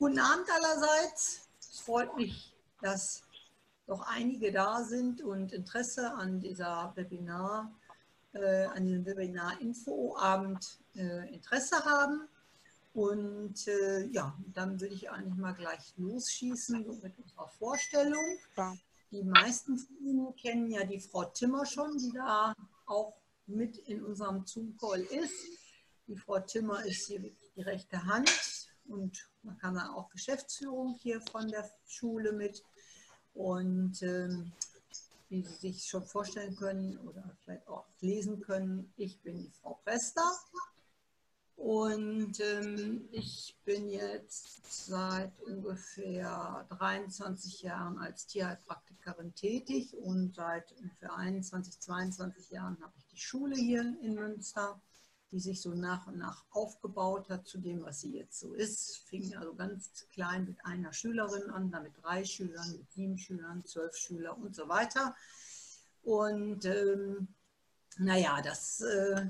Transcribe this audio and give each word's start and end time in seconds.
Guten 0.00 0.20
Abend 0.20 0.46
allerseits. 0.48 1.48
Es 1.58 1.80
freut 1.80 2.14
mich, 2.16 2.54
dass 2.80 3.24
doch 3.88 4.02
einige 4.02 4.52
da 4.52 4.84
sind 4.84 5.22
und 5.22 5.52
Interesse 5.52 6.12
an 6.14 6.38
dieser 6.38 6.92
Webinar, 6.94 7.72
äh, 8.32 8.66
an 8.66 8.84
diesem 8.84 9.04
Webinar-Info-Abend 9.04 10.78
äh, 10.94 11.34
Interesse 11.34 11.84
haben. 11.84 12.28
Und 12.94 13.66
äh, 13.66 14.04
ja, 14.12 14.38
dann 14.54 14.80
würde 14.80 14.94
ich 14.94 15.10
eigentlich 15.10 15.34
mal 15.34 15.54
gleich 15.54 15.92
losschießen 15.96 17.00
mit 17.02 17.18
unserer 17.18 17.48
Vorstellung. 17.48 18.38
Die 19.10 19.24
meisten 19.24 19.78
von 19.78 19.96
Ihnen 19.98 20.36
kennen 20.36 20.70
ja 20.70 20.84
die 20.84 21.00
Frau 21.00 21.24
Timmer 21.24 21.66
schon, 21.66 21.98
die 21.98 22.12
da 22.12 22.54
auch 22.86 23.14
mit 23.48 23.78
in 23.78 24.04
unserem 24.04 24.46
Zoom-Call 24.46 25.00
ist. 25.00 25.34
Die 26.06 26.16
Frau 26.16 26.38
Timmer 26.38 26.84
ist 26.84 27.08
hier 27.08 27.18
die 27.18 27.62
rechte 27.62 28.06
Hand 28.06 28.30
und 28.88 29.28
man 29.48 29.58
kann 29.58 29.74
dann 29.74 29.88
auch 29.88 30.10
Geschäftsführung 30.10 30.98
hier 31.02 31.20
von 31.22 31.48
der 31.48 31.68
Schule 31.86 32.32
mit. 32.32 32.62
Und 33.34 34.02
ähm, 34.02 34.52
wie 35.30 35.42
Sie 35.42 35.54
sich 35.54 35.84
schon 35.84 36.04
vorstellen 36.04 36.54
können 36.56 36.98
oder 36.98 37.24
vielleicht 37.44 37.66
auch 37.66 37.86
lesen 38.00 38.40
können, 38.40 38.92
ich 38.96 39.18
bin 39.20 39.38
die 39.38 39.50
Frau 39.62 39.78
Prester 39.84 40.30
und 41.56 42.38
ähm, 42.40 43.08
ich 43.10 43.56
bin 43.64 43.88
jetzt 43.88 44.86
seit 44.86 45.32
ungefähr 45.40 46.66
23 46.70 47.62
Jahren 47.62 47.98
als 47.98 48.26
Tierheilpraktikerin 48.26 49.34
tätig 49.34 49.94
und 49.94 50.34
seit 50.34 50.72
ungefähr 50.72 51.14
21, 51.14 51.80
22 51.80 52.50
Jahren 52.50 52.78
habe 52.80 52.92
ich 52.98 53.06
die 53.08 53.20
Schule 53.20 53.56
hier 53.56 53.80
in 54.00 54.14
Münster 54.14 54.80
die 55.30 55.40
sich 55.40 55.60
so 55.60 55.74
nach 55.74 56.06
und 56.06 56.18
nach 56.18 56.44
aufgebaut 56.50 57.28
hat 57.28 57.46
zu 57.46 57.58
dem, 57.58 57.82
was 57.82 58.00
sie 58.00 58.16
jetzt 58.16 58.40
so 58.40 58.54
ist. 58.54 59.02
Fing 59.06 59.36
also 59.36 59.54
ganz 59.54 60.06
klein 60.12 60.46
mit 60.46 60.64
einer 60.64 60.92
Schülerin 60.92 61.50
an, 61.50 61.70
dann 61.70 61.82
mit 61.82 61.92
drei 62.02 62.24
Schülern, 62.24 62.72
mit 62.72 62.90
sieben 62.90 63.18
Schülern, 63.18 63.64
zwölf 63.64 63.94
Schüler 63.96 64.38
und 64.38 64.54
so 64.54 64.68
weiter. 64.68 65.14
Und 66.02 66.64
ähm, 66.64 67.28
naja, 67.98 68.40
das 68.42 68.80
äh, 68.80 69.26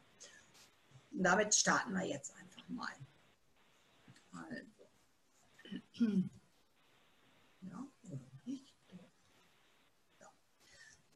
Und 1.12 1.22
damit 1.22 1.54
starten 1.54 1.92
wir 1.92 2.04
jetzt 2.04 2.34
einfach 2.36 2.69
mal. 2.69 2.94
Also. 4.32 4.91
Ja, 7.60 7.86
oder 8.04 8.20
nicht? 8.44 8.75
Ja. 10.19 10.26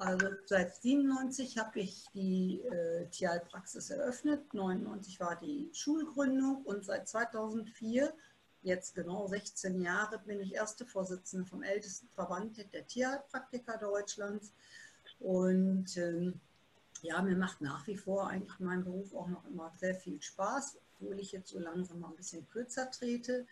Also 0.05 0.29
seit 0.45 0.77
97 0.83 1.57
habe 1.57 1.81
ich 1.81 2.05
die 2.13 2.61
äh, 2.61 3.07
Tierheilpraxis 3.09 3.89
eröffnet, 3.89 4.53
99 4.53 5.19
war 5.19 5.37
die 5.37 5.71
Schulgründung 5.73 6.63
und 6.65 6.85
seit 6.85 7.09
2004 7.09 8.13
jetzt 8.61 8.95
genau 8.95 9.27
16 9.27 9.81
Jahre 9.81 10.19
bin 10.19 10.41
ich 10.41 10.53
erste 10.53 10.85
Vorsitzende 10.85 11.47
vom 11.47 11.63
ältesten 11.63 12.09
Verband 12.11 12.59
der 12.75 12.87
Tierheilpraktiker 12.87 13.79
Deutschlands. 13.79 14.53
Und 15.21 15.97
ähm, 15.97 16.39
ja, 17.01 17.23
mir 17.23 17.37
macht 17.37 17.63
nach 17.63 17.87
wie 17.87 17.97
vor 17.97 18.29
eigentlich 18.29 18.61
mein 18.61 18.85
Beruf 18.85 19.15
auch 19.15 19.29
noch 19.29 19.47
immer 19.47 19.73
sehr 19.77 19.95
viel 19.95 20.21
Spaß, 20.21 20.77
obwohl 21.01 21.19
ich 21.19 21.33
jetzt 21.33 21.49
so 21.49 21.59
langsam 21.59 22.01
mal 22.01 22.09
ein 22.09 22.17
bisschen 22.17 22.47
kürzer 22.51 22.91
trete. 22.91 23.47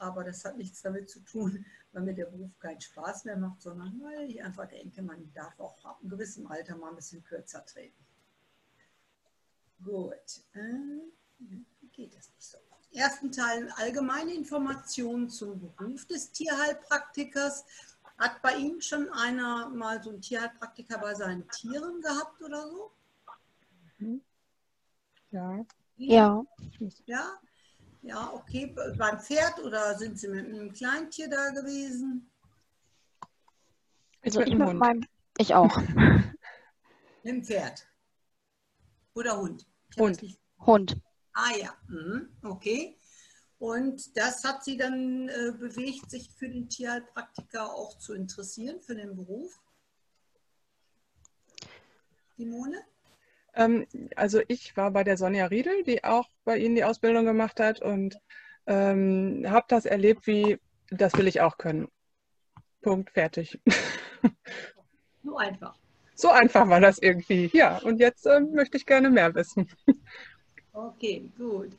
Aber 0.00 0.24
das 0.24 0.44
hat 0.44 0.56
nichts 0.56 0.82
damit 0.82 1.10
zu 1.10 1.20
tun, 1.20 1.64
weil 1.92 2.02
mir 2.02 2.14
der 2.14 2.26
Beruf 2.26 2.58
keinen 2.58 2.80
Spaß 2.80 3.24
mehr 3.24 3.36
macht, 3.36 3.62
sondern 3.62 4.00
weil 4.02 4.30
ich 4.30 4.42
einfach 4.42 4.68
denke, 4.68 5.02
man 5.02 5.32
darf 5.34 5.58
auch 5.60 5.84
ab 5.84 5.98
einem 6.00 6.10
gewissen 6.10 6.46
Alter 6.46 6.76
mal 6.76 6.90
ein 6.90 6.96
bisschen 6.96 7.22
kürzer 7.24 7.64
treten. 7.64 8.04
Gut. 9.84 10.44
Äh, 10.54 11.10
geht 11.92 12.14
das 12.14 12.30
nicht 12.30 12.42
so? 12.42 12.58
ersten 12.94 13.32
Teil 13.32 13.70
allgemeine 13.76 14.34
Informationen 14.34 15.28
zum 15.30 15.58
Beruf 15.58 16.06
des 16.06 16.30
Tierheilpraktikers. 16.32 17.64
Hat 18.18 18.42
bei 18.42 18.56
Ihnen 18.56 18.82
schon 18.82 19.10
einer 19.10 19.68
mal 19.70 20.02
so 20.02 20.10
einen 20.10 20.20
Tierheilpraktiker 20.20 20.98
bei 20.98 21.14
seinen 21.14 21.48
Tieren 21.48 22.00
gehabt 22.00 22.42
oder 22.42 22.68
so? 22.68 22.92
Mhm. 23.98 24.20
Ja. 25.30 25.64
Ja. 25.96 26.44
Ja? 27.06 27.40
Ja, 28.02 28.32
okay. 28.32 28.74
Beim 28.98 29.20
Pferd 29.20 29.60
oder 29.60 29.96
sind 29.96 30.18
Sie 30.18 30.28
mit 30.28 30.46
einem 30.46 30.72
Kleintier 30.72 31.28
da 31.28 31.50
gewesen? 31.50 32.30
Also 34.22 34.40
ich 34.40 34.54
mit 34.54 34.74
meinem, 34.74 35.06
ich 35.38 35.54
auch. 35.54 35.76
Mit 37.24 37.34
dem 37.34 37.44
Pferd. 37.44 37.86
Oder 39.14 39.38
Hund? 39.38 39.66
Hund. 39.96 40.38
Hund. 40.58 41.00
Ah 41.34 41.52
ja, 41.56 41.76
mhm. 41.86 42.28
okay. 42.42 42.98
Und 43.58 44.16
das 44.16 44.42
hat 44.42 44.64
Sie 44.64 44.76
dann 44.76 45.28
äh, 45.28 45.52
bewegt, 45.52 46.10
sich 46.10 46.28
für 46.30 46.48
den 46.48 46.68
Tierheilpraktiker 46.68 47.72
auch 47.72 47.96
zu 47.98 48.14
interessieren, 48.14 48.80
für 48.80 48.96
den 48.96 49.14
Beruf? 49.14 49.60
Simone? 52.36 52.84
Ähm, 53.54 53.86
also 54.16 54.40
ich 54.48 54.76
war 54.76 54.90
bei 54.90 55.04
der 55.04 55.16
Sonja 55.16 55.46
Riedel, 55.46 55.82
die 55.84 56.04
auch 56.04 56.28
bei 56.44 56.58
Ihnen 56.58 56.74
die 56.74 56.84
Ausbildung 56.84 57.24
gemacht 57.24 57.60
hat 57.60 57.80
und 57.82 58.18
ähm, 58.66 59.44
habe 59.48 59.66
das 59.68 59.84
erlebt, 59.84 60.26
wie 60.26 60.58
das 60.90 61.14
will 61.14 61.26
ich 61.26 61.40
auch 61.40 61.58
können. 61.58 61.88
Punkt, 62.82 63.10
fertig. 63.10 63.60
So 65.24 65.36
einfach. 65.36 65.74
So 66.14 66.30
einfach 66.30 66.68
war 66.68 66.80
das 66.80 66.98
irgendwie. 66.98 67.48
Ja, 67.52 67.78
und 67.78 68.00
jetzt 68.00 68.26
ähm, 68.26 68.52
möchte 68.54 68.76
ich 68.76 68.86
gerne 68.86 69.08
mehr 69.08 69.34
wissen. 69.34 69.68
Okay, 70.72 71.30
gut. 71.38 71.70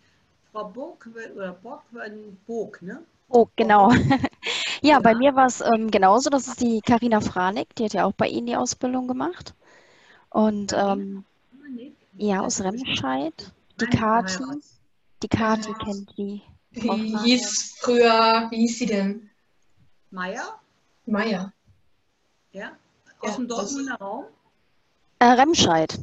Frau 0.51 0.65
Burg 0.65 1.09
oder 1.35 1.53
Bock, 1.53 1.83
Burg, 2.45 2.81
ne? 2.81 3.03
Oh, 3.27 3.47
genau. 3.55 3.91
ja, 4.81 4.93
ja, 4.93 4.99
bei 4.99 5.15
mir 5.15 5.35
war 5.35 5.47
es 5.47 5.61
ähm, 5.61 5.89
genauso. 5.89 6.29
Das 6.29 6.47
ist 6.47 6.61
die 6.61 6.81
Karina 6.81 7.19
Franik, 7.19 7.73
die 7.75 7.85
hat 7.85 7.93
ja 7.93 8.05
auch 8.05 8.13
bei 8.13 8.27
Ihnen 8.27 8.45
die 8.45 8.55
Ausbildung 8.55 9.07
gemacht. 9.07 9.55
Und 10.29 10.73
ähm, 10.73 11.25
ja, 12.17 12.41
aus 12.41 12.61
Remscheid. 12.61 13.53
Die 13.79 13.85
Kati. 13.85 14.43
Die 15.21 15.27
Kati 15.27 15.69
ja. 15.69 15.77
kennt 15.77 16.17
die. 16.17 16.41
Wie 16.71 17.17
hieß 17.17 17.75
früher, 17.79 18.47
wie 18.49 18.57
hieß 18.57 18.79
sie 18.79 18.85
denn? 18.85 19.29
Meier? 20.09 20.59
Meier. 21.05 21.53
Ja, 22.51 22.71
aus 23.19 23.31
ja, 23.31 23.35
dem 23.35 23.47
Dortmunder 23.47 23.95
Raum? 23.95 24.25
Äh, 25.19 25.25
Remscheid. 25.25 25.99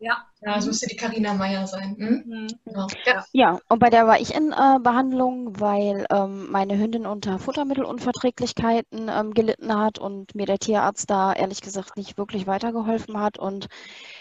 Ja. 0.00 0.28
Ja, 0.40 0.56
es 0.56 0.66
müsste 0.66 0.86
die 0.86 0.94
Karina 0.94 1.34
Meyer 1.34 1.66
sein. 1.66 1.96
Hm? 1.98 2.22
Mhm. 2.24 2.46
Genau. 2.64 2.86
Ja. 3.04 3.24
ja, 3.32 3.58
und 3.68 3.80
bei 3.80 3.90
der 3.90 4.06
war 4.06 4.20
ich 4.20 4.34
in 4.34 4.52
äh, 4.52 4.78
Behandlung, 4.80 5.58
weil 5.58 6.06
ähm, 6.10 6.48
meine 6.50 6.78
Hündin 6.78 7.06
unter 7.06 7.40
Futtermittelunverträglichkeiten 7.40 9.08
ähm, 9.08 9.34
gelitten 9.34 9.76
hat 9.76 9.98
und 9.98 10.36
mir 10.36 10.46
der 10.46 10.58
Tierarzt 10.58 11.10
da 11.10 11.32
ehrlich 11.32 11.60
gesagt 11.60 11.96
nicht 11.96 12.18
wirklich 12.18 12.46
weitergeholfen 12.46 13.18
hat. 13.18 13.38
Und 13.38 13.66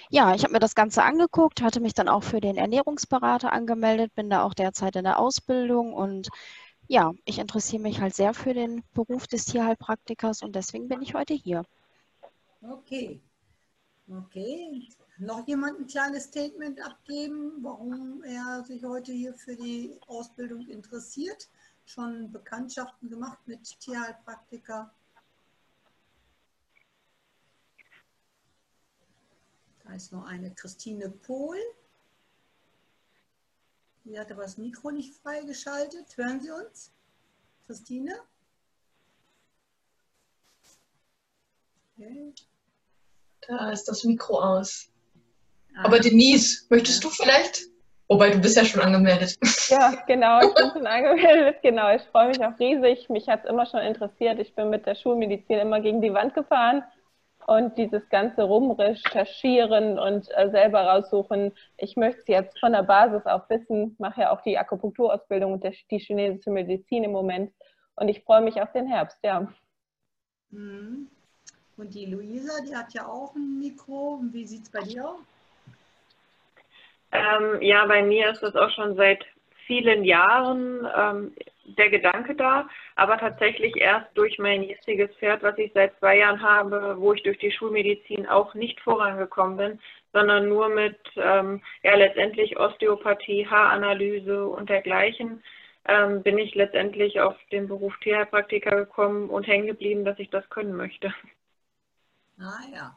ja, 0.09 0.33
ich 0.35 0.43
habe 0.43 0.53
mir 0.53 0.59
das 0.59 0.75
Ganze 0.75 1.03
angeguckt, 1.03 1.61
hatte 1.61 1.79
mich 1.79 1.93
dann 1.93 2.09
auch 2.09 2.23
für 2.23 2.41
den 2.41 2.57
Ernährungsberater 2.57 3.51
angemeldet, 3.51 4.13
bin 4.15 4.29
da 4.29 4.43
auch 4.43 4.53
derzeit 4.53 4.95
in 4.95 5.03
der 5.03 5.19
Ausbildung 5.19 5.93
und 5.93 6.29
ja, 6.87 7.13
ich 7.25 7.39
interessiere 7.39 7.81
mich 7.81 7.99
halt 7.99 8.15
sehr 8.15 8.33
für 8.33 8.53
den 8.53 8.83
Beruf 8.93 9.27
des 9.27 9.45
Tierheilpraktikers 9.45 10.41
und 10.41 10.55
deswegen 10.55 10.87
bin 10.87 11.01
ich 11.01 11.13
heute 11.13 11.33
hier. 11.33 11.63
Okay. 12.61 13.21
Okay 14.09 14.87
noch 15.17 15.47
jemand 15.47 15.79
ein 15.79 15.87
kleines 15.87 16.25
Statement 16.25 16.83
abgeben, 16.85 17.53
warum 17.61 18.23
er 18.23 18.63
sich 18.63 18.83
heute 18.83 19.11
hier 19.11 19.33
für 19.33 19.55
die 19.55 19.97
Ausbildung 20.07 20.67
interessiert? 20.67 21.49
Schon 21.85 22.31
Bekanntschaften 22.31 23.09
gemacht 23.09 23.39
mit 23.45 23.63
Tierheilpraktiker? 23.79 24.91
Da 29.87 29.93
ist 29.93 30.11
noch 30.11 30.25
eine 30.25 30.51
Christine 30.51 31.09
Pohl. 31.09 31.57
Sie 34.03 34.19
hat 34.19 34.31
aber 34.31 34.43
das 34.43 34.57
Mikro 34.57 34.91
nicht 34.91 35.13
freigeschaltet. 35.15 36.17
Hören 36.17 36.41
Sie 36.41 36.51
uns? 36.51 36.91
Christine? 37.65 38.15
Okay. 41.97 42.33
Da 43.47 43.71
ist 43.71 43.85
das 43.85 44.03
Mikro 44.03 44.41
aus. 44.41 44.89
Ah. 45.75 45.85
Aber 45.85 45.99
Denise, 45.99 46.65
möchtest 46.69 47.03
ja. 47.03 47.09
du 47.09 47.15
vielleicht? 47.15 47.67
Wobei, 48.09 48.29
du 48.29 48.39
bist 48.39 48.55
ja 48.55 48.65
schon 48.65 48.81
angemeldet. 48.81 49.35
Ja, 49.69 50.01
genau, 50.07 50.39
ich 50.39 50.53
bin 50.53 50.71
schon 50.71 50.87
angemeldet. 50.87 51.57
Genau, 51.61 51.93
ich 51.93 52.01
freue 52.03 52.29
mich 52.29 52.39
auch 52.41 52.57
riesig. 52.57 53.09
Mich 53.09 53.27
hat 53.27 53.43
es 53.43 53.49
immer 53.49 53.65
schon 53.65 53.81
interessiert. 53.81 54.39
Ich 54.39 54.55
bin 54.55 54.69
mit 54.69 54.85
der 54.85 54.95
Schulmedizin 54.95 55.59
immer 55.59 55.81
gegen 55.81 56.01
die 56.01 56.13
Wand 56.13 56.33
gefahren. 56.33 56.83
Und 57.47 57.77
dieses 57.77 58.07
ganze 58.09 58.43
Rumrecherchieren 58.43 59.97
und 59.97 60.27
äh, 60.35 60.49
selber 60.49 60.81
raussuchen, 60.81 61.53
ich 61.77 61.95
möchte 61.95 62.19
es 62.19 62.27
jetzt 62.27 62.59
von 62.59 62.73
der 62.73 62.83
Basis 62.83 63.25
auch 63.25 63.49
wissen, 63.49 63.95
mache 63.99 64.21
ja 64.21 64.31
auch 64.31 64.41
die 64.41 64.57
Akupunkturausbildung 64.57 65.53
und 65.53 65.63
der, 65.63 65.73
die 65.89 65.97
chinesische 65.97 66.51
Medizin 66.51 67.05
im 67.05 67.13
Moment. 67.13 67.53
Und 67.95 68.09
ich 68.09 68.21
freue 68.23 68.41
mich 68.41 68.61
auf 68.61 68.73
den 68.73 68.85
Herbst, 68.85 69.17
ja. 69.23 69.47
Mhm. 70.49 71.07
Und 71.77 71.93
die 71.95 72.07
Luisa, 72.07 72.61
die 72.67 72.75
hat 72.75 72.93
ja 72.93 73.07
auch 73.07 73.33
ein 73.33 73.59
Mikro. 73.59 74.19
Wie 74.31 74.45
sieht 74.45 74.63
es 74.63 74.69
bei 74.69 74.81
dir 74.81 75.07
aus? 75.07 75.19
Ähm, 77.13 77.61
ja, 77.61 77.85
bei 77.85 78.03
mir 78.03 78.29
ist 78.31 78.43
das 78.43 78.57
auch 78.57 78.71
schon 78.71 78.97
seit 78.97 79.23
vielen 79.67 80.03
Jahren 80.03 80.85
ähm, 80.93 81.35
der 81.67 81.89
Gedanke 81.89 82.35
da, 82.35 82.69
aber 82.95 83.17
tatsächlich 83.17 83.75
erst 83.75 84.07
durch 84.15 84.39
mein 84.39 84.63
jetziges 84.63 85.11
Pferd, 85.17 85.43
was 85.43 85.57
ich 85.57 85.71
seit 85.73 85.97
zwei 85.99 86.17
Jahren 86.17 86.41
habe, 86.41 86.95
wo 86.97 87.13
ich 87.13 87.23
durch 87.23 87.37
die 87.39 87.51
Schulmedizin 87.51 88.27
auch 88.27 88.53
nicht 88.53 88.79
vorangekommen 88.81 89.57
bin, 89.57 89.79
sondern 90.13 90.47
nur 90.47 90.69
mit 90.69 90.97
ähm, 91.17 91.61
ja 91.83 91.95
letztendlich 91.95 92.57
Osteopathie, 92.57 93.47
Haaranalyse 93.47 94.47
und 94.47 94.69
dergleichen 94.69 95.43
ähm, 95.87 96.21
bin 96.23 96.37
ich 96.37 96.55
letztendlich 96.55 97.19
auf 97.19 97.35
den 97.51 97.67
Beruf 97.67 97.93
Tierheilpraktiker 98.01 98.75
gekommen 98.75 99.29
und 99.29 99.47
hängen 99.47 99.67
geblieben, 99.67 100.05
dass 100.05 100.19
ich 100.19 100.29
das 100.29 100.47
können 100.49 100.75
möchte. 100.75 101.13
Ah 102.39 102.61
ja. 102.73 102.95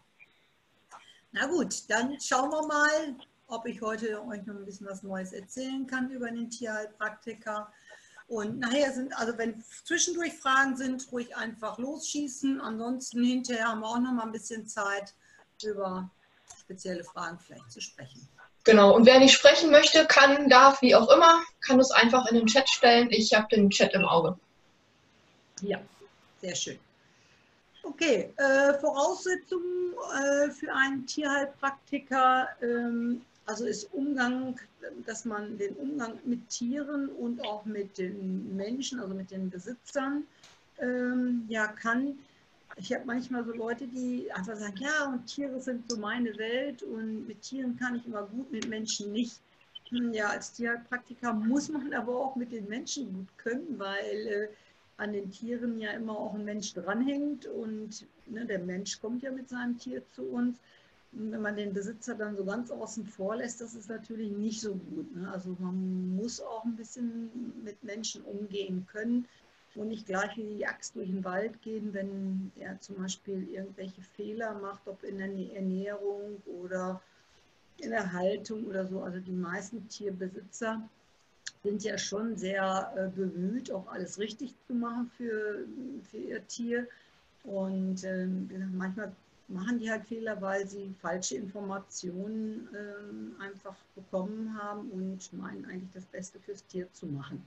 Na 1.32 1.46
gut, 1.46 1.88
dann 1.88 2.18
schauen 2.20 2.50
wir 2.50 2.66
mal, 2.66 3.14
ob 3.46 3.66
ich 3.66 3.80
heute 3.80 4.22
euch 4.26 4.44
noch 4.46 4.56
ein 4.56 4.64
bisschen 4.64 4.88
was 4.88 5.02
Neues 5.02 5.32
erzählen 5.32 5.86
kann 5.86 6.10
über 6.10 6.30
den 6.30 6.50
Tierheilpraktiker. 6.50 7.72
Und 8.30 8.60
nachher 8.60 8.92
sind, 8.92 9.12
also 9.18 9.36
wenn 9.38 9.60
zwischendurch 9.84 10.34
Fragen 10.34 10.76
sind, 10.76 11.10
ruhig 11.10 11.36
einfach 11.36 11.78
losschießen. 11.78 12.60
Ansonsten 12.60 13.24
hinterher 13.24 13.66
haben 13.66 13.80
wir 13.80 13.88
auch 13.88 13.98
noch 13.98 14.12
mal 14.12 14.22
ein 14.22 14.30
bisschen 14.30 14.68
Zeit, 14.68 15.12
über 15.64 16.08
spezielle 16.60 17.02
Fragen 17.02 17.40
vielleicht 17.40 17.72
zu 17.72 17.80
sprechen. 17.80 18.28
Genau, 18.62 18.94
und 18.94 19.04
wer 19.04 19.18
nicht 19.18 19.32
sprechen 19.32 19.72
möchte, 19.72 20.06
kann, 20.06 20.48
darf, 20.48 20.80
wie 20.80 20.94
auch 20.94 21.10
immer, 21.10 21.42
kann 21.60 21.80
es 21.80 21.90
einfach 21.90 22.26
in 22.26 22.36
den 22.36 22.46
Chat 22.46 22.68
stellen. 22.68 23.08
Ich 23.10 23.34
habe 23.34 23.48
den 23.48 23.68
Chat 23.68 23.94
im 23.94 24.04
Auge. 24.04 24.38
Ja, 25.62 25.80
sehr 26.40 26.54
schön. 26.54 26.78
Okay, 27.82 28.32
äh, 28.36 28.74
Voraussetzungen 28.74 29.94
äh, 30.14 30.50
für 30.52 30.72
einen 30.72 31.04
Tierheilpraktiker, 31.04 32.48
ähm, 32.62 33.22
also 33.50 33.66
ist 33.66 33.92
Umgang, 33.92 34.58
dass 35.06 35.24
man 35.24 35.58
den 35.58 35.74
Umgang 35.74 36.18
mit 36.24 36.48
Tieren 36.48 37.08
und 37.08 37.44
auch 37.44 37.64
mit 37.64 37.98
den 37.98 38.56
Menschen, 38.56 39.00
also 39.00 39.12
mit 39.12 39.30
den 39.30 39.50
Besitzern, 39.50 40.24
ähm, 40.78 41.44
ja 41.48 41.66
kann. 41.66 42.18
Ich 42.76 42.92
habe 42.92 43.04
manchmal 43.04 43.44
so 43.44 43.52
Leute, 43.52 43.86
die 43.88 44.30
einfach 44.32 44.56
sagen, 44.56 44.76
ja, 44.78 45.12
und 45.12 45.26
Tiere 45.26 45.60
sind 45.60 45.90
so 45.90 45.98
meine 45.98 46.36
Welt 46.38 46.84
und 46.84 47.26
mit 47.26 47.42
Tieren 47.42 47.76
kann 47.76 47.96
ich 47.96 48.06
immer 48.06 48.22
gut, 48.22 48.50
mit 48.52 48.68
Menschen 48.68 49.12
nicht. 49.12 49.40
Hm, 49.90 50.12
ja, 50.12 50.28
als 50.28 50.52
Tierheilpraktiker 50.52 51.32
muss 51.32 51.68
man 51.68 51.92
aber 52.00 52.16
auch 52.16 52.36
mit 52.36 52.52
den 52.52 52.68
Menschen 52.68 53.12
gut 53.12 53.36
können, 53.36 53.78
weil 53.78 54.26
äh, 54.26 54.48
an 54.96 55.12
den 55.12 55.30
Tieren 55.30 55.80
ja 55.80 55.90
immer 55.90 56.16
auch 56.16 56.34
ein 56.34 56.44
Mensch 56.44 56.72
dranhängt 56.72 57.46
und 57.46 58.06
ne, 58.26 58.46
der 58.46 58.60
Mensch 58.60 59.00
kommt 59.00 59.22
ja 59.22 59.32
mit 59.32 59.48
seinem 59.48 59.76
Tier 59.76 60.02
zu 60.12 60.22
uns. 60.22 60.56
Wenn 61.12 61.42
man 61.42 61.56
den 61.56 61.72
Besitzer 61.72 62.14
dann 62.14 62.36
so 62.36 62.44
ganz 62.44 62.70
außen 62.70 63.04
vor 63.04 63.36
lässt, 63.36 63.60
das 63.60 63.74
ist 63.74 63.88
natürlich 63.88 64.30
nicht 64.30 64.60
so 64.60 64.74
gut. 64.74 65.14
Ne? 65.16 65.30
Also 65.30 65.56
man 65.58 66.14
muss 66.16 66.40
auch 66.40 66.64
ein 66.64 66.76
bisschen 66.76 67.30
mit 67.64 67.82
Menschen 67.82 68.22
umgehen 68.22 68.86
können 68.90 69.26
und 69.74 69.88
nicht 69.88 70.06
gleich 70.06 70.36
wie 70.36 70.56
die 70.56 70.66
Axt 70.66 70.94
durch 70.94 71.08
den 71.08 71.24
Wald 71.24 71.60
gehen, 71.62 71.92
wenn 71.92 72.52
er 72.56 72.80
zum 72.80 72.96
Beispiel 72.96 73.48
irgendwelche 73.50 74.02
Fehler 74.02 74.54
macht, 74.54 74.86
ob 74.86 75.02
in 75.02 75.18
der 75.18 75.28
Ernährung 75.54 76.42
oder 76.46 77.00
in 77.78 77.90
der 77.90 78.12
Haltung 78.12 78.64
oder 78.66 78.86
so. 78.86 79.02
Also 79.02 79.20
die 79.20 79.32
meisten 79.32 79.88
Tierbesitzer 79.88 80.88
sind 81.62 81.82
ja 81.84 81.98
schon 81.98 82.36
sehr 82.36 82.92
äh, 82.96 83.08
bemüht, 83.08 83.70
auch 83.70 83.86
alles 83.88 84.18
richtig 84.18 84.54
zu 84.66 84.74
machen 84.74 85.10
für, 85.16 85.66
für 86.10 86.18
ihr 86.18 86.46
Tier. 86.46 86.86
Und 87.44 88.04
äh, 88.04 88.26
manchmal 88.72 89.12
machen 89.50 89.78
die 89.78 89.90
halt 89.90 90.06
Fehler, 90.06 90.40
weil 90.40 90.66
sie 90.66 90.94
falsche 91.00 91.36
Informationen 91.36 92.68
äh, 92.72 93.42
einfach 93.42 93.76
bekommen 93.94 94.56
haben 94.60 94.90
und 94.90 95.32
meinen 95.32 95.64
eigentlich 95.66 95.90
das 95.92 96.06
Beste 96.06 96.38
fürs 96.40 96.64
Tier 96.66 96.90
zu 96.92 97.06
machen. 97.06 97.44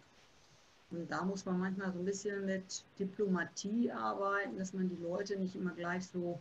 Und 0.91 1.09
da 1.09 1.23
muss 1.23 1.45
man 1.45 1.59
manchmal 1.59 1.91
so 1.91 1.99
ein 1.99 2.05
bisschen 2.05 2.45
mit 2.45 2.83
Diplomatie 2.99 3.91
arbeiten, 3.91 4.57
dass 4.57 4.73
man 4.73 4.89
die 4.89 5.01
Leute 5.01 5.37
nicht 5.37 5.55
immer 5.55 5.71
gleich 5.71 6.07
so, 6.07 6.39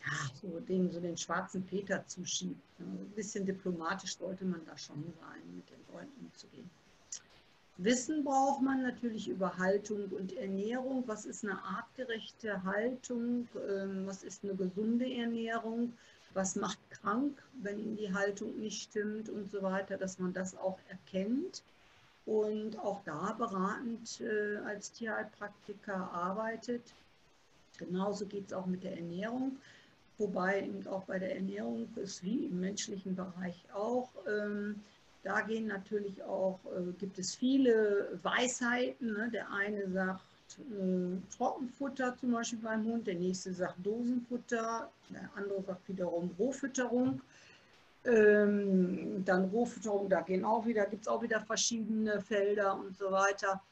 ja, 0.00 0.30
so 0.40 0.58
den, 0.60 0.90
so 0.90 0.98
den 0.98 1.16
schwarzen 1.16 1.64
Peter 1.64 2.04
zuschiebt. 2.06 2.60
ein 2.80 3.12
bisschen 3.14 3.46
diplomatisch 3.46 4.16
sollte 4.16 4.44
man 4.44 4.64
da 4.64 4.76
schon 4.76 5.04
sein, 5.20 5.54
mit 5.54 5.70
den 5.70 5.94
Leuten 5.94 6.12
umzugehen. 6.24 6.68
Wissen 7.76 8.24
braucht 8.24 8.60
man 8.62 8.82
natürlich 8.82 9.28
über 9.28 9.56
Haltung 9.56 10.08
und 10.10 10.36
Ernährung. 10.36 11.04
Was 11.06 11.24
ist 11.24 11.44
eine 11.44 11.62
artgerechte 11.62 12.62
Haltung? 12.64 13.48
Ähm, 13.68 14.06
was 14.06 14.22
ist 14.22 14.44
eine 14.44 14.54
gesunde 14.54 15.10
Ernährung? 15.10 15.94
Was 16.34 16.56
macht 16.56 16.78
krank, 16.90 17.42
wenn 17.62 17.96
die 17.96 18.12
Haltung 18.12 18.58
nicht 18.58 18.82
stimmt 18.82 19.28
und 19.28 19.50
so 19.50 19.62
weiter, 19.62 19.96
dass 19.96 20.18
man 20.18 20.32
das 20.32 20.56
auch 20.56 20.78
erkennt 20.88 21.62
und 22.26 22.78
auch 22.78 23.02
da 23.04 23.32
beratend 23.32 24.20
äh, 24.20 24.58
als 24.58 24.92
Tierheilpraktiker 24.92 26.12
arbeitet. 26.12 26.94
Genauso 27.78 28.26
geht 28.26 28.46
es 28.46 28.52
auch 28.52 28.66
mit 28.66 28.84
der 28.84 28.96
Ernährung, 28.96 29.56
wobei 30.18 30.62
eben 30.62 30.86
auch 30.86 31.04
bei 31.04 31.18
der 31.18 31.34
Ernährung 31.34 31.88
ist 31.96 32.22
wie 32.22 32.46
im 32.46 32.60
menschlichen 32.60 33.16
Bereich 33.16 33.64
auch. 33.72 34.10
Da 35.22 35.42
gehen 35.42 35.66
natürlich 35.66 36.22
auch, 36.22 36.58
äh, 36.66 36.92
gibt 36.98 37.18
es 37.18 37.34
viele 37.34 38.18
Weisheiten. 38.22 39.12
Ne? 39.12 39.30
Der 39.30 39.50
eine 39.52 39.90
sagt 39.90 40.22
äh, 40.58 41.36
Trockenfutter 41.36 42.16
zum 42.16 42.32
Beispiel 42.32 42.58
beim 42.60 42.84
Hund, 42.84 43.06
der 43.06 43.16
nächste 43.16 43.52
sagt 43.52 43.84
Dosenfutter, 43.84 44.90
der 45.10 45.30
andere 45.34 45.62
sagt 45.62 45.88
wiederum 45.88 46.30
Rohfütterung. 46.38 47.20
Ähm, 48.04 49.22
dann 49.26 49.50
Rohfütterung, 49.50 50.08
da 50.08 50.22
gehen 50.22 50.44
auch 50.44 50.64
wieder, 50.64 50.86
gibt 50.86 51.02
es 51.02 51.08
auch 51.08 51.22
wieder 51.22 51.40
verschiedene 51.42 52.22
Felder 52.22 52.78
und 52.78 52.96
so 52.96 53.10
weiter. 53.10 53.62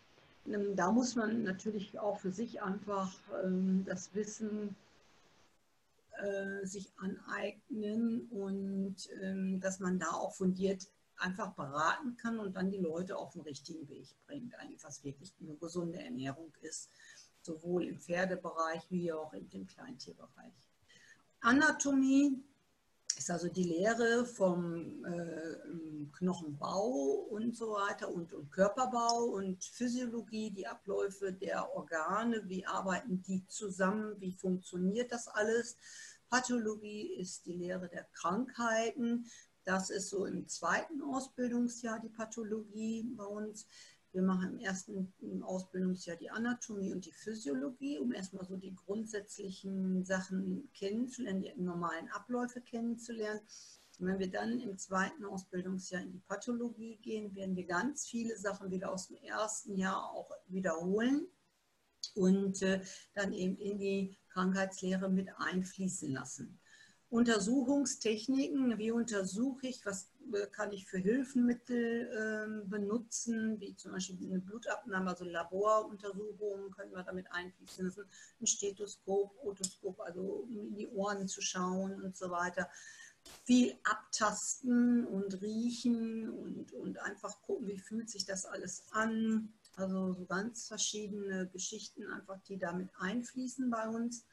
Ähm, 0.47 0.77
da 0.77 0.93
muss 0.93 1.17
man 1.17 1.45
natürlich 1.45 1.99
auch 1.99 2.19
für 2.19 2.31
sich 2.31 2.61
einfach 2.61 3.11
ähm, 3.43 3.85
das 3.87 4.15
Wissen 4.15 4.77
äh, 6.19 6.67
sich 6.67 6.91
aneignen 6.99 8.29
und 8.31 8.97
ähm, 9.23 9.61
dass 9.61 9.81
man 9.81 9.99
da 9.99 10.11
auch 10.11 10.35
fundiert 10.35 10.87
einfach 11.19 11.55
beraten 11.55 12.17
kann 12.17 12.39
und 12.39 12.57
dann 12.57 12.71
die 12.71 12.79
Leute 12.79 13.17
auf 13.17 13.33
den 13.33 13.43
richtigen 13.43 13.89
Weg 13.89 14.09
bringt, 14.27 14.55
eigentlich 14.57 14.83
was 14.85 15.05
wirklich 15.05 15.35
eine 15.41 15.55
gesunde 15.57 16.01
Ernährung 16.01 16.53
ist, 16.63 16.91
sowohl 17.43 17.85
im 17.85 17.99
Pferdebereich 17.99 18.83
wie 18.91 19.13
auch 19.13 19.33
dem 19.33 19.67
Kleintierbereich. 19.67 20.53
Anatomie 21.41 22.43
ist 23.19 23.31
also 23.31 23.49
die 23.49 23.65
Lehre 23.65 24.25
vom 24.25 25.05
äh, 25.05 25.57
Knochenbau 26.13 27.27
und 27.31 27.57
so 27.57 27.73
weiter 27.73 28.09
und, 28.09 28.33
und, 28.33 28.51
Körperbau 28.51 29.25
und 29.25 29.63
Physiologie, 29.65 30.51
die 30.51 30.67
Abläufe 30.67 31.33
der 31.33 31.75
Organe, 31.75 32.49
wie 32.49 32.65
arbeiten 32.65 33.23
die 33.23 33.45
zusammen, 33.49 34.15
wie 34.21 34.33
funktioniert 34.33 35.11
das 35.11 35.27
alles. 35.27 35.77
Pathologie 36.29 37.15
ist 37.15 37.47
die 37.47 37.55
Lehre 37.55 37.89
der 37.89 38.05
Krankheiten, 38.13 39.27
das 39.69 39.91
ist 39.91 40.09
so 40.09 40.25
im 40.25 40.49
zweiten 40.49 41.03
Ausbildungsjahr 41.03 42.01
die 42.01 42.09
Pathologie 42.09 43.03
bei 43.15 43.25
uns. 43.25 43.67
Wir 44.13 44.23
machen 44.23 44.55
im 44.55 44.59
ersten 44.61 45.13
Ausbildungsjahr 45.43 46.17
die 46.17 46.31
Anatomie 46.31 46.91
und 46.91 47.05
die 47.05 47.13
Physiologie, 47.13 47.99
um 47.99 48.13
erstmal 48.13 48.47
so 48.47 48.57
die 48.57 48.75
grundsätzlichen 48.75 50.07
Sachen 50.07 50.71
kennenzulernen, 50.73 51.43
die 51.43 51.53
normalen 51.63 52.09
Abläufe 52.09 52.63
kennenzulernen. 52.63 53.41
Und 53.99 54.07
wenn 54.07 54.19
wir 54.19 54.31
dann 54.31 54.59
im 54.59 54.79
zweiten 54.79 55.27
Ausbildungsjahr 55.27 56.01
in 56.01 56.13
die 56.13 56.23
Pathologie 56.27 56.97
gehen, 57.03 57.35
werden 57.35 57.55
wir 57.55 57.67
ganz 57.67 58.07
viele 58.07 58.39
Sachen 58.39 58.71
wieder 58.71 58.91
aus 58.91 59.09
dem 59.09 59.19
ersten 59.19 59.77
Jahr 59.77 60.03
auch 60.13 60.31
wiederholen 60.47 61.27
und 62.15 62.63
äh, 62.63 62.81
dann 63.13 63.35
eben 63.35 63.59
in 63.59 63.79
die 63.79 64.17
Krankheitslehre 64.31 65.11
mit 65.11 65.29
einfließen 65.37 66.11
lassen. 66.11 66.59
Untersuchungstechniken, 67.11 68.77
wie 68.77 68.91
untersuche 68.91 69.69
ich, 69.69 69.85
was 69.87 70.11
äh, 70.33 70.47
kann 70.49 70.73
ich 70.73 70.85
für 70.85 70.99
Hilfsmittel 70.99 72.07
äh, 72.07 72.69
benutzen, 72.69 73.59
wie 73.61 73.75
zum 73.77 73.93
Beispiel 73.93 74.19
eine 74.27 74.41
Blutabnahme, 74.41 75.11
also 75.11 75.25
Laboruntersuchungen 75.25 76.71
können 76.71 76.93
wir 76.93 77.03
damit 77.03 77.33
einfließen 77.33 77.87
lassen, 77.87 78.05
ein 78.41 78.47
Stethoskop, 78.47 79.33
Otoskop, 79.43 80.01
also 80.01 80.21
um 80.21 80.69
in 80.69 80.75
die 80.75 80.89
Ohren 80.89 81.29
zu 81.29 81.41
schauen 81.41 82.03
und 82.03 82.15
so 82.15 82.31
weiter. 82.31 82.69
Viel 83.45 83.75
abtasten 83.85 85.07
und 85.07 85.41
riechen 85.41 86.29
und, 86.29 86.73
und 86.73 86.99
einfach 86.99 87.41
gucken, 87.43 87.69
wie 87.69 87.79
fühlt 87.79 88.11
sich 88.11 88.27
das 88.27 88.45
alles 88.45 88.85
an. 88.91 89.55
Also 89.77 90.13
so 90.13 90.27
ganz 90.27 90.67
verschiedene 90.67 91.49
Geschichten 91.49 92.07
einfach, 92.07 92.39
die 92.49 92.59
damit 92.59 92.91
einfließen 92.99 93.71
bei 93.71 93.89
uns. 93.89 94.25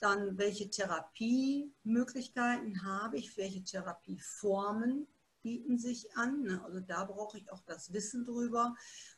Dann, 0.00 0.38
welche 0.38 0.70
Therapiemöglichkeiten 0.70 2.84
habe 2.84 3.18
ich, 3.18 3.36
welche 3.36 3.64
Therapieformen 3.64 5.08
bieten 5.42 5.78
sich 5.78 6.16
an. 6.16 6.42
Ne? 6.42 6.62
Also 6.64 6.80
da 6.80 7.04
brauche 7.04 7.38
ich 7.38 7.50
auch 7.50 7.62
das 7.66 7.92
Wissen 7.92 8.24
drüber. 8.24 8.76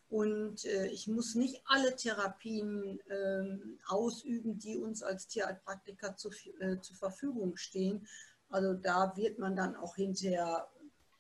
Und 0.08 0.64
äh, 0.64 0.88
ich 0.88 1.06
muss 1.06 1.34
nicht 1.34 1.62
alle 1.66 1.94
Therapien 1.94 2.99
äh, 3.08 3.58
ausüben, 3.87 4.58
die 4.58 4.78
uns 4.78 5.02
als 5.02 5.28
Tierheilpraktiker 5.28 6.16
zu, 6.16 6.30
äh, 6.58 6.80
zur 6.80 6.96
Verfügung 6.96 7.56
stehen. 7.56 8.06
Also 8.49 8.75
da 8.75 9.16
wird 9.16 9.38
man 9.38 9.54
dann 9.54 9.76
auch 9.76 9.94
hinterher, 9.94 10.68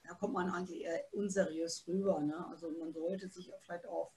da 0.04 0.14
kommt 0.14 0.34
man 0.34 0.50
eigentlich 0.50 0.82
eher 0.82 1.04
unseriös 1.12 1.84
rüber. 1.86 2.20
Ne? 2.20 2.46
Also 2.48 2.70
man 2.72 2.92
sollte 2.92 3.28
sich 3.28 3.52
vielleicht 3.62 3.86
auf 3.86 4.10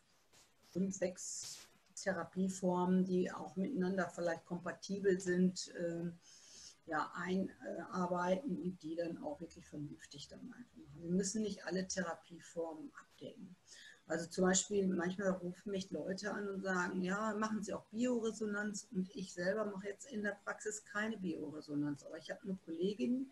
fünf, 0.71 0.95
sechs 0.95 1.59
Therapieformen, 2.03 3.05
die 3.05 3.31
auch 3.31 3.55
miteinander 3.55 4.09
vielleicht 4.09 4.45
kompatibel 4.45 5.19
sind, 5.19 5.73
äh, 5.75 6.11
ja, 6.85 7.11
einarbeiten 7.15 8.61
und 8.61 8.83
die 8.83 8.95
dann 8.95 9.17
auch 9.23 9.39
wirklich 9.39 9.65
vernünftig 9.65 10.27
dann 10.27 10.41
einfach 10.51 10.73
machen. 10.75 11.01
Wir 11.01 11.11
müssen 11.11 11.41
nicht 11.41 11.65
alle 11.65 11.87
Therapieformen 11.87 12.91
abdecken. 12.93 13.55
Also 14.05 14.27
zum 14.27 14.43
Beispiel, 14.43 14.85
manchmal 14.87 15.29
rufen 15.29 15.71
mich 15.71 15.89
Leute 15.91 16.33
an 16.33 16.49
und 16.49 16.61
sagen, 16.61 17.01
ja, 17.01 17.33
machen 17.35 17.63
Sie 17.63 17.73
auch 17.73 17.85
Bioresonanz 17.85 18.87
und 18.91 19.09
ich 19.15 19.33
selber 19.33 19.65
mache 19.65 19.87
jetzt 19.87 20.11
in 20.11 20.23
der 20.23 20.37
Praxis 20.43 20.83
keine 20.83 21.17
Bioresonanz, 21.17 22.03
aber 22.03 22.17
ich 22.17 22.29
habe 22.29 22.41
eine 22.43 22.57
Kollegin, 22.65 23.31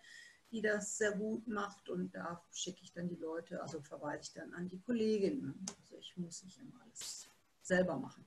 die 0.51 0.61
das 0.61 0.97
sehr 0.97 1.11
gut 1.11 1.45
macht 1.47 1.89
und 1.89 2.15
da 2.15 2.41
schicke 2.51 2.83
ich 2.83 2.93
dann 2.93 3.09
die 3.09 3.15
Leute, 3.15 3.61
also 3.61 3.81
verweise 3.81 4.23
ich 4.23 4.33
dann 4.33 4.53
an 4.53 4.69
die 4.69 4.79
Kollegin. 4.79 5.53
Also 5.81 5.97
ich 5.97 6.15
muss 6.15 6.43
nicht 6.43 6.57
immer 6.59 6.81
alles 6.83 7.27
selber 7.61 7.97
machen. 7.97 8.25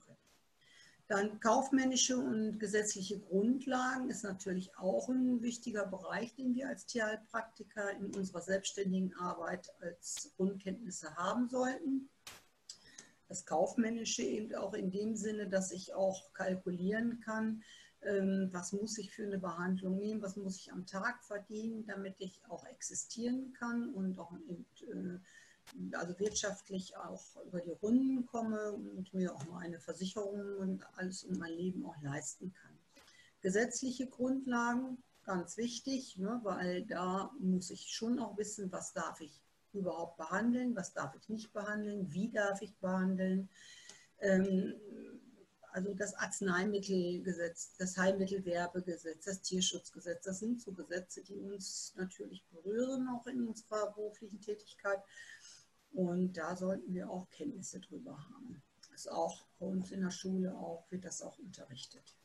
Dann 1.06 1.38
kaufmännische 1.38 2.16
und 2.16 2.58
gesetzliche 2.58 3.20
Grundlagen 3.20 4.08
ist 4.08 4.24
natürlich 4.24 4.76
auch 4.78 5.10
ein 5.10 5.42
wichtiger 5.42 5.86
Bereich, 5.86 6.34
den 6.34 6.54
wir 6.54 6.68
als 6.68 6.86
Tierheilpraktiker 6.86 7.90
in 7.90 8.14
unserer 8.14 8.40
selbstständigen 8.40 9.14
Arbeit 9.14 9.70
als 9.80 10.32
Grundkenntnisse 10.36 11.14
haben 11.16 11.48
sollten. 11.48 12.08
Das 13.28 13.44
Kaufmännische 13.44 14.22
eben 14.22 14.54
auch 14.54 14.72
in 14.72 14.90
dem 14.90 15.14
Sinne, 15.14 15.48
dass 15.48 15.72
ich 15.72 15.92
auch 15.92 16.32
kalkulieren 16.32 17.20
kann, 17.20 17.62
ähm, 18.02 18.48
was 18.52 18.72
muss 18.72 18.96
ich 18.98 19.12
für 19.12 19.24
eine 19.24 19.38
Behandlung 19.38 19.98
nehmen, 19.98 20.22
was 20.22 20.36
muss 20.36 20.58
ich 20.58 20.72
am 20.72 20.86
Tag 20.86 21.22
verdienen, 21.24 21.86
damit 21.86 22.16
ich 22.18 22.42
auch 22.48 22.64
existieren 22.66 23.52
kann 23.52 23.90
und 23.90 24.18
auch 24.18 24.32
eben, 24.46 25.24
also 25.92 26.18
wirtschaftlich 26.18 26.96
auch 26.96 27.24
über 27.46 27.60
die 27.60 27.72
Runden 27.72 28.26
komme 28.26 28.72
und 28.72 29.12
mir 29.14 29.34
auch 29.34 29.44
meine 29.46 29.80
Versicherungen 29.80 30.56
und 30.56 30.84
alles 30.96 31.24
um 31.24 31.38
mein 31.38 31.52
Leben 31.52 31.84
auch 31.86 32.00
leisten 32.02 32.52
kann. 32.52 32.78
Gesetzliche 33.40 34.06
Grundlagen, 34.06 35.02
ganz 35.24 35.56
wichtig, 35.56 36.16
ne, 36.16 36.40
weil 36.42 36.84
da 36.86 37.30
muss 37.38 37.70
ich 37.70 37.88
schon 37.88 38.18
auch 38.18 38.36
wissen, 38.36 38.70
was 38.72 38.92
darf 38.92 39.20
ich 39.20 39.42
überhaupt 39.72 40.16
behandeln, 40.16 40.76
was 40.76 40.92
darf 40.92 41.14
ich 41.16 41.28
nicht 41.28 41.52
behandeln, 41.52 42.12
wie 42.12 42.30
darf 42.30 42.62
ich 42.62 42.74
behandeln. 42.76 43.48
Ähm, 44.20 44.74
also 45.72 45.92
das 45.92 46.14
Arzneimittelgesetz, 46.14 47.74
das 47.76 47.96
Heilmittelwerbegesetz, 47.96 49.24
das 49.24 49.42
Tierschutzgesetz, 49.42 50.22
das 50.22 50.38
sind 50.38 50.62
so 50.62 50.72
Gesetze, 50.72 51.20
die 51.24 51.34
uns 51.34 51.92
natürlich 51.96 52.44
berühren, 52.46 53.08
auch 53.08 53.26
in 53.26 53.48
unserer 53.48 53.92
beruflichen 53.92 54.40
Tätigkeit. 54.40 55.00
Und 55.94 56.32
da 56.34 56.56
sollten 56.56 56.92
wir 56.92 57.08
auch 57.08 57.30
Kenntnisse 57.30 57.80
drüber 57.80 58.18
haben. 58.18 58.62
Das 58.80 58.90
ist 58.90 59.12
auch 59.12 59.46
bei 59.58 59.66
uns 59.66 59.92
in 59.92 60.02
der 60.02 60.10
Schule 60.10 60.54
auch, 60.54 60.84
wird 60.90 61.04
das 61.04 61.22
auch 61.22 61.38
unterrichtet. 61.38 62.16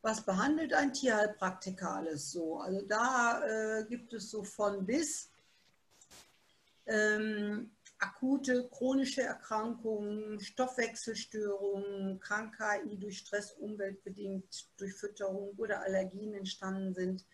Was 0.00 0.24
behandelt 0.24 0.72
ein 0.72 0.92
Tierheilpraktiker 0.92 1.92
alles 1.96 2.32
so? 2.32 2.58
Also 2.58 2.80
da 2.86 3.42
äh, 3.44 3.84
gibt 3.84 4.12
es 4.14 4.30
so 4.30 4.42
von 4.42 4.84
bis 4.84 5.30
ähm, 6.86 7.70
akute 7.98 8.68
chronische 8.70 9.22
Erkrankungen, 9.22 10.40
Stoffwechselstörungen, 10.40 12.18
Krankheiten, 12.18 12.88
die 12.88 12.98
durch 12.98 13.18
Stress 13.18 13.52
umweltbedingt, 13.52 14.70
durch 14.78 14.94
Fütterung 14.94 15.54
oder 15.56 15.82
Allergien 15.82 16.34
entstanden 16.34 16.94
sind, 16.94 17.24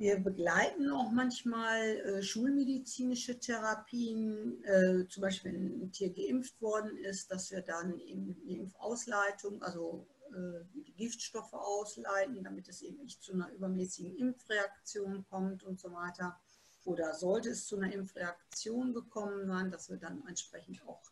wir 0.00 0.18
begleiten 0.18 0.90
auch 0.90 1.12
manchmal 1.12 1.98
äh, 1.98 2.22
schulmedizinische 2.22 3.38
Therapien, 3.38 4.64
äh, 4.64 5.06
zum 5.08 5.20
Beispiel 5.20 5.52
wenn 5.52 5.82
ein 5.82 5.92
Tier 5.92 6.10
geimpft 6.10 6.58
worden 6.62 6.96
ist, 6.96 7.30
dass 7.30 7.50
wir 7.50 7.60
dann 7.60 7.98
eben 7.98 8.34
die 8.34 8.54
Impfausleitung, 8.54 9.62
also 9.62 10.08
äh, 10.30 10.64
die 10.72 10.94
Giftstoffe 10.94 11.52
ausleiten, 11.52 12.42
damit 12.42 12.66
es 12.68 12.80
eben 12.80 13.02
nicht 13.02 13.22
zu 13.22 13.34
einer 13.34 13.52
übermäßigen 13.52 14.16
Impfreaktion 14.16 15.26
kommt 15.28 15.64
und 15.64 15.78
so 15.78 15.92
weiter. 15.92 16.40
Oder 16.86 17.12
sollte 17.12 17.50
es 17.50 17.66
zu 17.66 17.76
einer 17.76 17.92
Impfreaktion 17.92 18.94
gekommen 18.94 19.46
sein, 19.46 19.70
dass 19.70 19.90
wir 19.90 19.98
dann 19.98 20.26
entsprechend 20.26 20.82
auch 20.88 21.02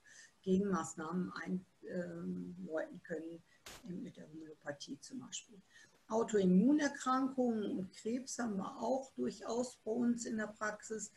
Gegenmaßnahmen 0.41 1.31
einläuten 1.45 3.03
können, 3.03 3.43
mit 3.87 4.17
der 4.17 4.27
Homöopathie 4.31 4.99
zum 5.01 5.19
Beispiel. 5.19 5.61
Autoimmunerkrankungen 6.09 7.79
und 7.79 7.93
Krebs 7.93 8.39
haben 8.39 8.57
wir 8.57 8.77
auch 8.79 9.13
durchaus 9.15 9.77
bei 9.85 9.91
uns 9.91 10.25
in 10.25 10.39
der 10.39 10.47
Praxis. 10.47 11.13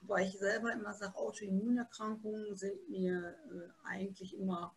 Wobei 0.00 0.26
ich 0.26 0.38
selber 0.38 0.72
immer 0.72 0.94
sage, 0.94 1.16
Autoimmunerkrankungen 1.16 2.56
sind 2.56 2.88
mir 2.88 3.36
äh, 3.50 3.86
eigentlich 3.86 4.36
immer 4.38 4.74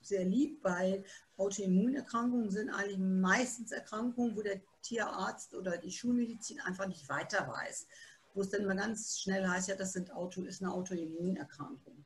sehr 0.00 0.24
lieb, 0.24 0.62
weil 0.62 1.04
Autoimmunerkrankungen 1.36 2.50
sind 2.50 2.70
eigentlich 2.70 2.98
meistens 2.98 3.72
Erkrankungen, 3.72 4.36
wo 4.36 4.42
der 4.42 4.60
Tierarzt 4.82 5.54
oder 5.54 5.76
die 5.76 5.90
Schulmedizin 5.90 6.60
einfach 6.60 6.86
nicht 6.86 7.08
weiter 7.08 7.46
weiß. 7.48 7.86
Wo 8.34 8.40
es 8.42 8.50
dann 8.50 8.62
immer 8.62 8.76
ganz 8.76 9.18
schnell 9.20 9.46
heißt, 9.46 9.68
ja, 9.68 9.76
das 9.76 9.92
sind 9.92 10.12
Auto, 10.12 10.42
ist 10.42 10.62
eine 10.62 10.72
Autoimmunerkrankung. 10.72 12.04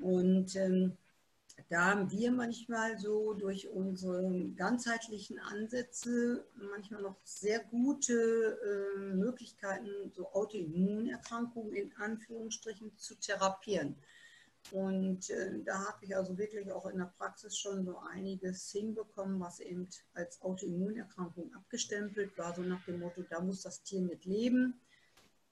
Und 0.00 0.54
ähm, 0.56 0.96
da 1.70 1.86
haben 1.86 2.10
wir 2.10 2.30
manchmal 2.30 2.98
so 2.98 3.34
durch 3.34 3.68
unsere 3.68 4.50
ganzheitlichen 4.56 5.38
Ansätze 5.38 6.46
manchmal 6.70 7.02
noch 7.02 7.16
sehr 7.24 7.60
gute 7.64 8.12
äh, 8.14 8.98
Möglichkeiten, 9.14 10.12
so 10.14 10.30
Autoimmunerkrankungen 10.32 11.74
in 11.74 11.96
Anführungsstrichen 11.96 12.96
zu 12.98 13.14
therapieren. 13.14 13.96
Und 14.72 15.28
äh, 15.30 15.62
da 15.64 15.86
habe 15.86 16.04
ich 16.04 16.16
also 16.16 16.36
wirklich 16.38 16.70
auch 16.72 16.86
in 16.86 16.98
der 16.98 17.12
Praxis 17.18 17.56
schon 17.56 17.84
so 17.84 17.98
einiges 17.98 18.70
hinbekommen, 18.70 19.40
was 19.40 19.60
eben 19.60 19.88
als 20.14 20.40
Autoimmunerkrankung 20.42 21.52
abgestempelt 21.54 22.36
war, 22.38 22.54
so 22.54 22.62
nach 22.62 22.84
dem 22.84 23.00
Motto, 23.00 23.22
da 23.28 23.40
muss 23.40 23.62
das 23.62 23.82
Tier 23.82 24.00
mit 24.00 24.24
leben, 24.24 24.80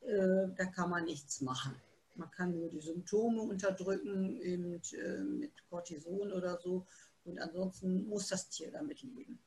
äh, 0.00 0.48
da 0.56 0.66
kann 0.66 0.90
man 0.90 1.04
nichts 1.04 1.40
machen. 1.40 1.74
Man 2.16 2.30
kann 2.30 2.52
nur 2.52 2.68
die 2.68 2.80
Symptome 2.80 3.42
unterdrücken, 3.42 4.36
eben 4.36 4.80
äh, 4.92 5.22
mit 5.22 5.52
Cortison 5.68 6.32
oder 6.32 6.58
so. 6.60 6.86
Und 7.24 7.38
ansonsten 7.38 8.06
muss 8.08 8.28
das 8.28 8.48
Tier 8.48 8.70
damit 8.70 9.02
leben. 9.02 9.38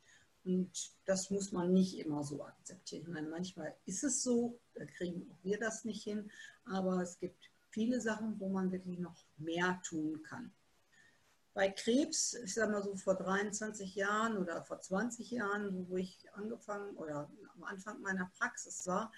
Und 0.45 0.91
das 1.05 1.31
muss 1.31 1.51
man 1.51 1.73
nicht 1.73 1.97
immer 1.97 2.23
so 2.23 2.43
akzeptieren. 2.43 3.03
Ich 3.07 3.13
meine, 3.13 3.29
manchmal 3.29 3.75
ist 3.85 4.03
es 4.03 4.21
so, 4.21 4.59
da 4.75 4.85
kriegen 4.85 5.29
auch 5.31 5.43
wir 5.43 5.59
das 5.59 5.85
nicht 5.85 6.03
hin, 6.03 6.29
aber 6.65 7.01
es 7.01 7.17
gibt 7.17 7.49
viele 7.69 7.99
Sachen, 7.99 8.39
wo 8.39 8.49
man 8.49 8.71
wirklich 8.71 8.99
noch 8.99 9.25
mehr 9.37 9.81
tun 9.83 10.21
kann. 10.21 10.53
Bei 11.55 11.69
Krebs, 11.69 12.35
ich 12.35 12.53
sage 12.53 12.71
mal 12.71 12.83
so 12.83 12.95
vor 12.95 13.15
23 13.15 13.95
Jahren 13.95 14.37
oder 14.37 14.61
vor 14.63 14.81
20 14.81 15.31
Jahren, 15.31 15.89
wo 15.89 15.97
ich 15.97 16.25
angefangen 16.33 16.95
oder 16.97 17.31
am 17.55 17.63
Anfang 17.63 18.01
meiner 18.01 18.29
Praxis 18.37 18.85
war, 18.85 19.11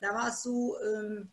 da 0.00 0.12
war 0.12 0.28
es 0.28 0.42
so, 0.42 0.78
ähm, 0.80 1.30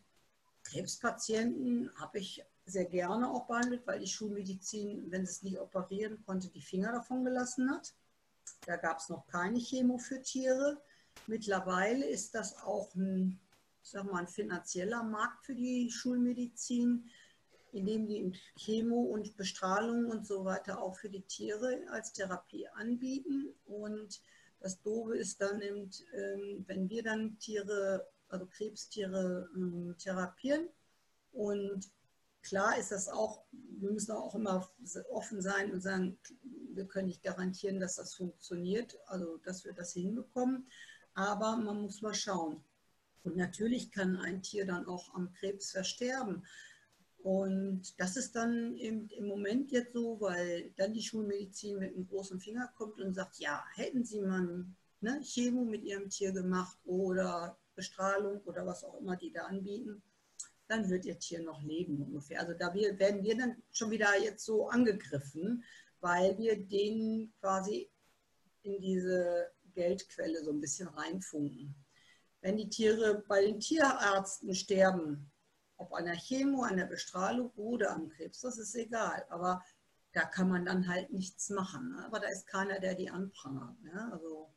Krebspatienten 0.72 1.90
habe 1.96 2.18
ich 2.18 2.42
sehr 2.64 2.86
gerne 2.86 3.30
auch 3.30 3.46
behandelt, 3.46 3.86
weil 3.86 4.00
die 4.00 4.06
Schulmedizin, 4.06 5.10
wenn 5.10 5.26
sie 5.26 5.32
es 5.32 5.42
nicht 5.42 5.58
operieren 5.58 6.22
konnte, 6.24 6.48
die 6.48 6.62
Finger 6.62 6.92
davon 6.92 7.24
gelassen 7.24 7.70
hat. 7.70 7.92
Da 8.66 8.76
gab 8.76 8.98
es 8.98 9.08
noch 9.08 9.26
keine 9.26 9.58
Chemo 9.58 9.98
für 9.98 10.22
Tiere. 10.22 10.80
Mittlerweile 11.26 12.06
ist 12.06 12.34
das 12.34 12.56
auch 12.62 12.94
ein, 12.94 13.38
sag 13.82 14.04
mal, 14.04 14.20
ein 14.20 14.28
finanzieller 14.28 15.02
Markt 15.02 15.44
für 15.44 15.54
die 15.54 15.90
Schulmedizin, 15.90 17.10
indem 17.72 18.06
die 18.06 18.32
Chemo 18.56 19.02
und 19.02 19.36
Bestrahlung 19.36 20.06
und 20.06 20.26
so 20.26 20.44
weiter 20.44 20.80
auch 20.80 20.96
für 20.96 21.08
die 21.08 21.22
Tiere 21.22 21.82
als 21.90 22.12
Therapie 22.12 22.68
anbieten. 22.68 23.54
Und 23.66 24.20
Das 24.60 24.80
Doofe 24.80 25.16
ist 25.16 25.40
dann 25.40 25.60
ähm, 25.60 26.64
wenn 26.68 26.88
wir 26.88 27.02
dann 27.02 27.36
Tiere, 27.40 28.06
also 28.32 28.46
Krebstiere 28.46 29.48
ähm, 29.54 29.94
therapieren 29.98 30.68
und 31.32 31.90
klar 32.42 32.78
ist 32.78 32.92
das 32.92 33.08
auch, 33.08 33.44
wir 33.52 33.90
müssen 33.90 34.12
auch 34.12 34.34
immer 34.34 34.68
offen 35.10 35.40
sein 35.40 35.72
und 35.72 35.80
sagen, 35.80 36.18
wir 36.74 36.86
können 36.86 37.08
nicht 37.08 37.22
garantieren, 37.22 37.80
dass 37.80 37.96
das 37.96 38.14
funktioniert, 38.14 38.98
also 39.06 39.38
dass 39.38 39.64
wir 39.64 39.72
das 39.72 39.92
hinbekommen, 39.92 40.66
aber 41.14 41.56
man 41.56 41.82
muss 41.82 42.02
mal 42.02 42.14
schauen. 42.14 42.62
Und 43.24 43.36
natürlich 43.36 43.92
kann 43.92 44.16
ein 44.16 44.42
Tier 44.42 44.66
dann 44.66 44.86
auch 44.86 45.14
am 45.14 45.32
Krebs 45.34 45.70
versterben. 45.70 46.44
Und 47.18 48.00
das 48.00 48.16
ist 48.16 48.34
dann 48.34 48.76
im, 48.76 49.08
im 49.10 49.26
Moment 49.26 49.70
jetzt 49.70 49.92
so, 49.92 50.20
weil 50.20 50.72
dann 50.76 50.92
die 50.92 51.02
Schulmedizin 51.02 51.78
mit 51.78 51.94
einem 51.94 52.08
großen 52.08 52.40
Finger 52.40 52.72
kommt 52.76 53.00
und 53.00 53.14
sagt, 53.14 53.38
ja, 53.38 53.64
hätten 53.74 54.04
Sie 54.04 54.20
mal 54.20 54.66
ne, 55.00 55.20
Chemo 55.22 55.64
mit 55.64 55.84
Ihrem 55.84 56.10
Tier 56.10 56.32
gemacht 56.32 56.76
oder 56.84 57.56
Bestrahlung 57.74 58.40
oder 58.42 58.66
was 58.66 58.84
auch 58.84 58.98
immer 59.00 59.16
die 59.16 59.32
da 59.32 59.44
anbieten, 59.44 60.02
dann 60.68 60.88
wird 60.88 61.04
Ihr 61.04 61.18
Tier 61.18 61.42
noch 61.42 61.62
leben 61.62 62.02
ungefähr. 62.02 62.40
Also 62.40 62.54
da 62.54 62.72
werden 62.74 63.22
wir 63.22 63.36
dann 63.36 63.62
schon 63.72 63.90
wieder 63.90 64.18
jetzt 64.18 64.44
so 64.44 64.68
angegriffen, 64.68 65.64
weil 66.00 66.36
wir 66.38 66.66
denen 66.66 67.32
quasi 67.40 67.90
in 68.62 68.80
diese 68.80 69.50
Geldquelle 69.74 70.42
so 70.44 70.50
ein 70.50 70.60
bisschen 70.60 70.88
reinfunken. 70.88 71.74
Wenn 72.40 72.56
die 72.56 72.68
Tiere 72.68 73.22
bei 73.28 73.42
den 73.42 73.60
Tierärzten 73.60 74.54
sterben, 74.54 75.30
ob 75.76 75.92
an 75.92 76.06
der 76.06 76.16
Chemo, 76.16 76.62
an 76.62 76.76
der 76.76 76.86
Bestrahlung 76.86 77.50
oder 77.56 77.92
am 77.92 78.08
Krebs, 78.08 78.40
das 78.40 78.58
ist 78.58 78.74
egal. 78.74 79.24
Aber 79.28 79.62
da 80.12 80.24
kann 80.24 80.48
man 80.48 80.64
dann 80.64 80.88
halt 80.88 81.12
nichts 81.12 81.50
machen. 81.50 81.90
Ne? 81.90 82.04
Aber 82.04 82.20
da 82.20 82.28
ist 82.28 82.46
keiner, 82.46 82.78
der 82.80 82.94
die 82.94 83.10
anprangert. 83.10 83.80
Ne? 83.82 84.10
Also 84.12 84.52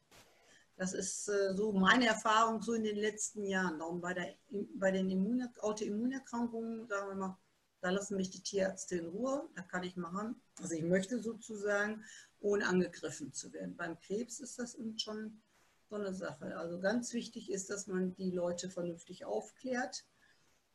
das 0.77 0.93
ist 0.93 1.27
äh, 1.29 1.53
so 1.55 1.71
meine 1.71 2.07
Erfahrung 2.07 2.61
so 2.61 2.73
in 2.73 2.83
den 2.83 2.97
letzten 2.97 3.45
Jahren. 3.45 3.79
Darum 3.79 4.01
bei, 4.01 4.13
der, 4.13 4.35
bei 4.75 4.91
den 4.91 5.09
Immun 5.09 5.47
Autoimmunerkrankungen, 5.59 6.87
sagen 6.87 7.09
wir 7.09 7.15
mal, 7.15 7.37
da 7.81 7.91
lassen 7.91 8.17
mich 8.17 8.31
die 8.31 8.41
Tierärzte 8.41 8.97
in 8.97 9.07
Ruhe, 9.07 9.47
da 9.55 9.61
kann 9.61 9.83
ich 9.83 9.95
machen, 9.95 10.41
was 10.57 10.71
ich 10.71 10.83
möchte 10.83 11.21
sozusagen, 11.21 12.03
ohne 12.39 12.67
angegriffen 12.67 13.31
zu 13.31 13.53
werden. 13.53 13.75
Beim 13.75 13.99
Krebs 13.99 14.39
ist 14.39 14.57
das 14.57 14.77
schon 14.97 15.41
so 15.89 15.95
eine 15.95 16.13
Sache. 16.13 16.57
Also 16.57 16.79
ganz 16.79 17.13
wichtig 17.13 17.51
ist, 17.51 17.69
dass 17.69 17.87
man 17.87 18.15
die 18.15 18.31
Leute 18.31 18.69
vernünftig 18.69 19.25
aufklärt 19.25 20.05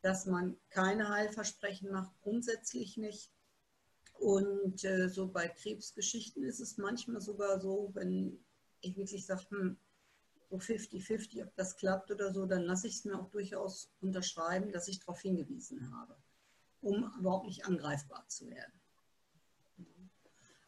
dass 0.03 0.27
man 0.27 0.57
keine 0.71 1.09
Heilversprechen 1.09 1.91
macht, 1.91 2.13
grundsätzlich 2.23 2.97
nicht. 2.97 3.31
Und 4.19 4.85
äh, 4.85 5.09
so 5.09 5.29
bei 5.29 5.49
Krebsgeschichten 5.49 6.45
ist 6.45 6.61
es 6.61 6.77
manchmal 6.77 7.21
sogar 7.21 7.61
so, 7.61 7.91
wenn 7.95 8.39
ich 8.81 8.97
wirklich 8.97 9.27
sage, 9.27 9.45
hm, 9.51 9.79
so 10.51 10.57
50-50, 10.57 11.45
ob 11.45 11.55
das 11.55 11.77
klappt 11.77 12.11
oder 12.11 12.33
so, 12.33 12.45
dann 12.45 12.63
lasse 12.63 12.89
ich 12.89 12.97
es 12.97 13.05
mir 13.05 13.19
auch 13.19 13.31
durchaus 13.31 13.91
unterschreiben, 14.01 14.73
dass 14.73 14.89
ich 14.89 15.01
darauf 15.01 15.21
hingewiesen 15.21 15.97
habe, 15.97 16.17
um 16.83 17.13
überhaupt 17.19 17.47
nicht 17.47 17.65
angreifbar 17.65 18.27
zu 18.29 18.51
werden. 18.51 18.73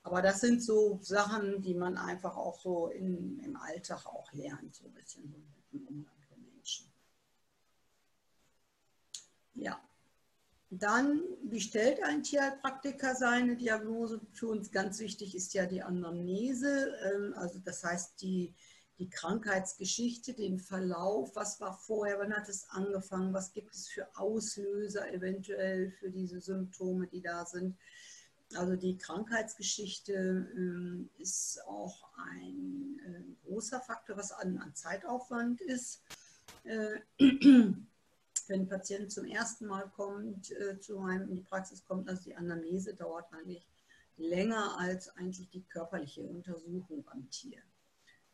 Aber 0.04 0.22
das 0.22 0.40
sind 0.40 0.62
so 0.62 0.98
Sachen, 1.02 1.62
die 1.62 1.74
man 1.74 1.96
einfach 1.96 2.36
auch 2.36 2.58
so 2.58 2.88
in, 2.88 3.38
im 3.40 3.56
Alltag 3.56 4.06
auch 4.06 4.32
lernt, 4.32 4.74
so 4.74 4.86
ein 4.86 4.94
bisschen 4.94 5.34
im 5.72 5.86
Umgang. 5.86 6.22
Ja. 9.54 9.80
Dann, 10.70 11.22
wie 11.44 11.60
stellt 11.60 12.02
ein 12.02 12.22
Tierheilpraktiker 12.22 13.14
seine 13.14 13.56
Diagnose? 13.56 14.20
Für 14.32 14.48
uns 14.48 14.70
ganz 14.70 14.98
wichtig 15.00 15.34
ist 15.34 15.52
ja 15.52 15.66
die 15.66 15.82
Anamnese, 15.82 16.96
ähm, 17.04 17.34
also 17.36 17.58
das 17.58 17.84
heißt 17.84 18.22
die, 18.22 18.54
die 18.98 19.08
Krankheitsgeschichte, 19.08 20.34
den 20.34 20.58
Verlauf, 20.58 21.34
was 21.34 21.60
war 21.60 21.76
vorher, 21.76 22.18
wann 22.18 22.34
hat 22.34 22.48
es 22.48 22.68
angefangen, 22.70 23.32
was 23.32 23.52
gibt 23.52 23.74
es 23.74 23.88
für 23.88 24.06
Auslöser 24.16 25.12
eventuell 25.12 25.90
für 25.92 26.10
diese 26.10 26.40
Symptome, 26.40 27.06
die 27.06 27.20
da 27.20 27.44
sind. 27.44 27.76
Also 28.54 28.76
die 28.76 28.98
Krankheitsgeschichte 28.98 30.12
ähm, 30.54 31.08
ist 31.18 31.60
auch 31.66 32.10
ein 32.16 33.00
äh, 33.06 33.46
großer 33.46 33.80
Faktor, 33.80 34.16
was 34.16 34.32
an, 34.32 34.58
an 34.58 34.74
Zeitaufwand 34.74 35.60
ist. 35.62 36.02
Äh, 36.64 37.00
wenn 38.48 38.60
ein 38.60 38.68
Patient 38.68 39.10
zum 39.10 39.24
ersten 39.24 39.66
Mal 39.66 39.88
kommt, 39.96 40.50
äh, 40.52 40.78
zu 40.78 40.98
einem 41.00 41.28
in 41.28 41.36
die 41.36 41.42
Praxis 41.42 41.84
kommt, 41.84 42.08
also 42.08 42.22
die 42.24 42.36
Anamnese 42.36 42.94
dauert 42.94 43.32
eigentlich 43.32 43.66
länger 44.16 44.78
als 44.78 45.08
eigentlich 45.16 45.48
die 45.50 45.62
körperliche 45.62 46.22
Untersuchung 46.22 47.04
am 47.10 47.28
Tier, 47.30 47.62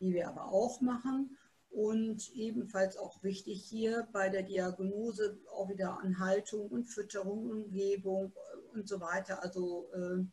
die 0.01 0.13
wir 0.13 0.29
aber 0.29 0.47
auch 0.47 0.81
machen. 0.81 1.37
Und 1.71 2.35
ebenfalls 2.35 2.97
auch 2.97 3.23
wichtig 3.23 3.63
hier 3.63 4.09
bei 4.13 4.31
der 4.31 4.43
Diagnose 4.43 5.39
auch 5.53 5.69
wieder 5.69 5.99
an 6.01 6.19
Haltung 6.19 6.69
und 6.69 6.87
Fütterung, 6.87 7.51
Umgebung 7.51 8.33
und 8.73 8.89
so 8.89 9.01
weiter. 9.01 9.43
Also 9.43 9.91
äh, 9.93 10.25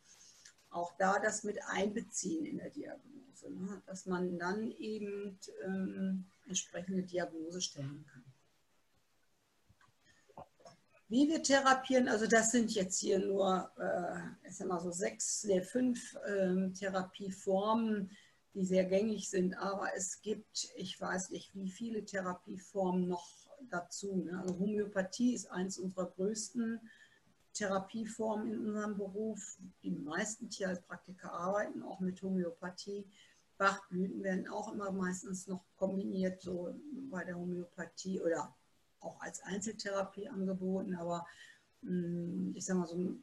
auch 0.70 0.96
da 0.98 1.18
das 1.18 1.44
mit 1.44 1.58
einbeziehen 1.66 2.44
in 2.46 2.58
der 2.58 2.70
Diagnose, 2.70 3.50
ne? 3.50 3.82
dass 3.86 4.06
man 4.06 4.38
dann 4.38 4.70
eben 4.72 5.38
ähm, 5.64 6.24
entsprechende 6.46 7.02
Diagnose 7.02 7.60
stellen 7.60 8.04
kann. 8.10 8.24
Wie 11.08 11.28
wir 11.28 11.42
therapieren, 11.42 12.08
also 12.08 12.26
das 12.26 12.50
sind 12.50 12.72
jetzt 12.72 12.98
hier 12.98 13.20
nur, 13.20 13.70
äh, 13.78 14.48
ich 14.48 14.56
sag 14.56 14.66
mal 14.66 14.80
so 14.80 14.90
sechs, 14.90 15.44
nee, 15.44 15.62
fünf 15.62 16.16
äh, 16.26 16.68
Therapieformen, 16.70 18.10
die 18.56 18.64
sehr 18.64 18.86
gängig 18.86 19.28
sind, 19.28 19.54
aber 19.54 19.94
es 19.94 20.22
gibt, 20.22 20.72
ich 20.76 20.98
weiß 20.98 21.28
nicht, 21.30 21.54
wie 21.54 21.70
viele 21.70 22.04
Therapieformen 22.06 23.06
noch 23.06 23.28
dazu. 23.68 24.16
Ne? 24.16 24.40
Also 24.40 24.58
Homöopathie 24.58 25.34
ist 25.34 25.50
eines 25.50 25.78
unserer 25.78 26.06
größten 26.06 26.80
Therapieformen 27.52 28.52
in 28.54 28.66
unserem 28.66 28.96
Beruf. 28.96 29.58
Die 29.82 29.90
meisten 29.90 30.48
Tierheilpraktiker 30.48 31.30
arbeiten 31.32 31.82
auch 31.82 32.00
mit 32.00 32.22
Homöopathie. 32.22 33.06
Bachblüten 33.58 34.22
werden 34.22 34.48
auch 34.48 34.72
immer 34.72 34.90
meistens 34.90 35.46
noch 35.46 35.62
kombiniert, 35.76 36.40
so 36.40 36.74
bei 37.10 37.24
der 37.24 37.36
Homöopathie 37.36 38.22
oder 38.22 38.54
auch 39.00 39.20
als 39.20 39.42
Einzeltherapie 39.42 40.28
angeboten, 40.28 40.94
aber 40.94 41.26
mm, 41.82 42.52
ich 42.54 42.64
sage 42.64 42.78
mal 42.78 42.86
so, 42.86 43.16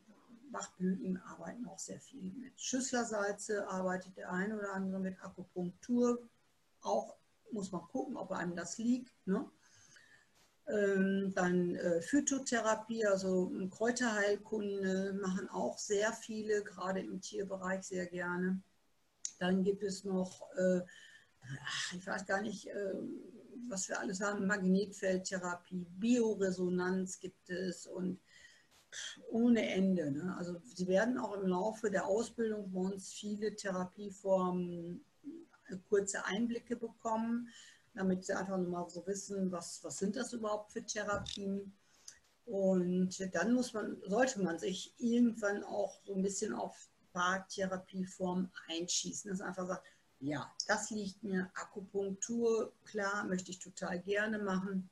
Bachblüten 0.53 1.17
arbeiten 1.17 1.67
auch 1.67 1.79
sehr 1.79 1.99
viel 1.99 2.31
mit. 2.31 2.61
Schüsslersalze 2.61 3.67
arbeitet 3.67 4.15
der 4.15 4.31
eine 4.31 4.57
oder 4.57 4.73
andere 4.73 5.01
mit 5.01 5.21
Akupunktur. 5.21 6.29
Auch 6.79 7.17
muss 7.51 7.71
man 7.71 7.81
gucken, 7.81 8.15
ob 8.15 8.31
einem 8.31 8.55
das 8.55 8.77
liegt. 8.77 9.11
Ne? 9.27 9.49
Ähm, 10.67 11.33
dann 11.35 11.75
äh, 11.75 12.01
Phytotherapie, 12.01 13.05
also 13.05 13.51
Kräuterheilkunde 13.69 15.19
machen 15.21 15.49
auch 15.49 15.77
sehr 15.77 16.13
viele, 16.13 16.63
gerade 16.63 17.01
im 17.01 17.19
Tierbereich 17.19 17.83
sehr 17.83 18.05
gerne. 18.05 18.61
Dann 19.39 19.63
gibt 19.63 19.83
es 19.83 20.05
noch, 20.05 20.47
äh, 20.55 20.81
ich 21.97 22.07
weiß 22.07 22.25
gar 22.25 22.41
nicht, 22.41 22.67
äh, 22.67 22.93
was 23.67 23.89
wir 23.89 23.99
alles 23.99 24.21
haben, 24.21 24.47
Magnetfeldtherapie, 24.47 25.85
Bioresonanz 25.97 27.19
gibt 27.19 27.49
es 27.49 27.87
und 27.87 28.21
ohne 29.29 29.67
Ende. 29.69 30.11
Ne? 30.11 30.35
Also 30.37 30.59
Sie 30.63 30.87
werden 30.87 31.17
auch 31.17 31.33
im 31.33 31.47
Laufe 31.47 31.89
der 31.89 32.05
Ausbildung 32.05 32.71
bei 32.71 32.79
uns 32.79 33.11
viele 33.13 33.55
Therapieformen, 33.55 35.03
äh, 35.69 35.77
kurze 35.89 36.25
Einblicke 36.25 36.75
bekommen, 36.75 37.49
damit 37.93 38.25
Sie 38.25 38.33
einfach 38.33 38.57
mal 38.57 38.89
so 38.89 39.05
wissen, 39.05 39.51
was, 39.51 39.83
was 39.83 39.97
sind 39.97 40.15
das 40.15 40.33
überhaupt 40.33 40.71
für 40.71 40.85
Therapien. 40.85 41.73
Und 42.45 43.33
dann 43.33 43.53
muss 43.53 43.73
man, 43.73 44.01
sollte 44.05 44.41
man 44.41 44.59
sich 44.59 44.93
irgendwann 44.97 45.63
auch 45.63 46.01
so 46.03 46.13
ein 46.15 46.21
bisschen 46.21 46.53
auf 46.53 46.89
ein 47.01 47.11
paar 47.13 47.47
Therapieformen 47.47 48.51
einschießen, 48.67 49.29
dass 49.29 49.39
man 49.39 49.49
einfach 49.49 49.67
sagt, 49.67 49.85
ja, 50.19 50.49
das 50.67 50.89
liegt 50.89 51.21
mir. 51.23 51.51
Akupunktur, 51.53 52.73
klar, 52.85 53.25
möchte 53.25 53.51
ich 53.51 53.59
total 53.59 53.99
gerne 53.99 54.39
machen. 54.39 54.89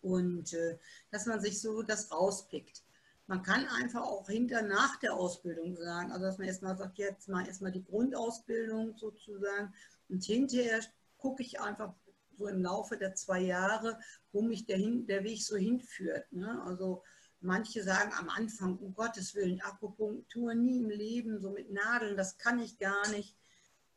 Und 0.00 0.52
äh, 0.54 0.78
dass 1.10 1.26
man 1.26 1.40
sich 1.40 1.60
so 1.60 1.82
das 1.82 2.10
rauspickt. 2.10 2.82
Man 3.26 3.42
kann 3.42 3.66
einfach 3.66 4.02
auch 4.02 4.28
hinter 4.28 4.62
nach 4.62 4.96
der 5.00 5.14
Ausbildung 5.14 5.76
sagen, 5.76 6.12
also 6.12 6.26
dass 6.26 6.38
man 6.38 6.46
erstmal 6.46 6.76
sagt, 6.76 6.98
jetzt 6.98 7.28
mal 7.28 7.46
erstmal 7.46 7.72
die 7.72 7.84
Grundausbildung 7.84 8.96
sozusagen 8.96 9.74
und 10.08 10.24
hinterher 10.24 10.80
gucke 11.18 11.42
ich 11.42 11.60
einfach 11.60 11.94
so 12.36 12.46
im 12.46 12.62
Laufe 12.62 12.96
der 12.96 13.14
zwei 13.14 13.40
Jahre, 13.40 13.98
wo 14.32 14.42
mich 14.42 14.66
der, 14.66 14.76
hin, 14.76 15.06
der 15.06 15.24
Weg 15.24 15.42
so 15.42 15.56
hinführt. 15.56 16.30
Ne? 16.32 16.62
Also 16.64 17.02
manche 17.40 17.82
sagen 17.82 18.12
am 18.16 18.28
Anfang, 18.28 18.76
um 18.78 18.94
Gottes 18.94 19.34
Willen, 19.34 19.60
Akupunktur 19.60 20.54
nie 20.54 20.78
im 20.78 20.90
Leben, 20.90 21.40
so 21.40 21.50
mit 21.50 21.72
Nadeln, 21.72 22.16
das 22.16 22.38
kann 22.38 22.60
ich 22.60 22.78
gar 22.78 23.08
nicht 23.08 23.36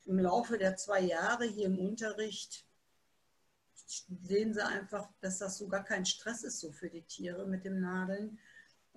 im 0.05 0.17
Laufe 0.17 0.57
der 0.57 0.75
zwei 0.75 1.01
Jahre 1.01 1.45
hier 1.45 1.67
im 1.67 1.77
Unterricht 1.77 2.65
sehen 4.23 4.53
sie 4.53 4.65
einfach, 4.65 5.09
dass 5.21 5.39
das 5.39 5.57
so 5.57 5.67
gar 5.67 5.83
kein 5.83 6.05
Stress 6.05 6.43
ist 6.43 6.59
so 6.59 6.71
für 6.71 6.89
die 6.89 7.03
Tiere 7.03 7.47
mit 7.47 7.65
dem 7.65 7.79
Nadeln. 7.79 8.39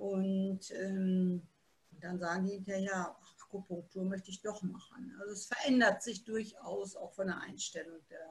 Und 0.03 0.73
ähm, 0.73 1.47
dann 2.01 2.19
sagen 2.19 2.45
die 2.45 2.55
hinterher, 2.55 3.17
Akupunktur 3.41 4.05
möchte 4.05 4.31
ich 4.31 4.43
doch 4.43 4.61
machen. 4.65 5.15
Also 5.21 5.33
es 5.33 5.47
verändert 5.47 6.03
sich 6.03 6.25
durchaus 6.25 6.97
auch 6.97 7.13
von 7.13 7.29
der 7.29 7.41
Einstellung 7.41 8.01
der 8.11 8.27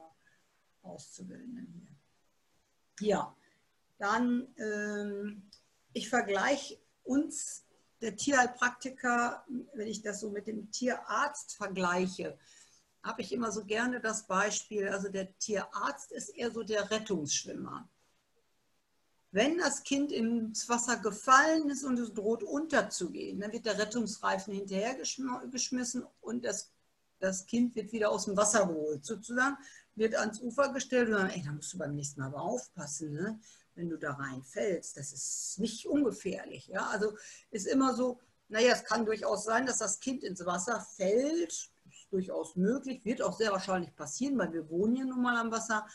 Auszubildenden 0.82 1.72
hier. 2.98 3.08
Ja, 3.08 3.34
dann, 3.96 4.48
ähm, 4.58 5.48
ich 5.94 6.10
vergleiche 6.10 6.78
uns, 7.04 7.64
der 8.02 8.16
Tierheilpraktiker, 8.16 9.46
wenn 9.72 9.88
ich 9.88 10.02
das 10.02 10.20
so 10.20 10.28
mit 10.28 10.48
dem 10.48 10.70
Tierarzt 10.72 11.56
vergleiche, 11.56 12.38
habe 13.02 13.22
ich 13.22 13.32
immer 13.32 13.50
so 13.50 13.64
gerne 13.64 13.98
das 13.98 14.26
Beispiel, 14.26 14.88
also 14.90 15.08
der 15.08 15.38
Tierarzt 15.38 16.12
ist 16.12 16.36
eher 16.36 16.50
so 16.50 16.64
der 16.64 16.90
Rettungsschwimmer. 16.90 17.88
Wenn 19.32 19.58
das 19.58 19.82
Kind 19.82 20.12
ins 20.12 20.68
Wasser 20.68 20.98
gefallen 20.98 21.70
ist 21.70 21.84
und 21.84 21.98
es 21.98 22.12
droht 22.12 22.42
unterzugehen, 22.42 23.40
dann 23.40 23.50
wird 23.50 23.64
der 23.64 23.78
Rettungsreifen 23.78 24.52
hinterhergeschmissen 24.52 26.06
und 26.20 26.44
das, 26.44 26.70
das 27.18 27.46
Kind 27.46 27.74
wird 27.74 27.92
wieder 27.92 28.10
aus 28.10 28.26
dem 28.26 28.36
Wasser 28.36 28.66
geholt, 28.66 29.04
sozusagen, 29.04 29.56
wird 29.94 30.14
ans 30.16 30.40
Ufer 30.40 30.72
gestellt 30.72 31.08
und 31.08 31.14
dann, 31.14 31.30
ey, 31.30 31.42
da 31.42 31.52
musst 31.52 31.72
du 31.72 31.78
beim 31.78 31.94
nächsten 31.94 32.20
Mal 32.20 32.26
aber 32.26 32.42
aufpassen, 32.42 33.14
ne? 33.14 33.40
wenn 33.74 33.88
du 33.88 33.96
da 33.96 34.12
reinfällst. 34.12 34.98
Das 34.98 35.12
ist 35.12 35.58
nicht 35.58 35.86
ungefährlich. 35.86 36.68
Ja? 36.68 36.88
Also 36.88 37.16
ist 37.50 37.66
immer 37.66 37.94
so, 37.94 38.20
naja, 38.48 38.74
es 38.74 38.84
kann 38.84 39.06
durchaus 39.06 39.44
sein, 39.44 39.64
dass 39.64 39.78
das 39.78 39.98
Kind 39.98 40.24
ins 40.24 40.44
Wasser 40.44 40.80
fällt, 40.80 41.70
durchaus 42.10 42.56
möglich, 42.56 43.04
wird 43.06 43.22
auch 43.22 43.36
sehr 43.36 43.52
wahrscheinlich 43.52 43.94
passieren, 43.96 44.36
weil 44.36 44.52
wir 44.52 44.68
wohnen 44.68 44.94
hier 44.94 45.06
nun 45.06 45.22
mal 45.22 45.38
am 45.38 45.50
Wasser. 45.50 45.86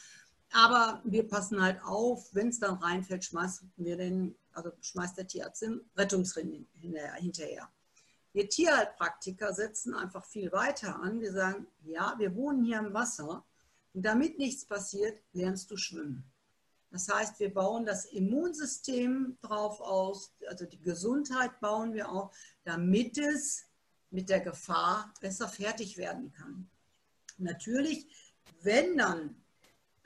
Aber 0.51 1.01
wir 1.03 1.27
passen 1.27 1.61
halt 1.61 1.81
auf, 1.83 2.33
wenn 2.33 2.49
es 2.49 2.59
dann 2.59 2.75
reinfällt, 2.75 3.25
schmeißen 3.25 3.71
wir 3.77 3.97
den, 3.97 4.35
also 4.53 4.71
schmeißt 4.81 5.17
der 5.17 5.27
Tierarzt 5.27 5.61
den 5.61 5.81
Rettungsring 5.95 6.67
hinterher. 6.81 7.69
Wir 8.33 8.49
Tierheilpraktiker 8.49 9.53
setzen 9.53 9.93
einfach 9.93 10.25
viel 10.25 10.51
weiter 10.51 10.99
an. 11.01 11.19
Wir 11.21 11.31
sagen, 11.31 11.67
ja, 11.83 12.15
wir 12.17 12.35
wohnen 12.35 12.63
hier 12.63 12.79
am 12.79 12.93
Wasser 12.93 13.45
und 13.93 14.05
damit 14.05 14.37
nichts 14.37 14.65
passiert, 14.65 15.19
lernst 15.33 15.71
du 15.71 15.77
schwimmen. 15.77 16.23
Das 16.91 17.09
heißt, 17.09 17.39
wir 17.39 17.53
bauen 17.53 17.85
das 17.85 18.05
Immunsystem 18.05 19.37
drauf 19.41 19.81
aus, 19.81 20.33
also 20.47 20.65
die 20.65 20.81
Gesundheit 20.81 21.59
bauen 21.59 21.93
wir 21.93 22.09
auf, 22.09 22.35
damit 22.63 23.17
es 23.17 23.65
mit 24.09 24.29
der 24.29 24.39
Gefahr 24.39 25.13
besser 25.19 25.49
fertig 25.49 25.97
werden 25.97 26.31
kann. 26.31 26.69
Natürlich, 27.37 28.07
wenn 28.61 28.97
dann 28.97 29.35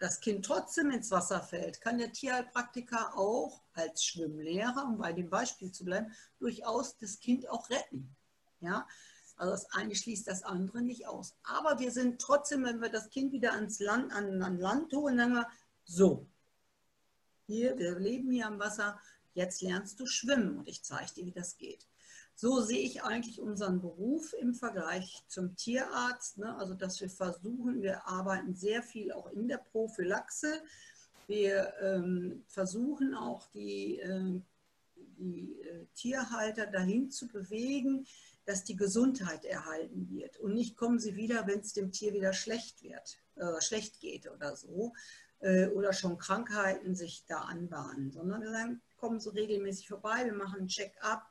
das 0.02 0.20
Kind 0.20 0.44
trotzdem 0.44 0.90
ins 0.90 1.12
Wasser 1.12 1.44
fällt, 1.44 1.80
kann 1.80 2.00
der 2.00 2.12
Tierheilpraktiker 2.12 3.16
auch 3.16 3.62
als 3.74 4.04
Schwimmlehrer, 4.04 4.86
um 4.88 4.98
bei 4.98 5.14
dem 5.14 5.30
Beispiel 5.30 5.72
zu 5.72 5.86
bleiben, 5.86 6.12
durchaus 6.40 6.98
das 6.98 7.20
Kind 7.20 7.48
auch 7.48 7.70
retten. 7.70 8.16
Ja? 8.62 8.88
Also 9.36 9.52
das 9.52 9.72
eine 9.74 9.96
schließt 9.96 10.28
das 10.28 10.42
andere 10.42 10.82
nicht 10.82 11.08
aus. 11.08 11.36
Aber 11.44 11.78
wir 11.78 11.92
sind 11.92 12.20
trotzdem, 12.20 12.64
wenn 12.64 12.82
wir 12.82 12.90
das 12.90 13.12
Kind 13.12 13.32
wieder 13.32 13.54
ans 13.54 13.80
Land, 13.80 14.12
an, 14.12 14.42
an 14.42 14.58
Land 14.58 14.92
holen, 14.92 15.18
sagen 15.18 15.34
wir, 15.36 15.48
so, 15.86 16.28
hier, 17.46 17.78
wir 17.78 18.00
leben 18.00 18.32
hier 18.32 18.48
am 18.48 18.58
Wasser, 18.58 19.00
jetzt 19.36 19.62
lernst 19.62 20.00
du 20.00 20.08
schwimmen 20.08 20.58
und 20.58 20.68
ich 20.68 20.84
zeige 20.84 21.14
dir, 21.14 21.26
wie 21.28 21.32
das 21.32 21.58
geht. 21.58 21.88
So 22.36 22.62
sehe 22.62 22.80
ich 22.80 23.04
eigentlich 23.04 23.40
unseren 23.40 23.82
Beruf 23.82 24.34
im 24.34 24.54
Vergleich 24.54 25.24
zum 25.28 25.56
Tierarzt. 25.56 26.38
Ne? 26.38 26.56
Also, 26.58 26.74
dass 26.74 27.00
wir 27.02 27.10
versuchen, 27.10 27.82
wir 27.82 28.08
arbeiten 28.08 28.56
sehr 28.56 28.82
viel 28.82 29.12
auch 29.12 29.28
in 29.32 29.48
der 29.48 29.58
Prophylaxe. 29.58 30.62
Wir 31.28 31.74
ähm, 31.82 32.44
versuchen 32.48 33.14
auch 33.14 33.46
die, 33.52 34.00
äh, 34.00 34.42
die 34.96 35.62
äh, 35.62 35.86
Tierhalter 35.94 36.66
dahin 36.66 37.12
zu 37.12 37.28
bewegen, 37.28 38.06
dass 38.46 38.64
die 38.64 38.76
Gesundheit 38.76 39.46
erhalten 39.46 40.10
wird. 40.10 40.38
Und 40.40 40.56
nicht 40.56 40.76
kommen 40.76 41.00
sie 41.00 41.16
wieder, 41.16 41.46
wenn 41.48 41.60
es 41.60 41.74
dem 41.74 41.92
Tier 41.92 42.14
wieder 42.14 42.34
schlecht 42.34 42.82
wird, 42.82 43.20
äh, 43.36 43.62
schlecht 43.62 44.00
geht 44.00 44.30
oder 44.30 44.56
so, 44.56 44.94
äh, 45.40 45.68
oder 45.68 45.94
schon 45.94 46.18
Krankheiten 46.18 46.96
sich 46.96 47.26
da 47.28 47.42
anbahnen, 47.42 48.12
sondern 48.12 48.42
wir 48.42 48.52
sagen, 48.52 48.82
kommen 48.98 49.20
so 49.20 49.32
regelmäßig 49.32 49.88
vorbei, 49.88 50.26
wir 50.26 50.34
machen 50.34 50.62
ein 50.62 50.68
Check-up, 50.68 51.31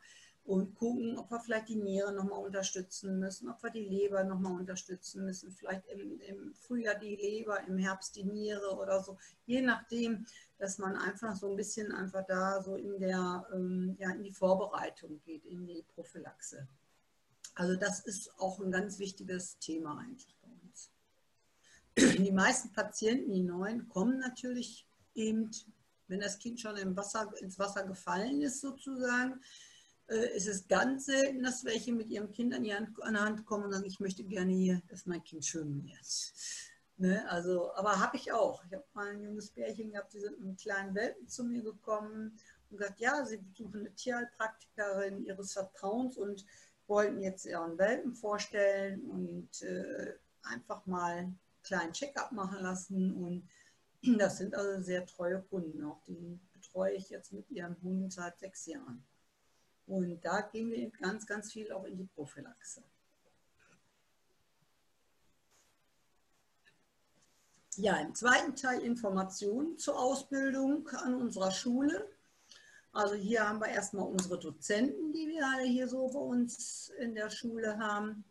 und 0.51 0.75
gucken, 0.75 1.17
ob 1.17 1.31
wir 1.31 1.39
vielleicht 1.39 1.69
die 1.69 1.77
Niere 1.77 2.13
nochmal 2.13 2.45
unterstützen 2.45 3.21
müssen, 3.21 3.49
ob 3.49 3.63
wir 3.63 3.71
die 3.71 3.85
Leber 3.85 4.25
nochmal 4.25 4.59
unterstützen 4.59 5.25
müssen, 5.25 5.53
vielleicht 5.53 5.87
im, 5.87 6.19
im, 6.23 6.55
Frühjahr 6.55 6.97
die 6.97 7.15
Leber, 7.15 7.63
im 7.69 7.79
Herbst 7.79 8.17
die 8.17 8.25
Niere 8.25 8.77
oder 8.77 9.01
so, 9.01 9.17
je 9.47 9.63
nachdem, 9.63 10.27
dass 10.59 10.79
man 10.79 10.97
einfach 10.97 11.37
so 11.37 11.49
ein 11.49 11.57
bisschen 11.57 11.93
einfach 11.93 12.27
da 12.27 12.61
so 12.65 12.75
in 12.75 12.99
der, 12.99 13.47
ähm, 13.55 13.95
ja, 14.01 14.11
in 14.11 14.25
die 14.25 14.33
Vorbereitung 14.33 15.21
geht, 15.25 15.45
in 15.45 15.69
die 15.69 15.85
Prophylaxe. 15.95 16.67
Also 17.55 17.77
das 17.77 18.01
ist 18.01 18.37
auch 18.41 18.59
ein 18.59 18.73
ganz 18.73 18.99
wichtiges 18.99 19.57
Thema 19.61 19.99
eigentlich 19.99 20.37
bei 20.43 20.49
uns. 20.65 20.91
Die 22.25 22.33
meisten 22.33 22.73
Patienten, 22.73 23.31
die 23.31 23.43
neuen, 23.45 23.89
kommen 23.89 24.19
natürlich 24.19 24.85
eben, 25.15 25.53
wenn 26.09 26.19
das 26.19 26.41
Kind 26.41 26.59
schon 26.59 26.77
im 26.77 26.97
Wasser, 26.97 27.33
ins 27.41 27.59
Wasser 27.59 27.85
gefallen 27.85 28.43
ist 28.43 28.61
sozusagen, 28.61 29.41
ist 30.15 30.49
es 30.49 30.67
ganz 30.67 31.07
selten, 31.07 31.43
dass 31.43 31.65
welche 31.65 31.93
mit 31.93 32.11
ihrem 32.11 32.33
Kind 32.33 32.55
an 32.55 32.65
die, 32.65 32.75
Hand, 32.75 32.95
kommen 33.47 33.65
und 33.65 33.73
sagen, 33.73 33.85
ich 33.85 34.01
möchte 34.01 34.25
gerne 34.25 34.53
hier, 34.53 34.83
dass 34.89 35.07
mein 35.07 35.23
Kind 35.23 35.45
schwimmen 35.45 35.85
lernt. 35.87 36.33
Ne? 36.97 37.25
Also, 37.31 37.73
aber 37.75 37.99
habe 37.99 38.17
ich 38.17 38.33
auch. 38.33 38.65
Ich 38.65 38.73
habe 38.73 38.85
mal 38.93 39.09
ein 39.09 39.23
junges 39.23 39.51
Pärchen 39.51 39.93
gehabt, 39.93 40.13
die 40.13 40.21
sind 40.21 40.39
mit 40.39 40.49
einem 40.49 40.57
kleinen 40.57 40.95
Welpen 40.95 41.29
zu 41.29 41.45
mir 41.45 41.63
gekommen 41.63 42.37
und 42.69 42.79
gesagt, 42.79 43.01
ja, 43.01 43.25
sie 43.25 43.39
besuchen 43.39 43.81
eine 43.81 43.95
Tierheilpraktikerin 43.95 45.25
ihres 45.25 45.53
Vertrauens 45.53 46.17
und 46.17 46.45
wollten 46.87 47.23
jetzt 47.23 47.47
ihren 47.47 47.79
Welpen 47.79 48.15
vorstellen 48.15 49.03
und 49.09 49.63
äh, 49.63 50.15
einfach 50.43 50.85
mal 50.87 51.17
einen 51.19 51.39
kleinen 51.63 51.93
Check-up 51.93 52.33
machen 52.33 52.61
lassen. 52.61 53.15
Und 53.15 53.49
das 54.19 54.39
sind 54.39 54.55
also 54.55 54.83
sehr 54.83 55.07
treue 55.07 55.41
Kunden. 55.43 55.85
Auch 55.85 56.03
die 56.03 56.39
betreue 56.53 56.95
ich 56.95 57.11
jetzt 57.11 57.33
mit 57.33 57.49
ihrem 57.51 57.81
Hund 57.83 58.13
seit 58.13 58.39
sechs 58.41 58.67
Jahren. 58.67 59.05
Und 59.87 60.21
da 60.25 60.41
gehen 60.43 60.71
wir 60.71 60.91
ganz, 60.91 61.27
ganz 61.27 61.53
viel 61.53 61.73
auch 61.73 61.85
in 61.85 61.97
die 61.97 62.05
Prophylaxe. 62.05 62.83
Ja, 67.77 67.97
im 67.97 68.15
zweiten 68.15 68.55
Teil 68.57 68.81
Informationen 68.83 69.79
zur 69.79 69.99
Ausbildung 69.99 70.87
an 70.89 71.15
unserer 71.15 71.51
Schule. 71.51 72.09
Also 72.93 73.15
hier 73.15 73.49
haben 73.49 73.61
wir 73.61 73.69
erstmal 73.69 74.07
unsere 74.07 74.39
Dozenten, 74.39 75.13
die 75.13 75.29
wir 75.29 75.47
alle 75.47 75.65
hier 75.65 75.89
so 75.89 76.09
bei 76.09 76.19
uns 76.19 76.91
in 76.99 77.15
der 77.15 77.31
Schule 77.31 77.79
haben. 77.79 78.25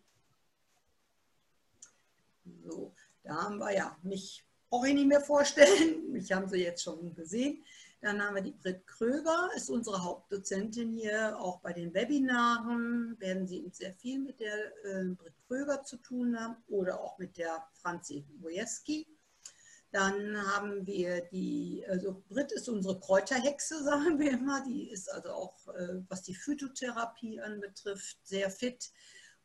So, 2.63 2.93
da 3.23 3.35
haben 3.43 3.57
wir 3.57 3.73
ja, 3.73 3.97
mich 4.03 4.45
brauche 4.69 4.89
ich 4.89 4.93
nicht 4.93 5.07
mehr 5.07 5.21
vorstellen, 5.21 6.11
mich 6.11 6.31
haben 6.31 6.47
Sie 6.47 6.61
jetzt 6.61 6.83
schon 6.83 7.15
gesehen. 7.15 7.63
Dann 8.01 8.23
haben 8.23 8.35
wir 8.35 8.41
die 8.41 8.53
Britt 8.53 8.87
Kröger, 8.87 9.49
ist 9.55 9.69
unsere 9.69 10.03
Hauptdozentin 10.03 10.93
hier, 10.93 11.37
auch 11.37 11.59
bei 11.59 11.73
den 11.73 11.93
Webinaren 11.93 13.19
werden 13.19 13.45
Sie 13.45 13.69
sehr 13.73 13.93
viel 13.93 14.19
mit 14.19 14.39
der 14.39 14.85
äh, 14.85 15.05
Britt 15.15 15.33
Kröger 15.47 15.83
zu 15.83 15.97
tun 15.97 16.39
haben 16.39 16.55
oder 16.69 17.01
auch 17.01 17.17
mit 17.17 17.37
der 17.37 17.67
Franzi 17.73 18.25
Wojewski. 18.39 19.05
Dann 19.91 20.37
haben 20.55 20.85
wir 20.85 21.21
die, 21.21 21.83
also 21.89 22.23
Britt 22.29 22.51
ist 22.53 22.69
unsere 22.69 22.99
Kräuterhexe, 22.99 23.83
sagen 23.83 24.17
wir 24.17 24.31
immer. 24.31 24.63
Die 24.63 24.89
ist 24.89 25.11
also 25.11 25.31
auch, 25.31 25.67
äh, 25.69 26.01
was 26.07 26.23
die 26.23 26.35
Phytotherapie 26.35 27.41
anbetrifft, 27.41 28.17
sehr 28.23 28.49
fit. 28.49 28.91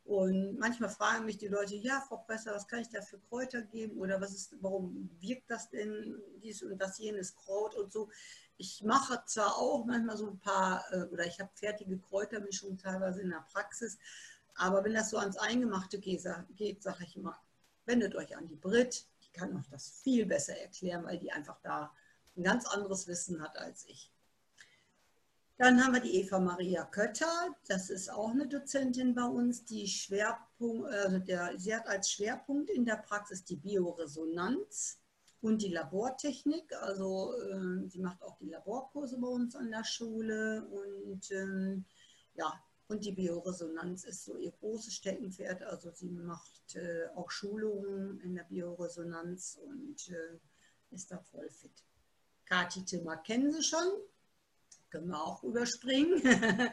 Und 0.04 0.58
manchmal 0.58 0.90
fragen 0.90 1.24
mich 1.24 1.38
die 1.38 1.48
Leute, 1.48 1.76
ja, 1.76 2.04
Frau 2.06 2.18
Presser, 2.18 2.54
was 2.54 2.68
kann 2.68 2.80
ich 2.80 2.90
da 2.90 3.00
für 3.00 3.18
Kräuter 3.18 3.62
geben? 3.62 3.98
Oder 3.98 4.20
was 4.20 4.34
ist, 4.34 4.54
warum 4.60 5.08
wirkt 5.18 5.50
das 5.50 5.70
denn, 5.70 6.20
dies 6.42 6.62
und 6.62 6.76
das, 6.76 6.98
jenes 6.98 7.34
Kraut 7.34 7.74
und 7.74 7.90
so 7.90 8.10
ich 8.56 8.82
mache 8.82 9.22
zwar 9.26 9.56
auch 9.56 9.84
manchmal 9.84 10.16
so 10.16 10.30
ein 10.30 10.38
paar, 10.38 10.84
äh, 10.92 11.04
oder 11.04 11.26
ich 11.26 11.40
habe 11.40 11.50
fertige 11.54 11.98
Kräutermischungen 11.98 12.78
teilweise 12.78 13.20
in 13.20 13.30
der 13.30 13.44
Praxis, 13.52 13.98
aber 14.54 14.84
wenn 14.84 14.94
das 14.94 15.10
so 15.10 15.18
ans 15.18 15.36
Eingemachte 15.36 15.98
geht, 15.98 16.22
sage 16.22 16.46
ich 17.04 17.16
immer, 17.16 17.38
wendet 17.86 18.14
euch 18.14 18.36
an 18.36 18.46
die 18.46 18.56
Brit. 18.56 19.06
Die 19.24 19.32
kann 19.32 19.56
euch 19.56 19.68
das 19.70 20.00
viel 20.02 20.26
besser 20.26 20.56
erklären, 20.56 21.04
weil 21.04 21.18
die 21.18 21.32
einfach 21.32 21.58
da 21.62 21.92
ein 22.36 22.44
ganz 22.44 22.66
anderes 22.66 23.06
Wissen 23.08 23.42
hat 23.42 23.56
als 23.58 23.84
ich. 23.86 24.12
Dann 25.56 25.82
haben 25.82 25.94
wir 25.94 26.00
die 26.00 26.16
Eva 26.20 26.40
Maria 26.40 26.84
Kötter, 26.84 27.54
das 27.68 27.88
ist 27.88 28.10
auch 28.10 28.30
eine 28.30 28.48
Dozentin 28.48 29.14
bei 29.14 29.24
uns, 29.24 29.64
die 29.64 29.86
Schwerpunkt, 29.86 30.88
also 30.88 31.18
der, 31.18 31.56
sie 31.58 31.74
hat 31.74 31.86
als 31.86 32.10
Schwerpunkt 32.10 32.70
in 32.70 32.84
der 32.84 32.96
Praxis 32.96 33.44
die 33.44 33.56
Bioresonanz 33.56 34.98
und 35.44 35.60
die 35.60 35.68
Labortechnik. 35.68 36.72
Also 36.80 37.34
äh, 37.34 37.86
sie 37.88 38.00
macht 38.00 38.22
auch 38.22 38.38
die 38.38 38.48
Laborkurse 38.48 39.18
bei 39.20 39.28
uns 39.28 39.54
an 39.54 39.70
der 39.70 39.84
Schule 39.84 40.66
und 40.70 41.30
ähm, 41.32 41.84
ja, 42.34 42.50
und 42.88 43.04
die 43.04 43.12
Bioresonanz 43.12 44.04
ist 44.04 44.24
so 44.24 44.38
ihr 44.38 44.52
großes 44.52 44.94
Steckenpferd. 44.94 45.62
Also 45.62 45.90
sie 45.90 46.08
macht 46.08 46.76
äh, 46.76 47.08
auch 47.14 47.30
Schulungen 47.30 48.20
in 48.20 48.34
der 48.34 48.44
Bioresonanz 48.44 49.60
und 49.62 50.08
äh, 50.08 50.38
ist 50.94 51.10
da 51.10 51.18
voll 51.18 51.50
fit. 51.50 51.84
Kati 52.46 52.82
Timmer 52.86 53.18
kennen 53.18 53.52
Sie 53.52 53.62
schon. 53.62 53.86
Können 54.94 55.08
wir 55.08 55.20
auch 55.20 55.42
überspringen. 55.42 56.22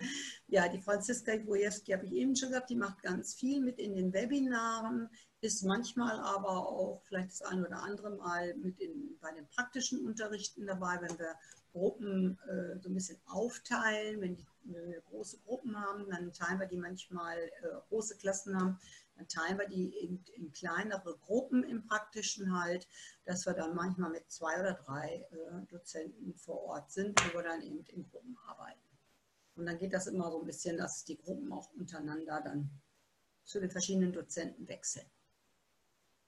ja, 0.48 0.68
die 0.68 0.80
Franziska 0.80 1.32
Wojewski 1.48 1.92
habe 1.92 2.06
ich 2.06 2.14
eben 2.14 2.36
schon 2.36 2.50
gesagt, 2.50 2.70
die 2.70 2.76
macht 2.76 3.02
ganz 3.02 3.34
viel 3.34 3.62
mit 3.62 3.80
in 3.80 3.96
den 3.96 4.14
Webinaren, 4.14 5.10
ist 5.42 5.64
manchmal 5.66 6.20
aber 6.20 6.68
auch 6.68 7.02
vielleicht 7.08 7.32
das 7.32 7.42
ein 7.42 7.66
oder 7.66 7.82
andere 7.82 8.12
Mal 8.12 8.54
mit 8.58 8.80
in, 8.80 9.18
bei 9.20 9.32
den 9.32 9.48
praktischen 9.48 10.06
Unterrichten 10.06 10.68
dabei, 10.68 11.00
wenn 11.02 11.18
wir 11.18 11.34
Gruppen 11.72 12.38
äh, 12.48 12.80
so 12.80 12.90
ein 12.90 12.94
bisschen 12.94 13.20
aufteilen. 13.26 14.22
Wenn, 14.22 14.36
die, 14.36 14.46
wir 14.66 15.02
große 15.10 15.40
Gruppen 15.40 15.76
haben, 15.76 16.08
dann 16.12 16.32
teilen 16.32 16.60
wir 16.60 16.68
die 16.68 16.78
manchmal, 16.78 17.38
äh, 17.40 17.50
große 17.90 18.18
Klassen 18.18 18.56
haben, 18.56 18.78
teilen 19.28 19.58
wir 19.58 19.68
die 19.68 19.90
in, 19.98 20.24
in, 20.36 20.52
kleinere 20.52 21.18
Gruppen 21.18 21.64
im 21.64 21.86
Praktischen 21.88 22.60
halt, 22.60 22.88
dass 23.26 23.46
wir 23.46 23.54
dann 23.54 23.76
manchmal 23.76 24.12
mit 24.12 24.30
zwei 24.32 24.60
oder 24.60 24.74
drei 24.74 25.26
äh, 25.32 25.66
Dozenten 25.68 26.34
vor 26.36 26.62
Ort 26.64 26.92
sind, 26.92 27.20
wo 27.26 27.38
wir 27.38 27.44
dann 27.44 27.62
eben 27.62 27.84
in 27.88 28.10
Gruppen 28.10 28.38
arbeiten. 28.48 28.82
Und 29.56 29.66
dann 29.66 29.78
geht 29.78 29.94
das 29.94 30.08
immer 30.08 30.32
so 30.32 30.40
ein 30.40 30.46
bisschen, 30.46 30.78
dass 30.78 31.04
die 31.04 31.18
Gruppen 31.18 31.52
auch 31.52 31.72
untereinander 31.74 32.42
dann 32.42 32.70
zu 33.44 33.60
den 33.60 33.70
verschiedenen 33.70 34.14
Dozenten 34.14 34.68
wechseln. 34.68 35.06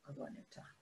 Also 0.03 0.23
an 0.23 0.33
dem 0.33 0.49
Tag. 0.49 0.75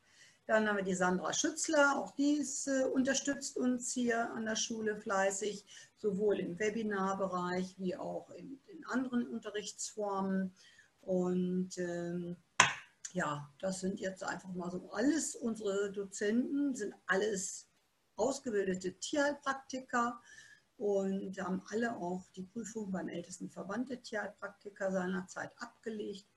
Dann 0.48 0.68
haben 0.68 0.78
wir 0.78 0.84
die 0.84 0.96
Sandra 0.96 1.34
Schützler, 1.34 1.98
auch 1.98 2.12
die 2.12 2.34
ist, 2.34 2.68
äh, 2.68 2.84
unterstützt 2.84 3.58
uns 3.58 3.94
hier 3.94 4.32
an 4.32 4.46
der 4.46 4.56
Schule 4.56 4.98
fleißig, 4.98 5.66
sowohl 5.98 6.40
im 6.40 6.60
Webinarbereich 6.60 7.76
wie 7.78 7.96
auch 7.96 8.30
in, 8.32 8.60
in 8.68 8.84
anderen 8.86 9.28
Unterrichtsformen. 9.28 10.54
Und 11.02 11.78
ähm, 11.78 12.38
ja, 13.14 13.50
das 13.60 13.82
sind 13.82 14.00
jetzt 14.00 14.24
einfach 14.24 14.54
mal 14.54 14.72
so 14.72 14.92
alles 14.92 15.36
unsere 15.36 15.92
Dozenten, 15.92 16.76
sind 16.76 16.94
alles 17.08 17.68
ausgebildete 18.16 18.94
Tierheilpraktiker 19.00 20.22
und 20.78 21.40
haben 21.40 21.62
alle 21.70 21.96
auch 21.96 22.28
die 22.36 22.44
Prüfung 22.44 22.92
beim 22.92 23.08
ältesten 23.08 23.50
Verband 23.50 23.90
der 23.90 24.02
Tierheilpraktiker 24.02 24.92
seinerzeit 24.92 25.52
abgelegt. 25.58 26.28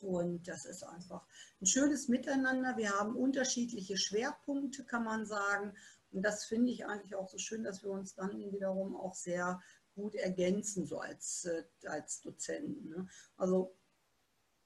Und 0.00 0.48
das 0.48 0.64
ist 0.64 0.82
einfach 0.82 1.24
ein 1.60 1.66
schönes 1.66 2.08
Miteinander. 2.08 2.76
Wir 2.76 2.90
haben 2.98 3.14
unterschiedliche 3.14 3.96
Schwerpunkte, 3.96 4.84
kann 4.84 5.04
man 5.04 5.26
sagen. 5.26 5.74
Und 6.10 6.22
das 6.22 6.44
finde 6.44 6.72
ich 6.72 6.86
eigentlich 6.86 7.14
auch 7.14 7.28
so 7.28 7.38
schön, 7.38 7.62
dass 7.62 7.82
wir 7.82 7.90
uns 7.90 8.14
dann 8.14 8.52
wiederum 8.52 8.96
auch 8.96 9.14
sehr 9.14 9.60
gut 9.94 10.14
ergänzen, 10.14 10.86
so 10.86 10.98
als, 10.98 11.44
äh, 11.44 11.64
als 11.86 12.20
Dozenten. 12.20 12.88
Ne? 12.88 13.08
Also 13.36 13.76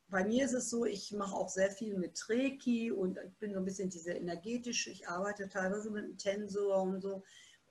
bei 0.09 0.25
mir 0.25 0.45
ist 0.45 0.53
es 0.53 0.71
so, 0.71 0.85
ich 0.85 1.13
mache 1.13 1.35
auch 1.35 1.49
sehr 1.49 1.71
viel 1.71 1.97
mit 1.97 2.29
Reiki 2.29 2.93
und 2.93 3.19
ich 3.19 3.37
bin 3.39 3.53
so 3.53 3.59
ein 3.59 3.65
bisschen 3.65 3.91
diese 3.91 4.13
energetische, 4.13 4.91
ich 4.91 5.09
arbeite 5.09 5.49
teilweise 5.49 5.91
mit 5.91 6.05
einem 6.05 6.19
Tensor 6.19 6.83
und 6.83 7.01
so. 7.01 7.25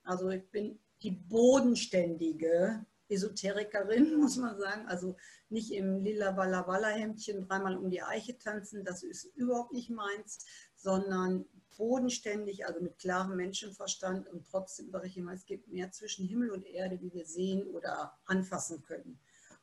Also 0.03 0.29
ich 0.29 0.49
bin 0.51 0.79
die 1.01 1.11
bodenständige 1.11 2.85
Esoterikerin, 3.07 4.15
muss 4.19 4.35
man 4.35 4.57
sagen. 4.57 4.85
Also 4.87 5.15
nicht 5.49 5.71
im 5.71 6.03
lila 6.03 6.35
Walla 6.35 6.67
Walla 6.67 6.89
Hemdchen 6.89 7.47
dreimal 7.47 7.77
um 7.77 7.89
die 7.89 8.01
Eiche 8.01 8.37
tanzen, 8.37 8.83
das 8.83 9.03
ist 9.03 9.25
überhaupt 9.35 9.71
nicht 9.71 9.89
meins, 9.89 10.45
sondern 10.75 11.45
bodenständig, 11.77 12.65
also 12.65 12.81
mit 12.81 12.97
klarem 12.97 13.35
Menschenverstand 13.37 14.27
und 14.27 14.45
trotzdem 14.49 14.89
sage 14.89 15.07
ich 15.07 15.17
immer, 15.17 15.33
es 15.33 15.45
gibt 15.45 15.67
mehr 15.67 15.91
zwischen 15.91 16.27
Himmel 16.27 16.51
und 16.51 16.65
Erde, 16.65 16.99
wie 17.01 17.13
wir 17.13 17.25
sehen 17.25 17.67
oder 17.67 18.17
anfassen 18.25 18.81
können. 18.81 19.19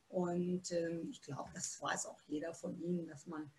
Und 0.09 0.70
ähm, 0.72 1.09
ich 1.11 1.22
glaube, 1.22 1.51
das 1.55 1.81
weiß 1.81 2.07
auch 2.07 2.20
jeder 2.27 2.53
von 2.53 2.79
Ihnen, 2.81 3.07
dass 3.07 3.27
man 3.27 3.51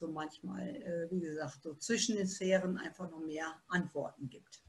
so 0.00 0.08
manchmal, 0.08 0.68
äh, 0.68 1.10
wie 1.10 1.20
gesagt, 1.20 1.62
so 1.62 1.74
zwischen 1.74 2.16
den 2.16 2.26
Sphären 2.26 2.76
einfach 2.76 3.08
noch 3.08 3.20
mehr 3.20 3.62
Antworten 3.68 4.28
gibt. 4.28 4.62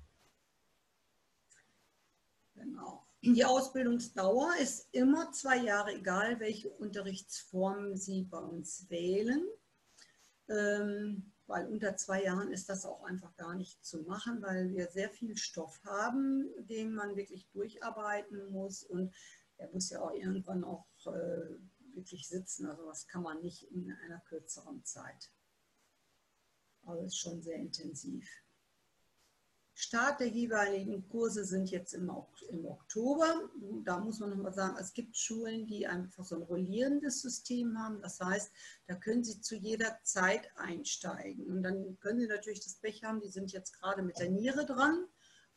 Genau. 2.54 3.08
Die 3.22 3.44
Ausbildungsdauer 3.44 4.58
ist 4.62 4.90
immer 4.92 5.32
zwei 5.32 5.58
Jahre, 5.58 5.94
egal 5.96 6.40
welche 6.40 6.70
Unterrichtsform 6.70 7.96
Sie 7.96 8.24
bei 8.24 8.38
uns 8.38 8.88
wählen. 8.90 9.48
Ähm, 10.50 11.33
weil 11.48 11.68
unter 11.68 11.96
zwei 11.98 12.24
Jahren 12.24 12.52
ist 12.52 12.70
das 12.70 12.86
auch 12.86 13.04
einfach 13.04 13.36
gar 13.36 13.56
nicht 13.56 13.84
zu 13.86 14.04
machen, 14.04 14.42
weil 14.42 14.70
wir 14.70 14.88
sehr 14.88 15.10
viel 15.10 15.38
Stoff 15.38 15.80
haben, 15.84 16.50
den 16.58 16.94
man 16.94 17.16
wirklich 17.16 17.50
durcharbeiten 17.52 18.52
muss 18.52 18.84
und 18.84 19.14
er 19.58 19.70
muss 19.72 19.90
ja 19.90 20.02
auch 20.02 20.14
irgendwann 20.14 20.64
auch 20.64 20.88
äh, 21.06 21.60
wirklich 21.96 22.28
sitzen. 22.28 22.66
Also 22.66 22.86
das 22.86 23.08
kann 23.08 23.24
man 23.24 23.42
nicht 23.42 23.64
in 23.72 23.92
einer 24.04 24.20
kürzeren 24.22 24.84
Zeit. 24.84 25.32
Aber 26.84 27.00
es 27.00 27.14
ist 27.14 27.20
schon 27.20 27.42
sehr 27.42 27.58
intensiv. 27.58 28.43
Start 29.84 30.20
der 30.20 30.28
jeweiligen 30.28 31.08
Kurse 31.10 31.44
sind 31.44 31.70
jetzt 31.70 31.94
im, 31.94 32.10
Oktober. 32.10 33.50
Da 33.84 34.00
muss 34.00 34.20
man 34.20 34.30
nochmal 34.30 34.54
sagen, 34.54 34.78
es 34.80 34.94
gibt 34.94 35.18
Schulen, 35.18 35.68
die 35.68 35.86
einfach 35.88 36.24
so 36.24 36.36
ein 36.36 36.42
rollierendes 36.44 37.22
System 37.22 37.78
haben. 37.78 38.02
Das 38.02 38.20
heißt, 38.20 38.52
da 38.88 38.96
können 38.96 39.24
Sie 39.24 39.42
zu 39.42 39.56
jeder 39.56 40.00
Zeit 40.04 40.50
einsteigen. 40.56 41.48
Und 41.48 41.64
dann 41.64 41.98
können 42.00 42.22
Sie 42.22 42.28
natürlich 42.28 42.64
das 42.64 42.76
Pech 42.76 43.04
haben, 43.04 43.22
die 43.22 43.30
sind 43.30 43.52
jetzt 43.52 43.74
gerade 43.74 44.02
mit 44.04 44.20
der 44.20 44.30
Niere 44.30 44.66
dran 44.66 45.06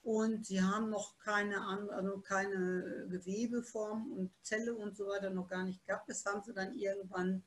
und 0.03 0.47
sie 0.47 0.62
haben 0.62 0.89
noch 0.89 1.19
keine, 1.19 1.67
also 1.91 2.19
keine 2.21 3.09
Gewebeform 3.09 4.12
und 4.12 4.31
Zelle 4.43 4.75
und 4.75 4.97
so 4.97 5.09
weiter 5.09 5.31
noch 5.31 5.49
gar 5.49 5.65
nicht 5.65 5.85
gehabt. 5.85 6.09
Das 6.09 6.25
haben 6.25 6.43
sie 6.45 6.53
dann 6.53 6.77
irgendwann 6.79 7.43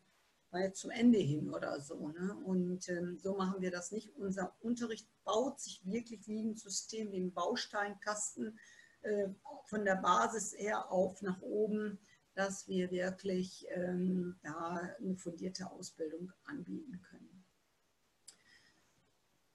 weil 0.52 0.74
zum 0.74 0.92
Ende 0.92 1.20
hin 1.20 1.50
oder 1.54 1.80
so. 1.80 2.10
Ne? 2.10 2.36
Und 2.44 2.88
ähm, 2.90 3.18
so 3.18 3.36
machen 3.36 3.62
wir 3.62 3.72
das 3.72 3.92
nicht. 3.92 4.16
Unser 4.18 4.56
Unterricht 4.62 5.08
baut 5.24 5.60
sich 5.60 5.86
wirklich 5.86 6.28
wie 6.28 6.42
ein 6.42 6.56
System, 6.56 7.12
wie 7.12 7.20
ein 7.20 7.34
Bausteinkasten 7.34 8.60
äh, 9.02 9.28
von 9.66 9.86
der 9.86 9.96
Basis 9.96 10.54
her 10.58 10.92
auf 10.92 11.22
nach 11.22 11.42
oben, 11.42 12.00
dass 12.34 12.68
wir 12.68 12.90
wirklich 12.92 13.66
ähm, 13.72 14.40
da 14.44 14.96
eine 15.00 15.18
fundierte 15.18 15.70
Ausbildung 15.70 16.32
anbieten 16.46 17.02
können. 17.10 17.29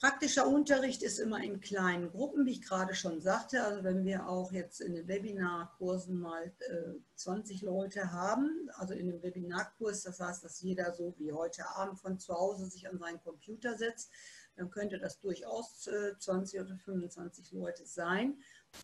Praktischer 0.04 0.46
Unterricht 0.46 1.02
ist 1.02 1.18
immer 1.18 1.42
in 1.42 1.62
kleinen 1.62 2.10
Gruppen, 2.10 2.44
wie 2.44 2.50
ich 2.50 2.60
gerade 2.60 2.94
schon 2.94 3.22
sagte. 3.22 3.64
Also 3.64 3.84
wenn 3.84 4.04
wir 4.04 4.28
auch 4.28 4.52
jetzt 4.52 4.82
in 4.82 4.92
den 4.92 5.08
Webinarkursen 5.08 6.20
mal 6.20 6.52
äh, 6.68 7.00
20 7.14 7.62
Leute 7.62 8.12
haben, 8.12 8.68
also 8.74 8.92
in 8.92 9.06
dem 9.06 9.22
Webinarkurs, 9.22 10.02
das 10.02 10.20
heißt, 10.20 10.44
dass 10.44 10.60
jeder 10.60 10.92
so 10.92 11.14
wie 11.16 11.32
heute 11.32 11.66
Abend 11.70 11.98
von 11.98 12.18
zu 12.18 12.34
Hause 12.34 12.66
sich 12.66 12.86
an 12.86 12.98
seinen 12.98 13.18
Computer 13.22 13.78
setzt, 13.78 14.10
dann 14.56 14.68
könnte 14.68 14.98
das 14.98 15.20
durchaus 15.20 15.86
äh, 15.86 16.18
20 16.18 16.60
oder 16.60 16.76
25 16.76 17.52
Leute 17.52 17.86
sein. 17.86 18.38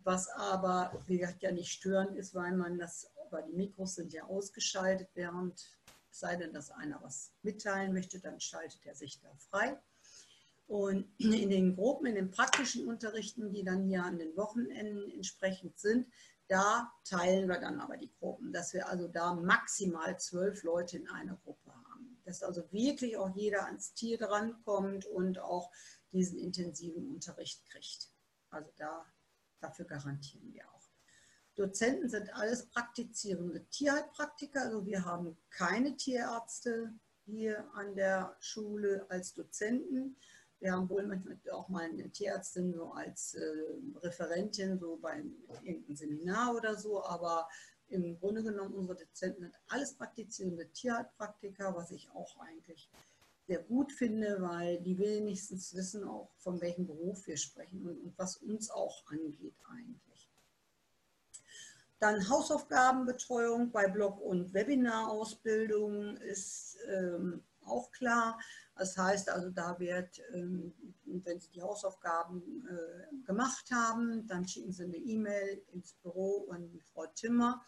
Was 0.05 0.31
aber, 0.31 1.05
wie 1.07 1.19
gesagt, 1.19 1.43
ja 1.43 1.53
nicht 1.53 1.71
störend 1.71 2.17
ist, 2.17 2.35
weil 2.35 2.57
man 2.57 2.79
das, 2.79 3.11
weil 3.29 3.45
die 3.45 3.53
Mikros 3.53 3.97
sind 3.97 4.15
ja 4.15 4.25
ausgeschaltet, 4.25 5.11
während, 5.13 5.79
sei 6.11 6.37
denn, 6.37 6.55
dass 6.55 6.71
einer 6.71 6.99
was 7.03 7.35
mitteilen 7.43 7.93
möchte, 7.93 8.21
dann 8.21 8.41
schaltet 8.41 8.87
er 8.87 8.95
sich 8.95 9.21
da 9.21 9.31
frei. 9.51 9.79
Und 10.71 11.13
in 11.19 11.51
den 11.51 11.75
Gruppen, 11.75 12.07
in 12.07 12.15
den 12.15 12.31
praktischen 12.31 12.87
Unterrichten, 12.87 13.53
die 13.53 13.65
dann 13.65 13.89
hier 13.89 14.05
an 14.05 14.19
den 14.19 14.37
Wochenenden 14.37 15.11
entsprechend 15.11 15.77
sind, 15.81 16.07
da 16.47 16.93
teilen 17.05 17.49
wir 17.49 17.59
dann 17.59 17.81
aber 17.81 17.97
die 17.97 18.13
Gruppen, 18.21 18.53
dass 18.53 18.73
wir 18.73 18.89
also 18.89 19.09
da 19.09 19.35
maximal 19.35 20.17
zwölf 20.21 20.63
Leute 20.63 20.99
in 20.99 21.09
einer 21.09 21.35
Gruppe 21.43 21.75
haben. 21.75 22.23
Dass 22.25 22.45
also 22.45 22.71
wirklich 22.71 23.17
auch 23.17 23.35
jeder 23.35 23.67
ans 23.67 23.95
Tier 23.95 24.17
drankommt 24.17 25.07
und 25.07 25.41
auch 25.41 25.73
diesen 26.13 26.39
intensiven 26.39 27.09
Unterricht 27.09 27.69
kriegt. 27.69 28.09
Also 28.51 28.71
da, 28.77 29.05
dafür 29.59 29.87
garantieren 29.87 30.53
wir 30.53 30.71
auch. 30.71 30.89
Dozenten 31.57 32.09
sind 32.09 32.33
alles 32.33 32.67
praktizierende 32.67 33.65
Tierheilpraktiker, 33.71 34.63
also 34.63 34.87
wir 34.87 35.05
haben 35.05 35.37
keine 35.51 35.97
Tierärzte 35.97 36.95
hier 37.25 37.69
an 37.75 37.97
der 37.97 38.37
Schule 38.39 39.05
als 39.09 39.35
Dozenten, 39.35 40.17
wir 40.61 40.73
haben 40.73 40.89
wohl 40.89 41.23
auch 41.53 41.69
mal 41.69 41.85
eine 41.85 42.11
Tierärztin 42.11 42.73
so 42.75 42.93
als 42.93 43.35
äh, 43.35 43.41
Referentin, 44.03 44.79
so 44.79 44.99
bei 45.01 45.23
irgendeinem 45.63 45.97
Seminar 45.97 46.55
oder 46.55 46.77
so, 46.77 47.03
aber 47.05 47.49
im 47.89 48.19
Grunde 48.21 48.43
genommen 48.43 48.75
unsere 48.75 48.99
Dozenten 48.99 49.43
sind 49.43 49.55
alles 49.69 49.95
praktizierende 49.95 50.69
Tierheilpraktiker, 50.69 51.75
was 51.75 51.91
ich 51.91 52.09
auch 52.11 52.39
eigentlich 52.39 52.89
sehr 53.47 53.63
gut 53.63 53.91
finde, 53.91 54.37
weil 54.41 54.81
die 54.81 54.97
wenigstens 54.99 55.75
wissen 55.75 56.05
auch, 56.05 56.31
von 56.37 56.61
welchem 56.61 56.87
Beruf 56.87 57.27
wir 57.27 57.37
sprechen 57.37 57.85
und, 57.85 57.99
und 58.01 58.17
was 58.17 58.37
uns 58.37 58.71
auch 58.71 59.05
angeht 59.11 59.57
eigentlich. 59.69 60.31
Dann 61.99 62.29
Hausaufgabenbetreuung 62.29 63.73
bei 63.73 63.89
Blog- 63.89 64.21
und 64.21 64.55
Webinarausbildung 64.55 66.17
ist 66.19 66.79
ähm, 66.89 67.43
auch 67.65 67.91
klar. 67.91 68.39
Das 68.77 68.97
heißt 68.97 69.29
also, 69.29 69.51
da 69.51 69.79
wird, 69.79 70.21
ähm, 70.35 70.73
wenn 71.05 71.39
Sie 71.41 71.51
die 71.51 71.63
Hausaufgaben 71.63 72.67
äh, 72.67 73.27
gemacht 73.27 73.71
haben, 73.71 74.27
dann 74.27 74.47
schicken 74.47 74.73
Sie 74.73 74.85
eine 74.85 74.97
E-Mail 74.97 75.63
ins 75.73 75.95
Büro 76.03 76.47
und 76.49 76.83
Frau 76.93 77.07
Timmer. 77.15 77.63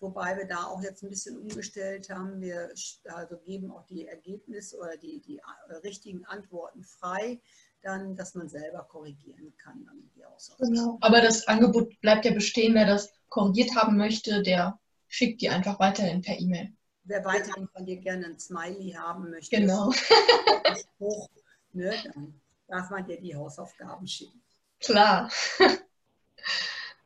Wobei 0.00 0.36
wir 0.36 0.46
da 0.46 0.64
auch 0.64 0.82
jetzt 0.82 1.02
ein 1.02 1.10
bisschen 1.10 1.38
umgestellt 1.38 2.08
haben. 2.08 2.40
Wir 2.40 2.72
also 3.04 3.36
geben 3.38 3.70
auch 3.70 3.84
die 3.84 4.06
Ergebnisse 4.06 4.78
oder 4.78 4.96
die, 4.96 5.20
die 5.20 5.38
äh, 5.38 5.74
richtigen 5.84 6.24
Antworten 6.24 6.84
frei. 6.84 7.40
dann, 7.82 8.14
dass 8.16 8.34
man 8.34 8.48
selber 8.48 8.84
korrigieren 8.84 9.54
kann. 9.56 9.84
Dann 9.86 10.10
die 10.14 10.24
genau. 10.58 10.98
Aber 11.00 11.20
das 11.20 11.46
Angebot 11.48 11.98
bleibt 12.00 12.24
ja 12.24 12.32
bestehen, 12.32 12.74
wer 12.74 12.86
das 12.86 13.10
korrigiert 13.28 13.74
haben 13.76 13.96
möchte, 13.96 14.42
der 14.42 14.78
schickt 15.08 15.40
die 15.40 15.48
einfach 15.48 15.80
weiterhin 15.80 16.22
per 16.22 16.38
E-Mail. 16.38 16.72
Wer 17.04 17.24
weiterhin 17.24 17.68
von 17.68 17.86
dir 17.86 17.96
gerne 17.96 18.26
ein 18.26 18.38
Smiley 18.38 18.92
haben 18.92 19.30
möchte, 19.30 19.56
genau. 19.56 19.92
Spruch, 19.92 21.28
ne, 21.72 21.94
dann 22.04 22.34
darf 22.68 22.90
man 22.90 23.06
dir 23.06 23.20
die 23.20 23.34
Hausaufgaben 23.34 24.06
schicken. 24.06 24.40
Klar. 24.80 25.30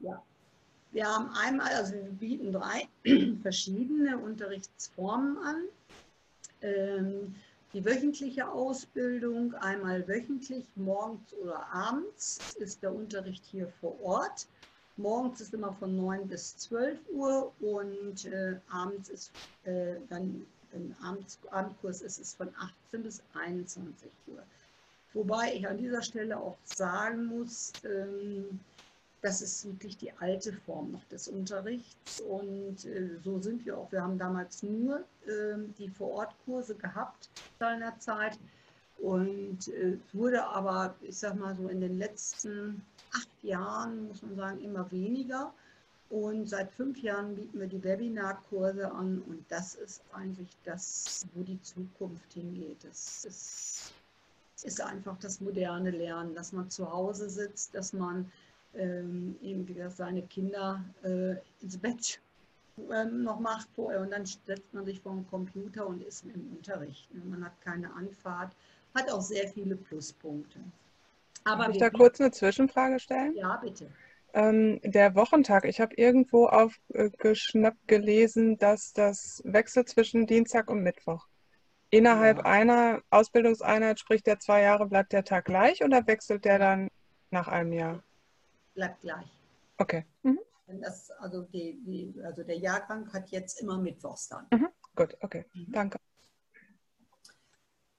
ja. 0.00 0.22
Wir 0.92 1.06
haben 1.06 1.30
einmal, 1.30 1.72
also 1.74 1.94
wir 1.94 2.02
bieten 2.04 2.52
drei 2.52 2.88
verschiedene 3.42 4.16
Unterrichtsformen 4.18 5.38
an. 5.38 5.64
Ähm, 6.62 7.34
die 7.72 7.84
wöchentliche 7.84 8.48
Ausbildung, 8.48 9.54
einmal 9.54 10.06
wöchentlich, 10.06 10.64
morgens 10.76 11.32
oder 11.42 11.66
abends, 11.72 12.54
ist 12.58 12.84
der 12.84 12.94
Unterricht 12.94 13.44
hier 13.44 13.66
vor 13.80 14.00
Ort. 14.00 14.46
Morgens 14.96 15.40
ist 15.40 15.54
immer 15.54 15.72
von 15.72 15.96
9 15.96 16.28
bis 16.28 16.56
12 16.58 16.98
Uhr 17.12 17.52
und 17.60 18.24
äh, 18.26 18.56
abends 18.70 19.08
ist 19.08 19.32
äh, 19.64 19.96
dann, 20.08 20.46
wenn 20.70 20.94
Abends, 21.02 21.38
Abendkurs 21.50 22.00
ist, 22.00 22.18
ist 22.18 22.36
von 22.36 22.48
18 22.88 23.02
bis 23.02 23.22
21 23.34 24.10
Uhr. 24.28 24.42
Wobei 25.12 25.54
ich 25.54 25.66
an 25.66 25.78
dieser 25.78 26.02
Stelle 26.02 26.36
auch 26.36 26.56
sagen 26.64 27.26
muss, 27.26 27.72
ähm, 27.84 28.60
das 29.24 29.40
ist 29.40 29.64
wirklich 29.64 29.96
die 29.96 30.12
alte 30.12 30.52
Form 30.52 30.92
noch 30.92 31.04
des 31.04 31.28
Unterrichts. 31.28 32.20
Und 32.20 32.84
äh, 32.84 33.18
so 33.24 33.40
sind 33.40 33.64
wir 33.64 33.78
auch. 33.78 33.90
Wir 33.90 34.02
haben 34.02 34.18
damals 34.18 34.62
nur 34.62 34.98
äh, 35.26 35.56
die 35.78 35.88
Vorortkurse 35.88 36.74
gehabt 36.74 37.30
seinerzeit. 37.58 38.38
Und 38.98 39.68
äh, 39.68 39.94
es 39.94 40.14
wurde 40.14 40.44
aber, 40.44 40.94
ich 41.00 41.16
sag 41.16 41.36
mal 41.36 41.56
so, 41.56 41.68
in 41.68 41.80
den 41.80 41.98
letzten 41.98 42.84
acht 43.14 43.44
Jahren, 43.44 44.08
muss 44.08 44.22
man 44.22 44.36
sagen, 44.36 44.60
immer 44.60 44.90
weniger. 44.90 45.52
Und 46.10 46.48
seit 46.48 46.70
fünf 46.70 46.98
Jahren 46.98 47.34
bieten 47.34 47.58
wir 47.58 47.66
die 47.66 47.82
Webinarkurse 47.82 48.90
an. 48.92 49.22
Und 49.26 49.44
das 49.48 49.74
ist 49.74 50.02
eigentlich 50.12 50.56
das, 50.64 51.26
wo 51.34 51.42
die 51.42 51.60
Zukunft 51.62 52.32
hingeht. 52.34 52.84
Das 52.84 53.24
ist, 53.24 53.92
ist 54.62 54.80
einfach 54.80 55.18
das 55.18 55.40
moderne 55.40 55.90
Lernen, 55.90 56.34
dass 56.34 56.52
man 56.52 56.70
zu 56.70 56.90
Hause 56.90 57.28
sitzt, 57.28 57.74
dass 57.74 57.92
man 57.92 58.30
ähm, 58.74 59.36
eben 59.42 59.66
wieder 59.66 59.90
seine 59.90 60.22
Kinder 60.22 60.84
äh, 61.02 61.36
ins 61.60 61.78
Bett 61.78 62.20
ähm, 62.92 63.22
noch 63.22 63.38
macht 63.38 63.68
vorher 63.74 64.00
und 64.00 64.10
dann 64.10 64.26
setzt 64.26 64.72
man 64.72 64.84
sich 64.84 65.00
vor 65.00 65.12
den 65.12 65.26
Computer 65.28 65.86
und 65.86 66.02
ist 66.02 66.24
im 66.24 66.56
Unterricht. 66.56 67.08
Man 67.24 67.44
hat 67.44 67.60
keine 67.60 67.92
Anfahrt, 67.94 68.54
hat 68.94 69.10
auch 69.10 69.20
sehr 69.20 69.48
viele 69.48 69.76
Pluspunkte. 69.76 70.58
Aber 71.44 71.64
Darf 71.64 71.72
ich 71.74 71.78
da 71.78 71.90
kurz 71.90 72.20
eine 72.20 72.30
Zwischenfrage 72.30 72.98
stellen? 72.98 73.34
Ja, 73.36 73.56
bitte. 73.56 73.90
Ähm, 74.32 74.80
der 74.82 75.14
Wochentag, 75.14 75.64
ich 75.64 75.80
habe 75.80 75.94
irgendwo 75.94 76.46
aufgeschnappt 76.46 77.86
gelesen, 77.86 78.58
dass 78.58 78.92
das 78.92 79.42
wechselt 79.44 79.88
zwischen 79.88 80.26
Dienstag 80.26 80.70
und 80.70 80.82
Mittwoch. 80.82 81.26
Innerhalb 81.90 82.38
ja. 82.38 82.44
einer 82.44 83.02
Ausbildungseinheit, 83.10 84.00
sprich 84.00 84.24
der 84.24 84.40
zwei 84.40 84.62
Jahre, 84.62 84.86
bleibt 84.86 85.12
der 85.12 85.24
Tag 85.24 85.44
gleich 85.44 85.84
oder 85.84 86.06
wechselt 86.06 86.44
der 86.44 86.58
dann 86.58 86.88
nach 87.30 87.46
einem 87.46 87.72
Jahr? 87.72 88.02
bleibt 88.74 89.00
gleich. 89.00 89.26
Okay. 89.78 90.04
Mhm. 90.22 90.40
Das, 90.66 91.10
also, 91.12 91.42
die, 91.42 91.80
die, 91.84 92.14
also 92.24 92.42
der 92.42 92.58
Jahrgang 92.58 93.12
hat 93.12 93.30
jetzt 93.30 93.60
immer 93.60 93.78
Mittwochs 93.78 94.28
dann. 94.28 94.46
Mhm. 94.50 94.68
Gut, 94.96 95.16
okay. 95.20 95.44
Mhm. 95.54 95.72
Danke. 95.72 95.98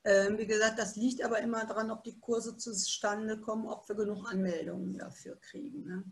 Ähm, 0.06 0.38
wie 0.38 0.46
gesagt, 0.46 0.78
das 0.78 0.96
liegt 0.96 1.24
aber 1.24 1.39
immer 1.39 1.65
daran, 1.65 1.89
ob 1.89 2.04
die 2.04 2.20
Kurse 2.20 2.56
zustande 2.56 3.41
kommen, 3.41 3.68
ob 3.68 3.89
wir 3.89 3.96
genug 3.96 4.26
Anmeldungen 4.32 4.98
dafür 4.98 5.36
kriegen. 5.41 5.84
Ne? 5.84 6.04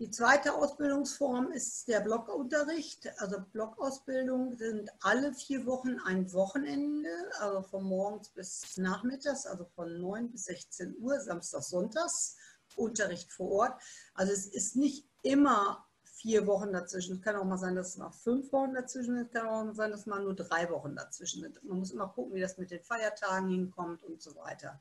Die 0.00 0.10
zweite 0.10 0.54
Ausbildungsform 0.54 1.52
ist 1.52 1.86
der 1.86 2.00
Blockunterricht. 2.00 3.08
Also 3.20 3.40
Blockausbildung 3.52 4.56
sind 4.56 4.90
alle 5.00 5.32
vier 5.32 5.64
Wochen 5.66 6.00
ein 6.00 6.32
Wochenende, 6.32 7.10
also 7.38 7.62
von 7.62 7.84
morgens 7.84 8.30
bis 8.30 8.76
nachmittags, 8.76 9.46
also 9.46 9.64
von 9.64 10.00
9 10.00 10.32
bis 10.32 10.46
16 10.46 10.96
Uhr, 10.98 11.20
Samstag, 11.20 11.62
Sonntags. 11.62 12.36
Unterricht 12.76 13.32
vor 13.32 13.50
Ort. 13.50 13.82
Also 14.14 14.32
es 14.32 14.46
ist 14.46 14.76
nicht 14.76 15.06
immer 15.22 15.86
vier 16.20 16.46
Wochen 16.46 16.72
dazwischen. 16.72 17.16
Es 17.16 17.22
kann 17.22 17.36
auch 17.36 17.44
mal 17.44 17.58
sein, 17.58 17.74
dass 17.74 17.90
es 17.90 17.96
mal 17.96 18.10
fünf 18.10 18.52
Wochen 18.52 18.74
dazwischen 18.74 19.16
ist. 19.16 19.28
Es 19.28 19.32
kann 19.32 19.46
auch 19.46 19.64
mal 19.64 19.74
sein, 19.74 19.90
dass 19.90 20.06
mal 20.06 20.22
nur 20.22 20.34
drei 20.34 20.68
Wochen 20.70 20.94
dazwischen 20.94 21.42
sind. 21.42 21.62
Man 21.64 21.78
muss 21.78 21.92
immer 21.92 22.08
gucken, 22.08 22.34
wie 22.34 22.40
das 22.40 22.58
mit 22.58 22.70
den 22.70 22.82
Feiertagen 22.82 23.48
hinkommt 23.48 24.02
und 24.02 24.20
so 24.20 24.34
weiter. 24.36 24.80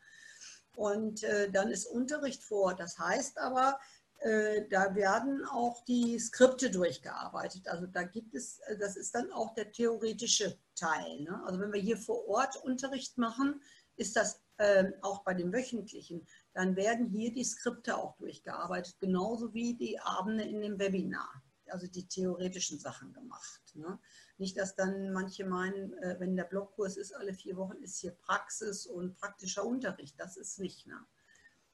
Und 0.75 1.23
äh, 1.23 1.49
dann 1.49 1.71
ist 1.71 1.85
Unterricht 1.85 2.43
vor. 2.43 2.75
Das 2.75 2.99
heißt 2.99 3.39
aber, 3.39 3.79
äh, 4.19 4.67
da 4.69 4.95
werden 4.95 5.45
auch 5.45 5.83
die 5.85 6.19
Skripte 6.19 6.69
durchgearbeitet. 6.69 7.67
Also 7.69 7.87
da 7.87 8.03
gibt 8.03 8.35
es, 8.35 8.59
äh, 8.67 8.77
das 8.77 8.97
ist 8.97 9.15
dann 9.15 9.31
auch 9.31 9.53
der 9.53 9.71
theoretische 9.71 10.57
Teil. 10.75 11.21
Ne? 11.21 11.41
Also 11.45 11.59
wenn 11.59 11.71
wir 11.71 11.81
hier 11.81 11.97
vor 11.97 12.27
Ort 12.27 12.57
Unterricht 12.63 13.17
machen, 13.17 13.61
ist 13.95 14.15
das 14.17 14.41
äh, 14.57 14.91
auch 15.01 15.23
bei 15.23 15.33
dem 15.33 15.53
wöchentlichen 15.53 16.27
dann 16.59 16.75
werden 16.75 17.05
hier 17.05 17.31
die 17.31 17.45
Skripte 17.45 17.97
auch 17.97 18.17
durchgearbeitet, 18.17 18.99
genauso 18.99 19.53
wie 19.53 19.75
die 19.75 19.97
Abende 19.97 20.43
in 20.43 20.59
dem 20.59 20.77
Webinar, 20.77 21.41
also 21.67 21.87
die 21.87 22.05
theoretischen 22.05 22.77
Sachen 22.77 23.13
gemacht. 23.13 23.61
Ne? 23.75 23.97
Nicht, 24.37 24.57
dass 24.57 24.75
dann 24.75 25.13
manche 25.13 25.45
meinen, 25.45 25.93
äh, 25.99 26.17
wenn 26.19 26.35
der 26.35 26.43
Blockkurs 26.43 26.97
ist, 26.97 27.15
alle 27.15 27.33
vier 27.33 27.55
Wochen 27.55 27.81
ist 27.81 27.99
hier 27.99 28.11
Praxis 28.11 28.85
und 28.87 29.15
praktischer 29.15 29.63
Unterricht. 29.63 30.19
Das 30.19 30.35
ist 30.35 30.59
nicht. 30.59 30.85
Ne? 30.85 30.99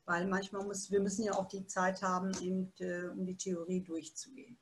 Weil 0.06 0.28
manchmal 0.28 0.64
muss, 0.64 0.92
wir 0.92 1.00
müssen 1.00 1.24
ja 1.24 1.34
auch 1.34 1.48
die 1.48 1.66
Zeit 1.66 2.04
haben, 2.04 2.32
eben, 2.44 2.72
äh, 2.78 3.08
um 3.08 3.26
die 3.26 3.38
Theorie 3.38 3.82
durchzugehen. 3.82 4.56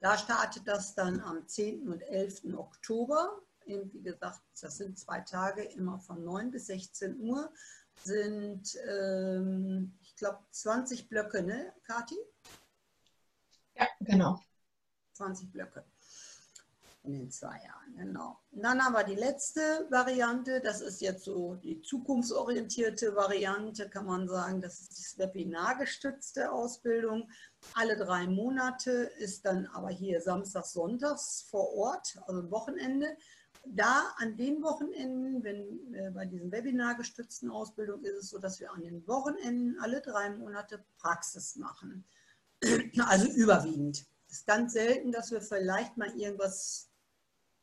Da 0.00 0.16
startet 0.16 0.66
das 0.66 0.94
dann 0.94 1.20
am 1.20 1.46
10. 1.46 1.90
und 1.90 2.00
11. 2.00 2.54
Oktober. 2.54 3.38
Eben, 3.66 3.92
wie 3.92 4.02
gesagt, 4.02 4.40
das 4.58 4.78
sind 4.78 4.98
zwei 4.98 5.20
Tage, 5.20 5.62
immer 5.62 5.98
von 5.98 6.24
9 6.24 6.50
bis 6.50 6.68
16 6.68 7.20
Uhr 7.20 7.52
sind, 8.04 8.76
ähm, 8.88 9.98
ich 10.02 10.16
glaube, 10.16 10.38
20 10.50 11.08
Blöcke, 11.08 11.42
ne, 11.42 11.72
Kati? 11.84 12.16
Ja, 13.74 13.86
genau. 14.00 14.40
20 15.14 15.50
Blöcke 15.52 15.84
in 17.04 17.14
den 17.14 17.30
zwei 17.30 17.60
Jahren, 17.64 17.96
genau. 17.96 18.38
Und 18.52 18.62
dann 18.62 18.80
haben 18.82 18.92
wir 18.92 19.02
die 19.02 19.16
letzte 19.16 19.60
Variante, 19.90 20.60
das 20.60 20.80
ist 20.80 21.00
jetzt 21.00 21.24
so 21.24 21.56
die 21.56 21.82
zukunftsorientierte 21.82 23.16
Variante, 23.16 23.88
kann 23.88 24.06
man 24.06 24.28
sagen, 24.28 24.60
das 24.60 24.80
ist 24.80 25.16
die 25.16 25.18
webinargestützte 25.18 26.52
Ausbildung. 26.52 27.28
Alle 27.74 27.96
drei 27.96 28.26
Monate 28.26 28.90
ist 29.18 29.44
dann 29.44 29.66
aber 29.66 29.88
hier 29.88 30.20
Samstags, 30.20 30.72
Sonntags 30.72 31.42
vor 31.50 31.74
Ort, 31.74 32.18
also 32.26 32.50
Wochenende 32.50 33.16
da 33.64 34.14
an 34.18 34.36
den 34.36 34.62
Wochenenden, 34.62 35.42
wenn 35.44 35.94
äh, 35.94 36.10
bei 36.10 36.26
diesen 36.26 36.50
webinargestützten 36.50 37.50
Ausbildungen 37.50 38.04
ist 38.04 38.24
es 38.24 38.30
so, 38.30 38.38
dass 38.38 38.60
wir 38.60 38.72
an 38.72 38.82
den 38.82 39.06
Wochenenden 39.06 39.78
alle 39.80 40.00
drei 40.00 40.30
Monate 40.30 40.84
Praxis 40.98 41.56
machen. 41.56 42.04
Also 43.06 43.26
überwiegend. 43.28 44.06
Es 44.28 44.38
ist 44.38 44.46
ganz 44.46 44.72
selten, 44.74 45.10
dass 45.10 45.32
wir 45.32 45.42
vielleicht 45.42 45.96
mal 45.96 46.16
irgendwas 46.16 46.88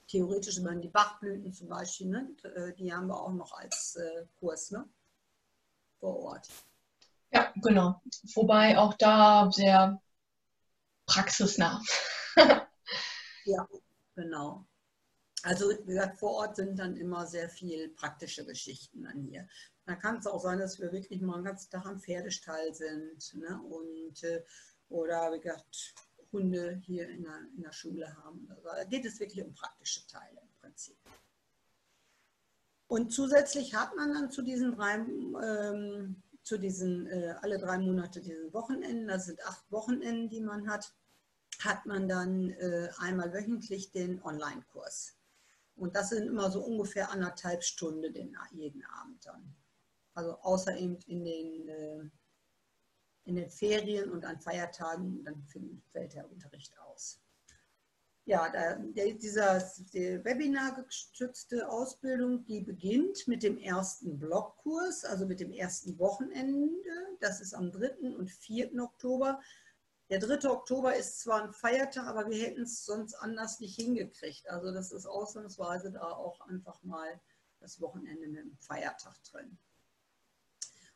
theoretisch 0.07 0.57
über 0.57 0.75
die 0.75 0.89
Bachblüten 0.89 1.53
zum 1.53 1.69
Beispiel, 1.69 2.07
ne? 2.07 2.29
Äh, 2.43 2.73
die 2.73 2.91
haben 2.93 3.07
wir 3.07 3.19
auch 3.19 3.31
noch 3.31 3.53
als 3.53 3.95
äh, 3.95 4.25
Kurs 4.39 4.71
ne? 4.71 4.87
vor 5.99 6.17
Ort. 6.19 6.49
Ja, 7.31 7.53
genau. 7.55 8.01
Wobei 8.33 8.77
auch 8.77 8.95
da 8.95 9.49
sehr 9.51 10.01
praxisnah. 11.05 11.81
ja, 13.45 13.67
genau. 14.15 14.65
Also 15.43 15.69
wie 15.69 15.93
gesagt, 15.93 16.19
vor 16.19 16.31
Ort 16.31 16.55
sind 16.57 16.77
dann 16.77 16.97
immer 16.97 17.25
sehr 17.25 17.49
viel 17.49 17.89
praktische 17.89 18.45
Geschichten 18.45 19.03
dann 19.03 19.23
hier. 19.23 19.47
Da 19.85 19.95
kann 19.95 20.17
es 20.17 20.27
auch 20.27 20.41
sein, 20.41 20.59
dass 20.59 20.79
wir 20.79 20.91
wirklich 20.91 21.21
mal 21.21 21.35
einen 21.35 21.45
ganzen 21.45 21.71
Tag 21.71 21.85
am 21.85 21.99
Pferdestall 21.99 22.73
sind 22.73 23.33
ne? 23.35 23.61
und 23.69 24.23
äh, 24.23 24.43
oder 24.89 25.33
wie 25.33 25.39
gesagt 25.39 25.95
Hunde 26.31 26.79
hier 26.85 27.09
in 27.09 27.23
der, 27.23 27.39
in 27.55 27.63
der 27.63 27.71
Schule 27.71 28.15
haben. 28.23 28.47
Da 28.63 28.83
geht 28.83 29.05
es 29.05 29.19
wirklich 29.19 29.43
um 29.43 29.53
praktische 29.53 30.05
Teile 30.07 30.39
im 30.41 30.53
Prinzip. 30.61 30.97
Und 32.87 33.11
zusätzlich 33.11 33.75
hat 33.75 33.95
man 33.95 34.13
dann 34.13 34.31
zu 34.31 34.41
diesen 34.41 34.75
drei, 34.75 34.95
ähm, 34.95 36.21
zu 36.43 36.57
diesen 36.57 37.07
äh, 37.07 37.35
alle 37.41 37.59
drei 37.59 37.77
Monate 37.77 38.21
diesen 38.21 38.51
Wochenenden, 38.53 39.07
das 39.07 39.25
sind 39.25 39.43
acht 39.45 39.71
Wochenenden, 39.71 40.29
die 40.29 40.41
man 40.41 40.67
hat, 40.67 40.91
hat 41.63 41.85
man 41.85 42.07
dann 42.07 42.49
äh, 42.51 42.89
einmal 42.97 43.31
wöchentlich 43.33 43.91
den 43.91 44.21
Online-Kurs. 44.23 45.18
Und 45.79 45.95
das 45.95 46.09
sind 46.09 46.27
immer 46.27 46.51
so 46.51 46.61
ungefähr 46.63 47.11
anderthalb 47.11 47.63
Stunden 47.63 48.13
den, 48.13 48.35
jeden 48.51 48.83
Abend 48.85 49.25
dann. 49.25 49.55
Also 50.13 50.37
außer 50.41 50.77
eben 50.77 50.97
in 51.07 51.23
den, 51.23 51.69
äh, 51.69 52.09
in 53.25 53.35
den 53.35 53.49
Ferien 53.49 54.11
und 54.11 54.25
an 54.25 54.39
Feiertagen, 54.39 55.23
dann 55.23 55.45
fällt 55.91 56.13
der 56.13 56.29
Unterricht 56.29 56.77
aus. 56.79 57.21
ja, 58.25 58.47
der, 58.49 59.13
dieser 59.15 59.59
die 59.93 60.23
Webinar-gestützte 60.23 61.67
Ausbildung, 61.67 62.45
die 62.45 62.61
beginnt 62.61 63.27
mit 63.27 63.41
dem 63.41 63.57
ersten 63.57 64.19
Blockkurs, 64.19 65.03
also 65.03 65.25
mit 65.25 65.39
dem 65.39 65.51
ersten 65.51 65.97
Wochenende. 65.97 66.91
Das 67.21 67.41
ist 67.41 67.55
am 67.55 67.71
3. 67.71 68.15
und 68.17 68.29
4. 68.29 68.79
Oktober. 68.79 69.39
Der 70.09 70.19
3. 70.19 70.49
Oktober 70.49 70.95
ist 70.95 71.19
zwar 71.19 71.43
ein 71.43 71.53
Feiertag, 71.53 72.07
aber 72.07 72.27
wir 72.29 72.43
hätten 72.43 72.63
es 72.63 72.83
sonst 72.83 73.13
anders 73.13 73.59
nicht 73.59 73.75
hingekriegt. 73.75 74.49
Also 74.49 74.71
das 74.71 74.91
ist 74.91 75.05
ausnahmsweise 75.05 75.91
da 75.91 76.01
auch 76.01 76.41
einfach 76.41 76.81
mal 76.83 77.21
das 77.59 77.79
Wochenende 77.79 78.27
mit 78.27 78.39
dem 78.43 78.57
Feiertag 78.57 79.15
drin. 79.25 79.59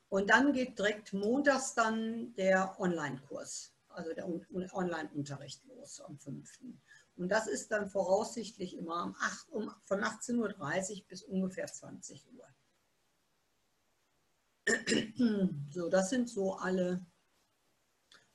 Und 0.09 0.29
dann 0.29 0.53
geht 0.53 0.79
direkt 0.79 1.13
montags 1.13 1.75
dann 1.75 2.33
der 2.35 2.79
Online-Kurs, 2.79 3.73
also 3.89 4.13
der 4.13 4.27
Online-Unterricht 4.73 5.63
los 5.65 6.01
am 6.01 6.17
5. 6.17 6.59
Und 7.15 7.29
das 7.29 7.47
ist 7.47 7.71
dann 7.71 7.87
voraussichtlich 7.87 8.75
immer 8.75 9.03
um 9.05 9.15
8, 9.15 9.47
von 9.85 10.01
18.30 10.01 11.01
Uhr 11.01 11.07
bis 11.07 11.23
ungefähr 11.23 11.67
20 11.67 12.27
Uhr. 12.33 12.47
So, 15.71 15.89
das 15.89 16.09
sind 16.09 16.29
so 16.29 16.53
alle 16.53 17.05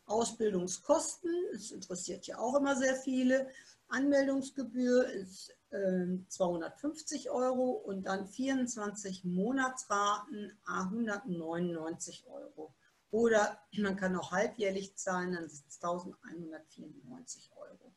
Ausbildungskosten. 0.08 1.30
Es 1.54 1.70
interessiert 1.70 2.26
ja 2.26 2.38
auch 2.38 2.54
immer 2.56 2.76
sehr 2.76 2.96
viele. 2.96 3.48
Anmeldungsgebühr 3.88 5.06
ist 5.08 5.54
äh, 5.70 6.06
250 6.28 7.30
Euro 7.30 7.70
und 7.70 8.04
dann 8.04 8.26
24 8.26 9.24
Monatsraten 9.24 10.58
199 10.66 12.26
Euro. 12.26 12.74
Oder 13.10 13.58
man 13.72 13.96
kann 13.96 14.16
auch 14.16 14.32
halbjährlich 14.32 14.96
zahlen, 14.96 15.32
dann 15.32 15.48
sind 15.48 15.66
es 15.68 15.82
1194 15.82 17.50
Euro. 17.56 17.94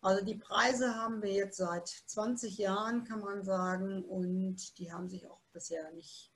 Also 0.00 0.24
die 0.24 0.36
Preise 0.36 0.94
haben 0.94 1.22
wir 1.22 1.32
jetzt 1.32 1.56
seit 1.56 1.88
20 1.88 2.58
Jahren, 2.58 3.04
kann 3.04 3.20
man 3.20 3.42
sagen, 3.42 4.04
und 4.04 4.78
die 4.78 4.92
haben 4.92 5.08
sich 5.08 5.26
auch 5.26 5.40
bisher 5.52 5.90
nicht 5.92 6.32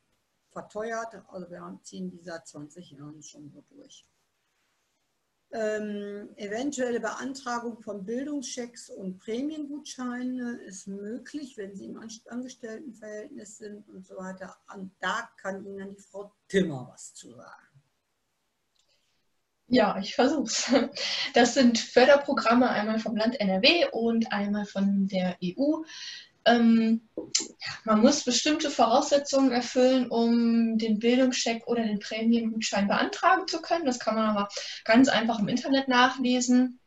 verteuert. 0.51 1.23
Also 1.29 1.51
wir 1.51 1.79
ziehen 1.83 2.11
die 2.11 2.23
seit 2.23 2.47
20 2.47 2.91
Jahren 2.91 3.23
schon 3.23 3.51
so 3.51 3.63
durch. 3.69 4.07
Ähm, 5.55 6.31
eventuelle 6.37 6.99
Beantragung 6.99 7.79
von 7.83 8.07
Bildungschecks 8.07 8.89
und 8.89 9.19
Prämiengutscheine 9.19 10.61
ist 10.67 10.87
möglich, 10.87 11.59
wenn 11.59 11.77
Sie 11.77 11.85
im 11.85 12.01
Angestelltenverhältnis 12.27 13.59
sind 13.59 13.87
und 13.91 14.07
so 14.07 14.17
weiter. 14.17 14.57
Und 14.75 14.93
da 15.01 15.29
kann 15.37 15.67
Ihnen 15.67 15.95
die 15.95 16.01
Frau 16.01 16.33
Timmer 16.49 16.89
was 16.91 17.13
zu 17.13 17.35
sagen. 17.35 17.73
Ja, 19.67 19.99
ich 19.99 20.15
versuch's. 20.15 20.71
Das 21.35 21.55
sind 21.55 21.79
Förderprogramme 21.79 22.69
einmal 22.69 22.99
vom 22.99 23.17
Land 23.17 23.41
NRW 23.41 23.87
und 23.93 24.31
einmal 24.31 24.67
von 24.67 25.07
der 25.07 25.39
EU. 25.43 25.83
Ähm, 26.45 27.09
man 27.85 28.01
muss 28.01 28.25
bestimmte 28.25 28.71
Voraussetzungen 28.71 29.53
erfüllen, 29.53 30.09
um 30.11 30.79
den 30.79 30.99
Bildungscheck 30.99 31.67
oder 31.67 31.83
den 31.83 32.01
Prämiengutschein 32.01 32.89
beantragen 32.89 33.47
zu 33.47 33.61
können. 33.63 33.85
Das 33.85 33.99
kann 33.99 34.15
man 34.15 34.27
aber 34.27 34.49
ganz 34.85 35.09
einfach 35.09 35.39
im 35.39 35.49
Internet 35.49 35.89
nachlesen. 35.89 36.81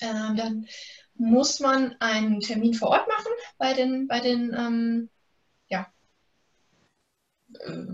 Ähm, 0.00 0.36
dann 0.36 0.66
muss 1.14 1.60
man 1.60 1.96
einen 2.00 2.40
Termin 2.40 2.74
vor 2.74 2.88
Ort 2.88 3.08
machen 3.08 3.32
bei 3.58 3.72
den, 3.72 4.06
bei 4.06 4.20
den 4.20 4.52
ähm, 4.54 5.10
ja, 5.68 5.90
äh, 7.60 7.86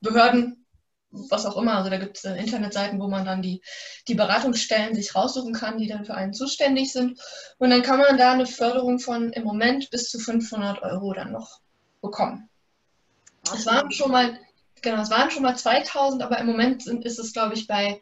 Behörden, 0.00 0.65
was 1.30 1.46
auch 1.46 1.56
immer. 1.56 1.74
Also 1.74 1.90
da 1.90 1.98
gibt 1.98 2.16
es 2.16 2.24
äh, 2.24 2.36
Internetseiten, 2.36 3.00
wo 3.00 3.08
man 3.08 3.24
dann 3.24 3.42
die, 3.42 3.62
die 4.08 4.14
Beratungsstellen 4.14 4.94
sich 4.94 5.14
raussuchen 5.14 5.52
kann, 5.52 5.78
die 5.78 5.88
dann 5.88 6.04
für 6.04 6.14
einen 6.14 6.32
zuständig 6.32 6.92
sind. 6.92 7.20
Und 7.58 7.70
dann 7.70 7.82
kann 7.82 7.98
man 7.98 8.18
da 8.18 8.32
eine 8.32 8.46
Förderung 8.46 8.98
von 8.98 9.32
im 9.32 9.44
Moment 9.44 9.90
bis 9.90 10.10
zu 10.10 10.18
500 10.18 10.82
Euro 10.82 11.12
dann 11.12 11.32
noch 11.32 11.60
bekommen. 12.00 12.48
Es 13.54 13.66
waren 13.66 13.90
schon 13.92 14.10
mal, 14.10 14.38
genau, 14.82 15.02
es 15.02 15.10
waren 15.10 15.30
schon 15.30 15.42
mal 15.42 15.56
2000, 15.56 16.22
aber 16.22 16.38
im 16.38 16.46
Moment 16.46 16.82
sind, 16.82 17.04
ist 17.04 17.18
es, 17.18 17.32
glaube 17.32 17.54
ich, 17.54 17.66
bei 17.66 18.00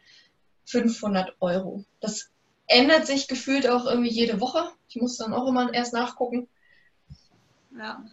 500 0.67 1.37
Euro. 1.41 1.85
Das 2.01 2.31
ändert 2.67 3.07
sich 3.07 3.29
gefühlt 3.29 3.69
auch 3.69 3.87
irgendwie 3.87 4.11
jede 4.11 4.41
Woche. 4.41 4.71
Ich 4.89 4.97
muss 4.97 5.17
dann 5.17 5.35
auch 5.35 5.47
immer 5.47 5.73
erst 5.73 5.93
nachgucken. 5.93 6.49
Ja. 7.77 8.05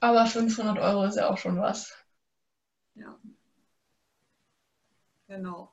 Aber 0.00 0.26
500 0.26 0.78
Euro 0.78 1.04
ist 1.04 1.16
ja 1.16 1.30
auch 1.30 1.38
schon 1.38 1.60
was. 1.60 1.92
Ja. 2.94 3.16
Genau. 5.28 5.72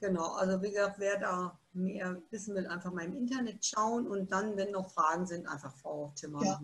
Genau, 0.00 0.34
also 0.34 0.60
wie 0.60 0.70
gesagt, 0.70 0.98
wer 0.98 1.18
da 1.18 1.58
mehr 1.72 2.20
wissen 2.30 2.54
will, 2.54 2.66
einfach 2.66 2.92
mal 2.92 3.04
im 3.04 3.16
Internet 3.16 3.64
schauen 3.64 4.06
und 4.06 4.30
dann, 4.30 4.56
wenn 4.56 4.70
noch 4.70 4.90
Fragen 4.90 5.26
sind, 5.26 5.46
einfach 5.46 5.74
Frau 5.76 6.12
Timmer 6.14 6.44
ja. 6.44 6.60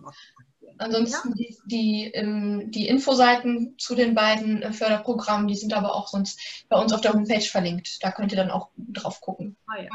Ansonsten 0.79 1.31
ja? 1.31 1.35
die, 1.35 1.59
die, 1.65 2.11
ähm, 2.13 2.71
die, 2.71 2.87
Infoseiten 2.87 3.77
zu 3.79 3.95
den 3.95 4.15
beiden 4.15 4.63
äh, 4.63 4.73
Förderprogrammen, 4.73 5.49
die 5.49 5.57
sind 5.57 5.73
aber 5.73 5.95
auch 5.95 6.07
sonst 6.09 6.39
bei 6.69 6.79
uns 6.79 6.93
auf 6.93 7.01
der 7.01 7.15
Homepage 7.15 7.41
verlinkt. 7.41 8.05
Da 8.05 8.13
könnt 8.13 8.31
ihr 8.31 8.37
dann 8.37 8.51
auch 8.51 8.69
drauf 8.77 9.21
gucken. 9.21 9.57
Ah, 9.67 9.81
ja. 9.81 9.91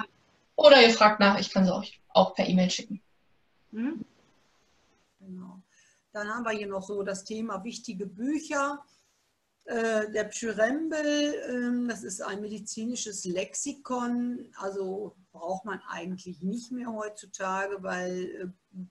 Oder 0.56 0.82
ihr 0.82 0.90
fragt 0.90 1.20
nach, 1.20 1.40
ich 1.40 1.52
kann 1.52 1.66
sie 1.66 1.74
euch 1.74 2.02
auch 2.10 2.34
per 2.34 2.48
E-Mail 2.48 2.72
schicken. 2.72 3.02
Hm? 3.72 4.04
Genau. 5.20 5.62
Dann 6.14 6.30
haben 6.30 6.46
wir 6.46 6.52
hier 6.52 6.68
noch 6.68 6.84
so 6.84 7.04
das 7.04 7.24
Thema 7.24 7.64
wichtige 7.64 8.06
Bücher. 8.06 8.84
Äh, 9.66 10.12
der 10.12 10.26
Pschyrembel, 10.26 11.34
ähm, 11.50 11.88
das 11.88 12.04
ist 12.04 12.22
ein 12.22 12.40
medizinisches 12.40 13.26
Lexikon, 13.26 14.48
also 14.58 15.16
braucht 15.32 15.66
man 15.66 15.82
eigentlich 15.90 16.44
nicht 16.44 16.72
mehr 16.72 16.94
heutzutage, 16.94 17.82
weil 17.82 18.26
äh, 18.26 18.46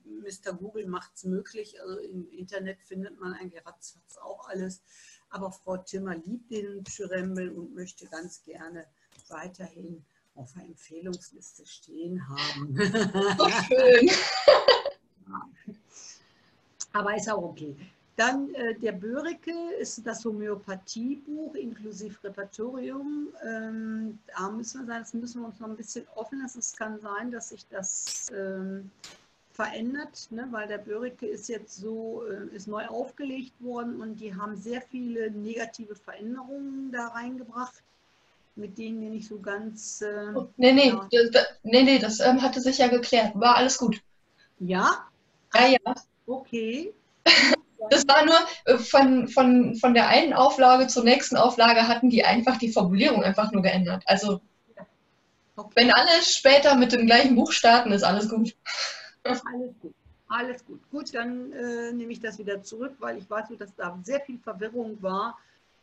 Mr. 0.05 0.53
Google 0.53 0.87
macht 0.87 1.11
es 1.15 1.23
möglich. 1.23 1.81
Also 1.81 1.99
im 1.99 2.29
Internet 2.29 2.81
findet 2.81 3.17
man 3.21 3.33
eigentlich 3.33 3.65
ratzfatz 3.65 4.17
auch 4.17 4.49
alles. 4.49 4.81
Aber 5.29 5.49
Frau 5.49 5.77
Timmer 5.77 6.17
liebt 6.17 6.51
den 6.51 6.83
Pschyrembel 6.83 7.51
und 7.51 7.73
möchte 7.73 8.05
ganz 8.07 8.43
gerne 8.43 8.85
weiterhin 9.29 10.03
auf 10.35 10.51
der 10.53 10.65
Empfehlungsliste 10.65 11.65
stehen 11.65 12.21
haben. 12.27 12.75
So 13.37 13.49
schön. 13.49 14.09
Aber 16.91 17.15
ist 17.15 17.29
auch 17.29 17.43
okay. 17.43 17.75
Dann 18.15 18.53
äh, 18.53 18.75
der 18.75 18.93
Börike 18.93 19.51
ist 19.79 20.05
das 20.05 20.23
Homöopathiebuch 20.23 21.53
inklusive 21.55 22.23
Repertorium. 22.23 23.27
Ähm, 23.45 24.19
da 24.27 24.49
müssen 24.49 24.81
wir 24.81 24.87
sagen, 24.87 24.99
das 25.01 25.13
müssen 25.13 25.41
wir 25.41 25.47
uns 25.47 25.59
noch 25.59 25.67
ein 25.67 25.75
bisschen 25.75 26.05
offen 26.15 26.41
lassen. 26.41 26.59
Es 26.59 26.75
kann 26.75 26.99
sein, 26.99 27.31
dass 27.31 27.49
sich 27.49 27.67
das 27.67 28.27
ähm, 28.33 28.89
verändert, 29.51 30.27
ne? 30.31 30.47
weil 30.51 30.67
der 30.67 30.77
Börike 30.77 31.25
ist 31.25 31.49
jetzt 31.49 31.75
so, 31.77 32.23
äh, 32.25 32.55
ist 32.55 32.67
neu 32.67 32.85
aufgelegt 32.87 33.53
worden 33.59 34.01
und 34.01 34.15
die 34.19 34.33
haben 34.33 34.55
sehr 34.55 34.81
viele 34.81 35.31
negative 35.31 35.95
Veränderungen 35.95 36.91
da 36.93 37.07
reingebracht, 37.07 37.81
mit 38.55 38.77
denen 38.77 39.01
wir 39.01 39.09
nicht 39.09 39.27
so 39.27 39.39
ganz. 39.39 40.01
Äh, 40.01 40.33
oh, 40.35 40.47
nee, 40.55 40.71
nee, 40.71 40.89
ja. 40.89 41.07
das, 41.31 41.45
nee, 41.63 41.83
nee, 41.83 41.99
das 41.99 42.21
ähm, 42.21 42.41
hatte 42.41 42.61
sich 42.61 42.77
ja 42.77 42.87
geklärt. 42.87 43.31
War 43.35 43.55
alles 43.55 43.77
gut. 43.77 44.01
Ja? 44.59 45.05
Ja, 45.53 45.67
ja. 45.67 45.95
Okay. 46.27 46.93
Das 47.89 48.07
war 48.07 48.25
nur 48.25 48.37
äh, 48.65 48.77
von, 48.77 49.27
von, 49.27 49.75
von 49.75 49.93
der 49.93 50.07
einen 50.07 50.33
Auflage 50.33 50.87
zur 50.87 51.03
nächsten 51.03 51.37
Auflage 51.37 51.87
hatten 51.87 52.09
die 52.09 52.23
einfach 52.23 52.57
die 52.57 52.71
Formulierung 52.71 53.23
einfach 53.23 53.51
nur 53.51 53.61
geändert. 53.61 54.03
Also 54.05 54.41
okay. 55.55 55.71
wenn 55.75 55.91
alle 55.91 56.21
später 56.21 56.75
mit 56.75 56.91
dem 56.91 57.05
gleichen 57.05 57.35
Buch 57.35 57.51
starten, 57.51 57.91
ist 57.91 58.03
alles 58.03 58.29
gut. 58.29 58.55
Alles 59.23 59.43
gut. 59.43 59.93
Alles 60.27 60.65
gut. 60.65 60.81
Gut, 60.89 61.13
dann 61.13 61.51
äh, 61.51 61.91
nehme 61.91 62.11
ich 62.11 62.19
das 62.19 62.39
wieder 62.39 62.61
zurück, 62.61 62.95
weil 62.99 63.17
ich 63.17 63.29
weiß, 63.29 63.45
dass 63.59 63.75
da 63.75 63.97
sehr 64.03 64.21
viel 64.21 64.39
Verwirrung 64.39 64.97
war, 65.01 65.37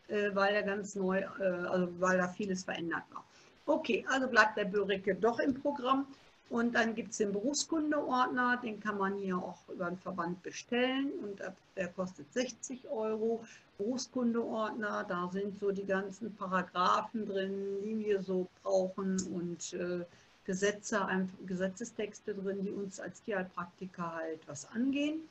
äh, 0.09 0.31
weil 0.35 0.55
er 0.55 0.63
ganz 0.63 0.95
neu, 0.95 1.19
äh, 1.19 1.45
also 1.45 1.89
weil 2.01 2.19
da 2.19 2.29
vieles 2.29 2.65
verändert 2.65 3.05
war. 3.13 3.25
Okay, 3.67 4.05
also 4.09 4.27
bleibt 4.27 4.57
der 4.57 4.65
Börike 4.65 5.15
doch 5.15 5.39
im 5.39 5.55
Programm. 5.55 6.07
Und 6.53 6.75
dann 6.75 6.95
gibt 6.95 7.13
es 7.13 7.17
den 7.17 7.33
Berufskundeordner, 7.33 8.59
den 8.59 8.79
kann 8.79 8.99
man 8.99 9.17
hier 9.17 9.39
auch 9.39 9.67
über 9.71 9.87
den 9.87 9.97
Verband 9.97 10.43
bestellen 10.43 11.11
und 11.23 11.41
der 11.77 11.89
kostet 11.89 12.31
60 12.31 12.91
Euro. 12.91 13.43
Berufskundeordner, 13.79 15.07
da 15.09 15.31
sind 15.33 15.59
so 15.59 15.73
die 15.73 15.87
ganzen 15.87 16.37
Paragraphen 16.37 17.25
drin, 17.25 17.81
die 17.83 17.99
wir 17.99 18.21
so 18.21 18.49
brauchen 18.63 19.19
und 19.35 19.73
äh, 19.73 20.05
Gesetze, 20.45 21.01
Gesetzestexte 21.47 22.35
drin, 22.35 22.63
die 22.63 22.71
uns 22.71 23.01
als 23.01 23.23
Tierheilpraktiker 23.23 24.13
halt 24.15 24.47
was 24.47 24.71
angehen. 24.73 25.23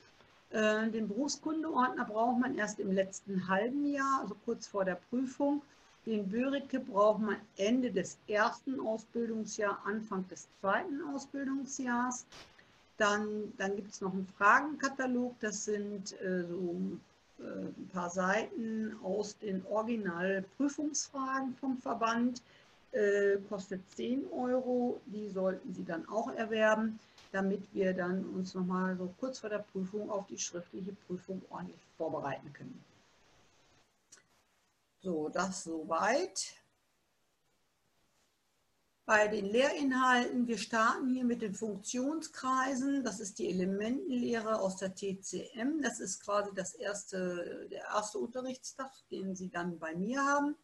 Äh, 0.49 0.89
den 0.89 1.07
Berufskundeordner 1.07 2.05
braucht 2.05 2.39
man 2.39 2.57
erst 2.57 2.79
im 2.79 2.91
letzten 2.91 3.47
halben 3.47 3.85
Jahr, 3.85 4.21
also 4.23 4.35
kurz 4.43 4.65
vor 4.65 4.85
der 4.85 4.99
Prüfung. 5.11 5.61
Den 6.05 6.29
Börike 6.29 6.79
braucht 6.79 7.21
man 7.21 7.37
Ende 7.57 7.91
des 7.91 8.17
ersten 8.27 8.79
Ausbildungsjahres, 8.79 9.77
Anfang 9.85 10.27
des 10.29 10.47
zweiten 10.59 11.01
Ausbildungsjahres. 11.13 12.25
Dann, 12.97 13.53
dann 13.57 13.75
gibt 13.75 13.91
es 13.91 14.01
noch 14.01 14.13
einen 14.13 14.27
Fragenkatalog, 14.37 15.35
das 15.39 15.65
sind 15.65 16.19
äh, 16.21 16.43
so 16.43 16.75
äh, 17.39 17.43
ein 17.43 17.89
paar 17.93 18.09
Seiten 18.09 18.95
aus 19.03 19.37
den 19.37 19.65
Originalprüfungsfragen 19.67 21.55
vom 21.55 21.77
Verband. 21.77 22.41
äh, 22.91 23.37
kostet 23.49 23.81
10 23.95 24.25
Euro. 24.31 24.99
Die 25.05 25.29
sollten 25.29 25.73
Sie 25.73 25.83
dann 25.85 26.07
auch 26.09 26.31
erwerben, 26.33 26.99
damit 27.31 27.61
wir 27.73 27.93
dann 27.93 28.25
uns 28.35 28.53
nochmal 28.53 28.97
so 28.97 29.13
kurz 29.19 29.39
vor 29.39 29.49
der 29.49 29.65
Prüfung 29.71 30.09
auf 30.09 30.27
die 30.27 30.37
schriftliche 30.37 30.93
Prüfung 31.07 31.41
ordentlich 31.49 31.79
vorbereiten 31.97 32.51
können. 32.53 32.83
So, 35.03 35.29
das 35.29 35.63
soweit. 35.63 36.53
Bei 39.03 39.27
den 39.27 39.45
Lehrinhalten, 39.45 40.47
wir 40.47 40.59
starten 40.59 41.09
hier 41.09 41.25
mit 41.25 41.41
den 41.41 41.55
Funktionskreisen. 41.55 43.03
Das 43.03 43.19
ist 43.19 43.39
die 43.39 43.49
Elementenlehre 43.49 44.59
aus 44.59 44.77
der 44.77 44.93
TCM. 44.93 45.81
Das 45.81 45.99
ist 45.99 46.23
quasi 46.23 46.51
das 46.53 46.75
erste, 46.75 47.67
der 47.71 47.81
erste 47.85 48.19
Unterrichtstag, 48.19 48.91
den 49.09 49.35
Sie 49.35 49.49
dann 49.49 49.79
bei 49.79 49.95
mir 49.95 50.23
haben. 50.23 50.55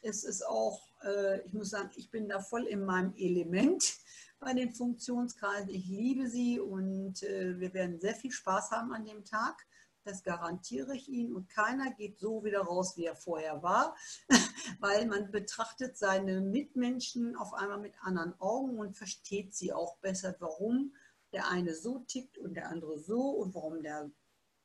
Es 0.00 0.24
ist 0.24 0.42
auch, 0.46 0.88
äh, 1.04 1.42
ich 1.42 1.52
muss 1.52 1.68
sagen, 1.68 1.90
ich 1.94 2.10
bin 2.10 2.30
da 2.30 2.40
voll 2.40 2.64
in 2.64 2.86
meinem 2.86 3.14
Element 3.14 3.98
bei 4.40 4.54
den 4.54 4.72
Funktionskreisen. 4.72 5.68
Ich 5.68 5.86
liebe 5.86 6.30
sie 6.30 6.58
und 6.58 7.22
äh, 7.22 7.60
wir 7.60 7.74
werden 7.74 8.00
sehr 8.00 8.14
viel 8.14 8.32
Spaß 8.32 8.70
haben 8.70 8.94
an 8.94 9.04
dem 9.04 9.22
Tag. 9.26 9.66
Das 10.04 10.22
garantiere 10.22 10.96
ich 10.96 11.08
Ihnen. 11.08 11.32
Und 11.34 11.48
keiner 11.48 11.92
geht 11.92 12.18
so 12.18 12.44
wieder 12.44 12.62
raus, 12.62 12.96
wie 12.96 13.04
er 13.04 13.16
vorher 13.16 13.62
war, 13.62 13.96
weil 14.80 15.06
man 15.06 15.30
betrachtet 15.30 15.96
seine 15.96 16.40
Mitmenschen 16.40 17.36
auf 17.36 17.54
einmal 17.54 17.78
mit 17.78 17.94
anderen 18.00 18.38
Augen 18.40 18.78
und 18.78 18.96
versteht 18.96 19.54
sie 19.54 19.72
auch 19.72 19.98
besser, 19.98 20.34
warum 20.40 20.94
der 21.32 21.48
eine 21.48 21.74
so 21.74 22.00
tickt 22.00 22.36
und 22.38 22.54
der 22.54 22.68
andere 22.68 22.98
so 22.98 23.30
und 23.30 23.54
warum 23.54 23.82
der 23.82 24.10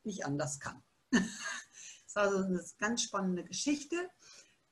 nicht 0.04 0.26
anders 0.26 0.60
kann. 0.60 0.84
Das 2.14 2.26
ist 2.26 2.34
also 2.34 2.46
eine 2.48 2.66
ganz 2.80 3.04
spannende 3.04 3.44
Geschichte. 3.44 4.10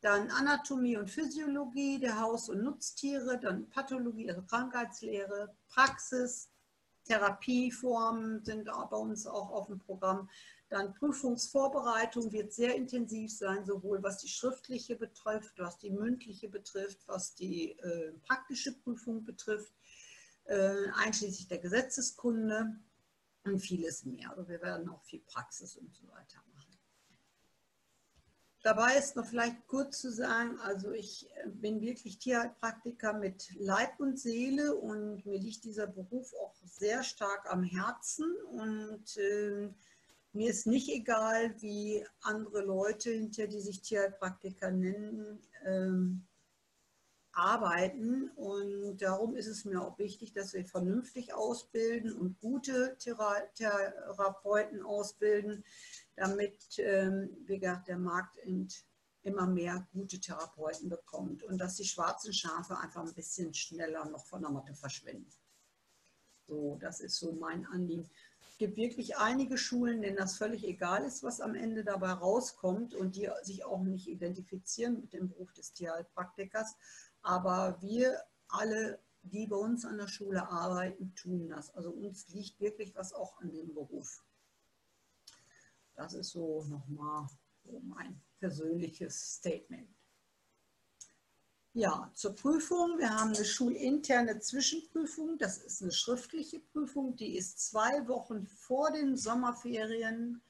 Dann 0.02 0.32
Anatomie 0.32 0.98
und 0.98 1.12
Physiologie 1.12 2.00
der 2.00 2.20
Haus- 2.20 2.50
und 2.50 2.64
Nutztiere, 2.64 3.40
dann 3.40 3.70
Pathologie, 3.70 4.30
also 4.30 4.42
Krankheitslehre, 4.42 5.56
Praxis, 5.68 6.50
Therapieformen 7.06 8.44
sind 8.44 8.66
bei 8.66 8.98
uns 8.98 9.28
auch 9.28 9.52
auf 9.52 9.68
dem 9.68 9.80
Programm. 9.80 10.30
Dann 10.70 10.94
Prüfungsvorbereitung 10.94 12.32
wird 12.32 12.52
sehr 12.52 12.76
intensiv 12.76 13.32
sein, 13.32 13.66
sowohl 13.66 14.02
was 14.02 14.18
die 14.18 14.28
schriftliche 14.28 14.96
betrifft, 14.96 15.60
was 15.60 15.78
die 15.78 15.92
mündliche 15.92 16.50
betrifft, 16.50 17.08
was 17.08 17.36
die 17.36 17.78
äh, 17.80 18.14
praktische 18.26 18.74
Prüfung 18.74 19.24
betrifft, 19.24 19.74
äh, 20.46 20.88
einschließlich 20.96 21.48
der 21.48 21.60
Gesetzeskunde 21.60 22.80
und 23.44 23.60
vieles 23.60 24.06
mehr. 24.06 24.32
Also 24.32 24.48
wir 24.48 24.62
werden 24.62 24.90
auch 24.90 25.04
viel 25.04 25.22
Praxis 25.22 25.78
und 25.78 25.94
so 25.94 26.08
weiter 26.08 26.42
machen. 26.54 26.66
Dabei 28.66 28.98
ist 28.98 29.16
noch 29.16 29.28
vielleicht 29.28 29.68
kurz 29.68 30.02
zu 30.02 30.12
sagen, 30.12 30.58
also 30.62 30.92
ich 30.92 31.30
äh, 31.36 31.50
bin 31.50 31.82
wirklich 31.82 32.18
Tierheilpraktiker 32.18 33.14
mit 33.14 33.52
Leib 33.60 34.00
und 34.00 34.20
Seele 34.20 34.74
und 34.74 35.24
mir 35.28 35.38
liegt 35.38 35.66
dieser 35.66 35.86
Beruf 35.86 36.34
auch 36.42 36.56
sehr 36.64 37.04
stark 37.04 37.46
am 37.52 37.62
Herzen 37.62 38.36
und 38.50 39.18
äh, 39.18 39.70
mir 40.36 40.50
ist 40.50 40.68
nicht 40.68 40.90
egal, 40.90 41.56
wie 41.62 42.06
andere 42.22 42.62
Leute, 42.62 43.12
hinter 43.12 43.48
die 43.48 43.62
sich 43.62 43.82
Tierheilpraktiker 43.82 44.72
nennen, 44.72 45.40
ähm, 45.66 46.28
arbeiten. 47.32 48.30
Und 48.36 48.98
darum 49.02 49.36
ist 49.36 49.48
es 49.48 49.66
mir 49.66 49.82
auch 49.82 49.98
wichtig, 49.98 50.34
dass 50.34 50.54
wir 50.54 50.66
vernünftig 50.66 51.34
ausbilden 51.34 52.14
und 52.14 52.40
gute 52.40 52.98
Thera 53.00 53.36
Therapeuten 53.56 54.82
ausbilden, 54.84 55.64
damit, 56.16 56.64
ähm, 56.78 57.36
wie 57.46 57.60
gesagt, 57.60 57.88
der 57.88 57.98
Markt 57.98 58.38
immer 59.24 59.48
mehr 59.48 59.88
gute 59.92 60.20
Therapeuten 60.20 60.90
bekommt 60.90 61.44
und 61.44 61.58
dass 61.58 61.76
die 61.76 61.86
schwarzen 61.86 62.34
Schafe 62.34 62.78
einfach 62.78 63.06
ein 63.06 63.14
bisschen 63.14 63.54
schneller 63.54 64.06
noch 64.06 64.26
von 64.26 64.42
der 64.42 64.52
Matte 64.52 64.74
verschwinden. 64.76 65.32
So, 66.48 66.78
das 66.80 67.00
ist 67.00 67.18
so 67.18 67.34
mein 67.34 67.66
Anliegen. 67.66 68.10
Gibt 68.58 68.78
wirklich 68.78 69.18
einige 69.18 69.58
Schulen, 69.58 70.02
denen 70.02 70.16
das 70.16 70.38
völlig 70.38 70.64
egal 70.66 71.04
ist, 71.04 71.24
was 71.24 71.42
am 71.42 71.56
Ende 71.56 71.84
dabei 71.84 72.12
rauskommt 72.12 72.94
und 72.94 73.16
die 73.18 73.30
sich 73.44 73.66
auch 73.66 73.84
nicht 73.84 74.08
identifizieren 74.08 75.02
mit 75.02 75.14
dem 75.14 75.28
Beruf 75.28 75.52
des 75.54 75.74
Tierheilpraktikers. 75.74 76.76
Aber 77.22 77.82
wir 77.82 78.18
alle, 78.48 79.00
die 79.24 79.48
bei 79.48 79.58
uns 79.58 79.86
an 79.86 79.98
der 79.98 80.08
Schule 80.08 80.48
arbeiten, 80.50 81.14
tun 81.16 81.50
das. 81.50 81.74
Also 81.76 81.90
uns 81.90 82.30
liegt 82.30 82.60
wirklich 82.62 82.96
was 82.96 83.14
auch 83.14 83.38
an 83.42 83.52
dem 83.52 83.74
Beruf. 83.74 84.24
Das 85.96 86.14
ist 86.14 86.32
so 86.32 86.64
nochmal 86.66 87.28
mein 87.84 88.22
persönliches 88.40 89.36
Statement. 89.36 89.95
Ja, 91.78 92.10
zur 92.14 92.34
Prüfung. 92.34 92.98
Wir 93.00 93.10
haben 93.10 93.34
eine 93.34 93.44
schulinterne 93.44 94.40
Zwischenprüfung. 94.40 95.38
Das 95.38 95.58
ist 95.58 95.82
eine 95.82 95.92
schriftliche 95.92 96.60
Prüfung. 96.72 97.18
Die 97.18 97.36
ist 97.36 97.60
zwei 97.60 98.08
Wochen 98.08 98.48
vor 98.48 98.94
den 98.94 99.18
Sommerferien 99.18 100.42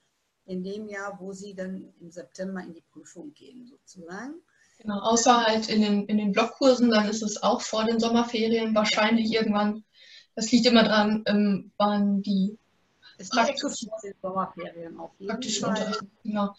in 0.46 0.64
dem 0.64 0.88
Jahr, 0.88 1.18
wo 1.20 1.34
Sie 1.34 1.56
dann 1.56 1.92
im 2.00 2.12
September 2.12 2.62
in 2.62 2.76
die 2.76 2.84
Prüfung 2.94 3.34
gehen, 3.34 3.66
sozusagen. 3.66 4.36
Genau, 4.78 5.00
außer 5.00 5.44
halt 5.44 5.68
in 5.68 5.82
den, 5.82 6.06
in 6.06 6.20
den 6.20 6.32
Blockkursen, 6.32 6.92
dann 6.92 7.10
ist 7.10 7.24
es 7.24 7.42
auch 7.42 7.62
vor 7.62 7.86
den 7.86 8.00
Sommerferien 8.00 8.76
wahrscheinlich 8.76 9.34
irgendwann. 9.34 9.84
Das 10.36 10.52
liegt 10.52 10.68
immer 10.68 10.84
dran, 10.84 11.24
ähm, 11.26 11.72
wann 11.78 12.22
die 12.22 12.56
praktischen 13.32 13.90
Sommerferien 14.22 15.00
auf 15.00 15.10
jeden 15.18 15.42
Fall. 15.42 15.98
Genau. 16.22 16.54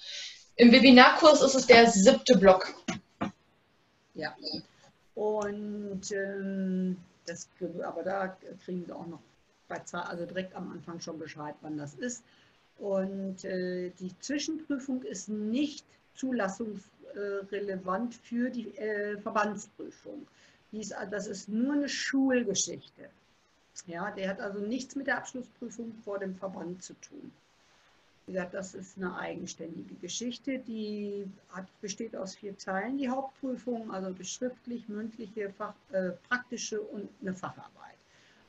Im 0.57 0.73
Webinarkurs 0.73 1.41
ist 1.43 1.55
es 1.55 1.67
der 1.67 1.89
siebte 1.89 2.37
Block. 2.37 2.75
Ja. 4.17 4.35
Und 5.14 6.12
ähm, 6.12 6.97
das, 7.27 7.49
aber 7.83 8.03
da 8.03 8.37
kriegen 8.64 8.85
Sie 8.85 8.93
auch 8.93 9.07
noch 9.07 9.21
bei 9.69 9.81
also 9.93 10.27
direkt 10.27 10.55
am 10.55 10.73
Anfang 10.73 11.01
schon 11.01 11.19
Bescheid, 11.19 11.55
wann 11.61 11.77
das 11.77 11.95
ist. 11.95 12.23
Und 12.79 13.45
äh, 13.45 13.91
die 13.99 14.17
Zwischenprüfung 14.21 15.03
ist 15.03 15.29
nicht 15.29 15.85
zulassungsrelevant 16.14 18.14
für 18.14 18.49
die 18.51 18.77
äh, 18.77 19.19
Verbandsprüfung. 19.19 20.27
Dies, 20.73 20.95
das 21.11 21.27
ist 21.27 21.49
nur 21.49 21.75
eine 21.75 21.89
Schulgeschichte. 21.89 23.09
Ja, 23.87 24.11
der 24.11 24.31
hat 24.31 24.41
also 24.41 24.61
nichts 24.61 24.97
mit 24.97 25.07
der 25.07 25.19
Abschlussprüfung 25.19 25.93
vor 26.05 26.19
dem 26.19 26.35
Verband 26.35 26.83
zu 26.83 26.95
tun. 26.95 27.31
Wie 28.27 28.33
gesagt, 28.33 28.55
das 28.55 28.74
ist 28.74 28.97
eine 28.97 29.16
eigenständige 29.16 29.95
Geschichte, 29.95 30.59
die 30.59 31.31
hat, 31.49 31.66
besteht 31.81 32.16
aus 32.16 32.35
vier 32.35 32.57
Teilen, 32.59 32.99
die 32.99 33.09
Hauptprüfung, 33.09 33.93
also 33.93 34.12
schriftlich, 34.24 34.89
mündliche, 34.89 35.51
Fach, 35.51 35.74
äh, 35.93 36.11
praktische 36.29 36.81
und 36.81 37.09
eine 37.20 37.35
Facharbeit. 37.35 37.97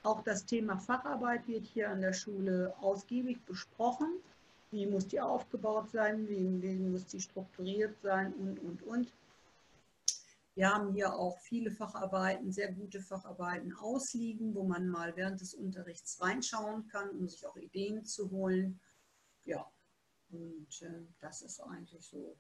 Auch 0.02 0.24
das 0.24 0.46
Thema 0.46 0.78
Facharbeit 0.78 1.48
wird 1.48 1.66
hier 1.66 1.92
an 1.92 2.02
der 2.02 2.14
Schule 2.14 2.74
ausgiebig 2.82 3.40
besprochen. 3.46 4.08
Wie 4.72 4.88
muss 4.88 5.08
die 5.08 5.22
aufgebaut 5.22 5.92
sein, 5.92 6.28
wie, 6.28 6.62
wie 6.62 6.80
muss 6.80 7.06
die 7.06 7.22
strukturiert 7.22 7.96
sein 8.02 8.34
und, 8.34 8.60
und, 8.60 8.82
und. 8.82 9.14
Wir 10.56 10.74
haben 10.74 10.92
hier 10.92 11.14
auch 11.14 11.38
viele 11.38 11.70
Facharbeiten, 11.70 12.52
sehr 12.52 12.72
gute 12.72 13.00
Facharbeiten 13.00 13.74
ausliegen, 13.74 14.56
wo 14.56 14.64
man 14.64 14.88
mal 14.88 15.16
während 15.16 15.40
des 15.40 15.54
Unterrichts 15.54 16.20
reinschauen 16.20 16.88
kann, 16.88 17.12
um 17.12 17.28
sich 17.28 17.46
auch 17.46 17.56
Ideen 17.58 18.04
zu 18.06 18.32
holen. 18.32 18.80
Ja, 19.48 19.66
und 20.30 20.82
äh, 20.82 21.08
das 21.22 21.42
ist 21.42 21.62
eigentlich 21.62 22.06
so 22.06 22.38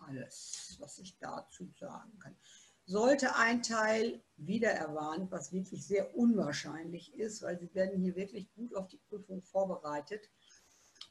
alles, 0.00 0.76
was 0.80 0.98
ich 0.98 1.16
dazu 1.18 1.70
sagen 1.78 2.18
kann. 2.18 2.36
Sollte 2.86 3.36
ein 3.36 3.62
Teil 3.62 4.20
wieder 4.36 4.70
erwarnt, 4.70 5.30
was 5.30 5.52
wirklich 5.52 5.86
sehr 5.86 6.16
unwahrscheinlich 6.16 7.14
ist, 7.14 7.42
weil 7.42 7.56
sie 7.60 7.72
werden 7.72 8.00
hier 8.00 8.16
wirklich 8.16 8.52
gut 8.54 8.74
auf 8.74 8.88
die 8.88 9.00
Prüfung 9.08 9.42
vorbereitet. 9.42 10.28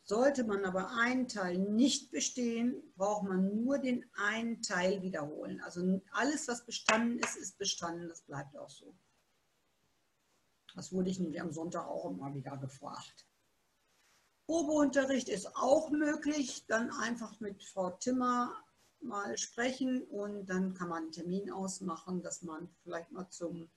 Sollte 0.03 0.43
man 0.43 0.65
aber 0.65 0.91
einen 0.97 1.29
Teil 1.29 1.57
nicht 1.57 2.11
bestehen, 2.11 2.83
braucht 2.97 3.29
man 3.29 3.63
nur 3.63 3.79
den 3.79 4.05
einen 4.13 4.61
Teil 4.61 5.01
wiederholen. 5.03 5.61
Also 5.61 6.01
alles, 6.11 6.49
was 6.49 6.65
bestanden 6.65 7.19
ist, 7.19 7.37
ist 7.37 7.57
bestanden. 7.57 8.09
Das 8.09 8.23
bleibt 8.23 8.57
auch 8.57 8.69
so. 8.69 8.93
Das 10.75 10.91
wurde 10.91 11.11
ich 11.11 11.19
nämlich 11.19 11.39
am 11.39 11.53
Sonntag 11.53 11.87
auch 11.87 12.05
immer 12.05 12.33
wieder 12.33 12.57
gefragt. 12.57 13.26
Probeunterricht 14.47 15.27
ist 15.27 15.55
auch 15.57 15.89
möglich. 15.91 16.65
Dann 16.67 16.89
einfach 16.89 17.39
mit 17.41 17.61
Frau 17.63 17.91
Timmer 17.91 18.55
mal 19.01 19.37
sprechen 19.37 20.03
und 20.03 20.45
dann 20.47 20.73
kann 20.73 20.87
man 20.87 21.03
einen 21.03 21.11
Termin 21.11 21.51
ausmachen, 21.51 22.21
dass 22.21 22.41
man 22.43 22.69
vielleicht 22.81 23.11
mal 23.11 23.29
zum 23.29 23.69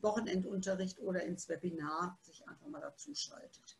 Wochenendunterricht 0.00 1.00
oder 1.00 1.24
ins 1.24 1.48
Webinar 1.48 2.18
sich 2.22 2.48
einfach 2.48 2.68
mal 2.68 2.80
dazu 2.80 3.14
schaltet. 3.16 3.76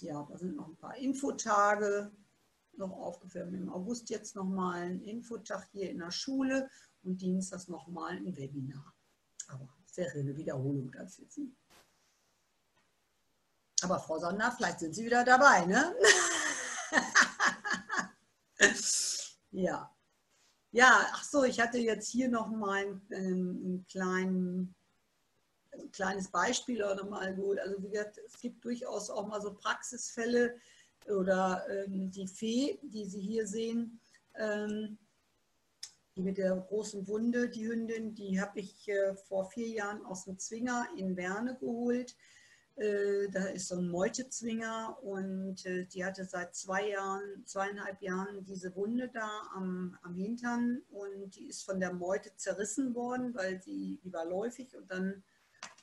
Ja, 0.00 0.26
da 0.30 0.38
sind 0.38 0.54
noch 0.56 0.68
ein 0.68 0.76
paar 0.76 0.96
Infotage 0.96 2.12
noch 2.76 2.92
aufgeführt. 2.92 3.52
Im 3.52 3.68
August 3.70 4.08
jetzt 4.08 4.36
nochmal 4.36 4.82
ein 4.82 5.02
Infotag 5.02 5.68
hier 5.72 5.90
in 5.90 5.98
der 5.98 6.12
Schule 6.12 6.70
und 7.02 7.20
Dienstags 7.20 7.66
nochmal 7.66 8.16
ein 8.16 8.36
Webinar. 8.36 8.94
Aber 9.48 9.68
sehr 9.84 10.10
eine 10.14 10.36
Wiederholung 10.36 10.92
das 10.92 11.18
jetzt. 11.18 11.40
Aber 13.82 13.98
Frau 13.98 14.18
Sonder, 14.18 14.52
vielleicht 14.56 14.80
sind 14.80 14.94
Sie 14.94 15.04
wieder 15.04 15.24
dabei, 15.24 15.66
ne? 15.66 15.94
ja, 19.50 19.90
Ja, 20.72 21.06
ach 21.12 21.24
so, 21.24 21.44
ich 21.44 21.60
hatte 21.60 21.78
jetzt 21.78 22.08
hier 22.08 22.28
noch 22.28 22.48
mal 22.48 22.84
ein, 22.84 23.02
ein, 23.10 23.86
kleinen, 23.90 24.74
ein 25.72 25.90
kleines 25.90 26.28
Beispiel 26.28 26.82
oder 26.82 27.04
mal 27.04 27.34
gut. 27.34 27.58
Also 27.58 27.82
wie 27.82 27.90
gesagt, 27.90 28.18
es 28.24 28.38
gibt 28.38 28.64
durchaus 28.64 29.10
auch 29.10 29.26
mal 29.26 29.40
so 29.40 29.54
Praxisfälle 29.54 30.56
oder 31.06 31.64
ähm, 31.68 32.10
die 32.10 32.28
Fee, 32.28 32.78
die 32.82 33.06
Sie 33.06 33.20
hier 33.20 33.46
sehen, 33.46 34.00
ähm, 34.36 34.98
die 36.14 36.22
mit 36.22 36.38
der 36.38 36.54
großen 36.54 37.06
Wunde, 37.08 37.48
die 37.48 37.66
Hündin, 37.66 38.14
die 38.14 38.40
habe 38.40 38.60
ich 38.60 38.88
äh, 38.88 39.16
vor 39.16 39.50
vier 39.50 39.68
Jahren 39.68 40.04
aus 40.04 40.24
dem 40.24 40.38
Zwinger 40.38 40.86
in 40.96 41.16
Werne 41.16 41.56
geholt. 41.56 42.14
Äh, 42.76 43.28
da 43.30 43.44
ist 43.46 43.68
so 43.68 43.76
ein 43.76 43.88
Meutezwinger 43.88 44.98
und 45.02 45.66
äh, 45.66 45.84
die 45.84 46.04
hatte 46.04 46.24
seit 46.24 46.54
zwei 46.54 46.88
Jahren, 46.88 47.44
zweieinhalb 47.44 48.00
Jahren 48.00 48.44
diese 48.44 48.74
Wunde 48.74 49.10
da 49.12 49.28
am, 49.54 49.98
am 50.02 50.14
Hintern 50.14 50.80
und 50.90 51.36
die 51.36 51.46
ist 51.46 51.64
von 51.64 51.78
der 51.78 51.92
Meute 51.92 52.34
zerrissen 52.36 52.94
worden, 52.94 53.34
weil 53.34 53.60
sie 53.60 54.00
überläufig 54.02 54.74
und 54.76 54.90
dann 54.90 55.22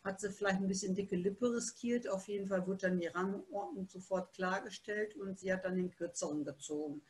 hat 0.03 0.21
sie 0.21 0.31
vielleicht 0.31 0.59
ein 0.59 0.67
bisschen 0.67 0.95
dicke 0.95 1.15
Lippe 1.15 1.53
riskiert. 1.53 2.07
Auf 2.07 2.27
jeden 2.27 2.47
Fall 2.47 2.65
wurde 2.65 2.87
dann 2.87 2.99
die 2.99 3.07
Rangordnung 3.07 3.87
sofort 3.87 4.33
klargestellt 4.33 5.15
und 5.15 5.37
sie 5.37 5.51
hat 5.51 5.65
dann 5.65 5.75
den 5.75 5.91
kürzeren 5.91 6.45
gezogen. 6.45 7.01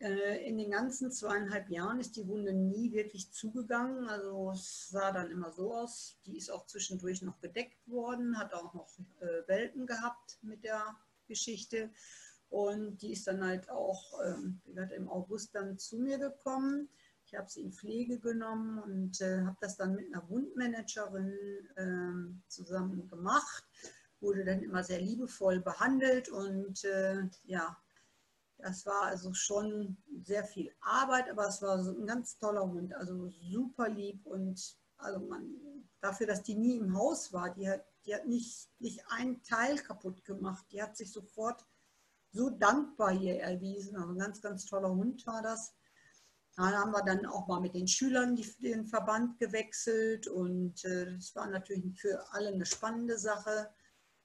Äh, 0.00 0.48
in 0.48 0.56
den 0.56 0.70
ganzen 0.70 1.12
zweieinhalb 1.12 1.68
Jahren 1.68 2.00
ist 2.00 2.16
die 2.16 2.26
Wunde 2.26 2.54
nie 2.54 2.92
wirklich 2.92 3.30
zugegangen. 3.32 4.08
Also 4.08 4.50
es 4.52 4.88
sah 4.88 5.12
dann 5.12 5.30
immer 5.30 5.52
so 5.52 5.74
aus. 5.74 6.18
Die 6.24 6.38
ist 6.38 6.50
auch 6.50 6.66
zwischendurch 6.66 7.20
noch 7.20 7.38
gedeckt 7.40 7.86
worden, 7.86 8.38
hat 8.38 8.54
auch 8.54 8.72
noch 8.72 8.88
äh, 9.20 9.46
Welpen 9.46 9.86
gehabt 9.86 10.38
mit 10.42 10.64
der 10.64 10.96
Geschichte. 11.26 11.90
Und 12.48 13.02
die 13.02 13.12
ist 13.12 13.26
dann 13.26 13.44
halt 13.44 13.68
auch 13.68 14.18
ähm, 14.24 14.60
im 14.96 15.08
August 15.08 15.54
dann 15.54 15.78
zu 15.78 15.98
mir 15.98 16.18
gekommen. 16.18 16.88
Ich 17.26 17.34
habe 17.34 17.48
sie 17.48 17.60
in 17.60 17.72
Pflege 17.72 18.18
genommen 18.18 18.78
und 18.78 19.20
äh, 19.20 19.42
habe 19.42 19.58
das 19.60 19.76
dann 19.76 19.94
mit 19.94 20.06
einer 20.06 20.28
Wundmanagerin 20.30 21.34
äh, 21.76 22.48
zusammen 22.48 23.06
gemacht. 23.06 23.64
Wurde 24.20 24.44
dann 24.44 24.62
immer 24.62 24.82
sehr 24.82 25.00
liebevoll 25.00 25.60
behandelt 25.60 26.28
und 26.28 26.86
ja, 27.44 27.78
das 28.62 28.86
war 28.86 29.02
also 29.02 29.32
schon 29.32 29.96
sehr 30.22 30.44
viel 30.44 30.72
Arbeit, 30.80 31.30
aber 31.30 31.48
es 31.48 31.60
war 31.62 31.82
so 31.82 31.92
ein 31.92 32.06
ganz 32.06 32.38
toller 32.38 32.66
Hund, 32.66 32.94
also 32.94 33.28
super 33.28 33.88
lieb 33.88 34.24
und 34.26 34.78
also 34.96 35.20
man, 35.20 35.50
dafür, 36.00 36.26
dass 36.26 36.42
die 36.42 36.54
nie 36.54 36.76
im 36.76 36.96
Haus 36.96 37.32
war, 37.32 37.50
die 37.54 37.68
hat, 37.68 37.84
die 38.04 38.14
hat 38.14 38.26
nicht, 38.26 38.68
nicht 38.78 39.04
einen 39.08 39.42
Teil 39.42 39.78
kaputt 39.78 40.24
gemacht. 40.24 40.64
Die 40.72 40.82
hat 40.82 40.96
sich 40.96 41.12
sofort 41.12 41.64
so 42.32 42.50
dankbar 42.50 43.12
hier 43.12 43.40
erwiesen. 43.40 43.96
Also 43.96 44.12
ein 44.12 44.18
ganz, 44.18 44.40
ganz 44.40 44.66
toller 44.66 44.90
Hund 44.90 45.26
war 45.26 45.42
das. 45.42 45.74
Dann 46.56 46.74
haben 46.74 46.92
wir 46.92 47.02
dann 47.02 47.26
auch 47.26 47.46
mal 47.46 47.60
mit 47.60 47.74
den 47.74 47.88
Schülern 47.88 48.36
die, 48.36 48.46
den 48.60 48.84
Verband 48.86 49.38
gewechselt 49.38 50.26
und 50.26 50.84
äh, 50.84 51.14
das 51.14 51.34
war 51.34 51.46
natürlich 51.46 51.98
für 51.98 52.32
alle 52.32 52.48
eine 52.48 52.66
spannende 52.66 53.18
Sache. 53.18 53.70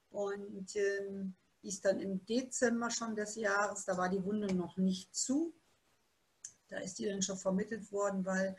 Und 0.10 0.76
ähm, 0.76 1.36
ist 1.66 1.86
dann 1.86 2.00
im 2.00 2.26
Dezember 2.26 2.90
schon 2.90 3.16
des 3.16 3.36
Jahres, 3.36 3.86
da 3.86 3.98
war 3.98 4.10
die 4.10 4.24
Wunde 4.24 4.54
noch 4.54 4.78
nicht 4.78 5.16
zu. 5.16 5.54
Da 6.68 6.80
ist 6.80 7.00
die 7.00 7.06
dann 7.06 7.22
schon 7.22 7.38
vermittelt 7.38 7.92
worden, 7.92 8.26
weil 8.26 8.56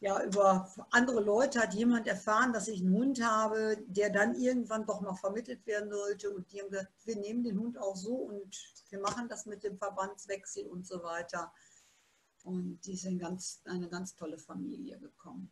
ja 0.00 0.22
über 0.24 0.72
andere 0.90 1.20
Leute 1.20 1.60
hat 1.60 1.74
jemand 1.74 2.06
erfahren, 2.06 2.52
dass 2.52 2.68
ich 2.68 2.80
einen 2.80 2.94
Hund 2.94 3.22
habe, 3.22 3.76
der 3.86 4.10
dann 4.10 4.34
irgendwann 4.34 4.86
doch 4.86 5.02
noch 5.02 5.18
vermittelt 5.18 5.66
werden 5.66 5.90
sollte. 5.90 6.30
Und 6.30 6.50
die 6.52 6.60
haben 6.60 6.70
gesagt, 6.70 6.92
wir 7.04 7.16
nehmen 7.16 7.44
den 7.44 7.58
Hund 7.58 7.78
auch 7.78 7.96
so 7.96 8.14
und 8.14 8.56
wir 8.88 9.00
machen 9.00 9.28
das 9.28 9.46
mit 9.46 9.62
dem 9.62 9.76
Verbandswechsel 9.76 10.66
und 10.66 10.86
so 10.86 11.02
weiter. 11.02 11.52
Und 12.42 12.80
die 12.86 12.96
sind 12.96 13.18
ganz, 13.18 13.60
eine 13.64 13.88
ganz 13.88 14.14
tolle 14.14 14.38
Familie 14.38 14.98
gekommen. 14.98 15.50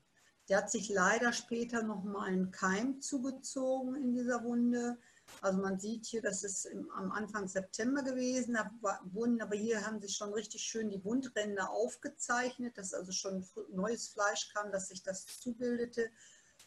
Der 0.48 0.58
hat 0.58 0.70
sich 0.70 0.88
leider 0.88 1.34
später 1.34 1.82
noch 1.82 2.02
mal 2.04 2.24
einen 2.24 2.50
Keim 2.50 3.02
zugezogen 3.02 3.94
in 3.96 4.14
dieser 4.14 4.42
Wunde. 4.44 4.98
Also 5.40 5.60
man 5.60 5.78
sieht 5.78 6.06
hier, 6.06 6.22
das 6.22 6.42
ist 6.42 6.66
im, 6.66 6.90
am 6.92 7.12
Anfang 7.12 7.48
September 7.48 8.02
gewesen, 8.02 8.54
da 8.54 8.70
wurden, 9.12 9.40
aber 9.40 9.56
hier 9.56 9.86
haben 9.86 10.00
sich 10.00 10.16
schon 10.16 10.32
richtig 10.32 10.62
schön 10.62 10.90
die 10.90 11.04
Wundränder 11.04 11.70
aufgezeichnet, 11.70 12.76
dass 12.76 12.94
also 12.94 13.12
schon 13.12 13.46
neues 13.72 14.08
Fleisch 14.08 14.52
kam, 14.52 14.72
dass 14.72 14.88
sich 14.88 15.02
das 15.02 15.26
zubildete. 15.26 16.10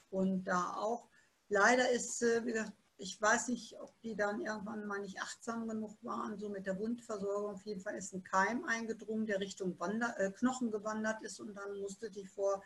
Und 0.10 0.46
da 0.46 0.74
auch, 0.76 1.08
leider 1.50 1.90
ist, 1.92 2.22
äh, 2.22 2.46
wie 2.46 2.54
gesagt, 2.54 2.74
ich 2.98 3.20
weiß 3.20 3.48
nicht, 3.48 3.80
ob 3.82 4.00
die 4.02 4.16
dann 4.16 4.42
irgendwann 4.42 4.86
mal 4.86 5.00
nicht 5.00 5.20
achtsam 5.20 5.68
genug 5.68 5.98
waren, 6.04 6.38
so 6.38 6.50
mit 6.50 6.68
der 6.68 6.78
Wundversorgung. 6.78 7.56
Auf 7.56 7.66
jeden 7.66 7.82
Fall 7.82 7.96
ist 7.96 8.14
ein 8.14 8.24
Keim 8.24 8.64
eingedrungen, 8.66 9.26
der 9.26 9.40
Richtung 9.40 9.80
Wander, 9.80 10.18
äh, 10.20 10.32
Knochen 10.32 10.70
gewandert 10.70 11.24
ist 11.24 11.40
und 11.40 11.56
dann 11.56 11.80
musste 11.80 12.12
die 12.12 12.28
vor, 12.28 12.64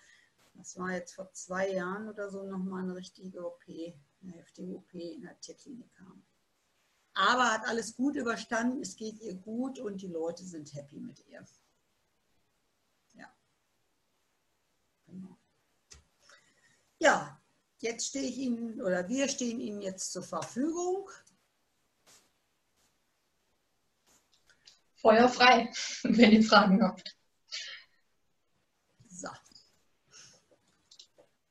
das 0.55 0.77
war 0.77 0.91
jetzt 0.91 1.15
vor 1.15 1.31
zwei 1.31 1.71
Jahren 1.71 2.09
oder 2.09 2.29
so, 2.29 2.43
nochmal 2.43 2.83
eine 2.83 2.95
richtige 2.95 3.45
OP 3.45 3.63
eine 4.25 4.37
heftige 4.37 4.75
OP 4.75 4.93
in 4.93 5.21
der 5.21 5.39
Tierklinik 5.39 5.91
haben. 5.99 6.25
Aber 7.13 7.51
hat 7.51 7.65
alles 7.65 7.95
gut 7.95 8.15
überstanden, 8.15 8.81
es 8.81 8.95
geht 8.95 9.19
ihr 9.21 9.35
gut 9.35 9.79
und 9.79 10.01
die 10.01 10.07
Leute 10.07 10.43
sind 10.43 10.73
happy 10.73 10.99
mit 10.99 11.25
ihr. 11.27 11.45
Ja. 13.13 13.33
Genau. 15.07 15.37
Ja, 16.99 17.41
jetzt 17.79 18.07
stehe 18.07 18.27
ich 18.27 18.37
Ihnen 18.37 18.81
oder 18.81 19.07
wir 19.07 19.29
stehen 19.29 19.61
Ihnen 19.61 19.81
jetzt 19.81 20.11
zur 20.11 20.23
Verfügung. 20.23 21.09
Feuer 24.95 25.29
frei, 25.29 25.71
wenn 26.03 26.31
ihr 26.31 26.43
Fragen 26.43 26.83
habt. 26.83 27.15
So. 29.07 29.29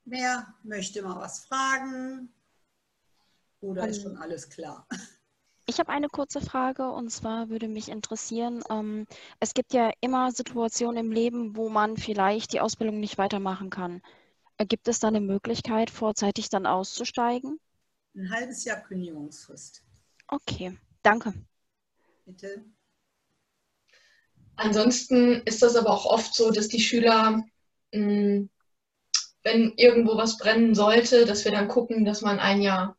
Wer 0.04 0.54
möchte 0.62 1.00
mal 1.00 1.18
was 1.18 1.46
fragen? 1.46 2.33
Oder 3.64 3.88
ist 3.88 4.02
schon 4.02 4.16
alles 4.16 4.48
klar? 4.48 4.86
Ich 5.66 5.78
habe 5.78 5.90
eine 5.90 6.08
kurze 6.08 6.42
Frage 6.42 6.90
und 6.90 7.10
zwar 7.10 7.48
würde 7.48 7.68
mich 7.68 7.88
interessieren, 7.88 8.62
ähm, 8.70 9.06
es 9.40 9.54
gibt 9.54 9.72
ja 9.72 9.90
immer 10.00 10.30
Situationen 10.30 10.98
im 11.06 11.10
Leben, 11.10 11.56
wo 11.56 11.70
man 11.70 11.96
vielleicht 11.96 12.52
die 12.52 12.60
Ausbildung 12.60 13.00
nicht 13.00 13.16
weitermachen 13.16 13.70
kann. 13.70 14.02
Äh, 14.58 14.66
gibt 14.66 14.88
es 14.88 15.00
da 15.00 15.08
eine 15.08 15.20
Möglichkeit, 15.20 15.90
vorzeitig 15.90 16.50
dann 16.50 16.66
auszusteigen? 16.66 17.58
Ein 18.14 18.30
halbes 18.30 18.64
Jahr 18.64 18.82
Kündigungsfrist. 18.82 19.82
Okay, 20.30 20.76
danke. 21.02 21.32
Bitte. 22.26 22.64
Ansonsten 24.56 25.42
ist 25.44 25.62
das 25.62 25.76
aber 25.76 25.90
auch 25.90 26.06
oft 26.06 26.34
so, 26.34 26.50
dass 26.50 26.68
die 26.68 26.80
Schüler, 26.80 27.42
mh, 27.92 28.48
wenn 29.42 29.72
irgendwo 29.76 30.16
was 30.16 30.38
brennen 30.38 30.74
sollte, 30.74 31.26
dass 31.26 31.44
wir 31.44 31.52
dann 31.52 31.68
gucken, 31.68 32.04
dass 32.04 32.22
man 32.22 32.38
ein 32.40 32.62
Jahr 32.62 32.96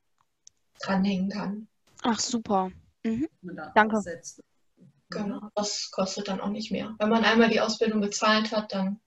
dranhängen 0.82 1.30
kann. 1.30 1.68
Ach, 2.04 2.20
super. 2.20 2.72
Mhm. 3.04 3.28
Danke. 3.74 4.04
Genau, 5.10 5.50
das 5.56 5.92
kostet 5.92 6.28
dann 6.28 6.42
auch 6.42 6.50
nicht 6.50 6.72
mehr. 6.72 6.96
Wenn 6.98 7.10
man 7.10 7.24
einmal 7.24 7.50
die 7.50 7.62
Ausbildung 7.62 8.02
bezahlt 8.02 8.52
hat, 8.52 8.74
dann 8.74 9.00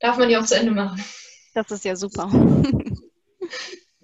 darf 0.00 0.16
man 0.16 0.28
die 0.28 0.36
auch 0.36 0.46
zu 0.46 0.56
Ende 0.56 0.72
machen. 0.72 1.02
Das 1.54 1.70
ist 1.70 1.84
ja 1.84 1.96
super. 1.96 2.30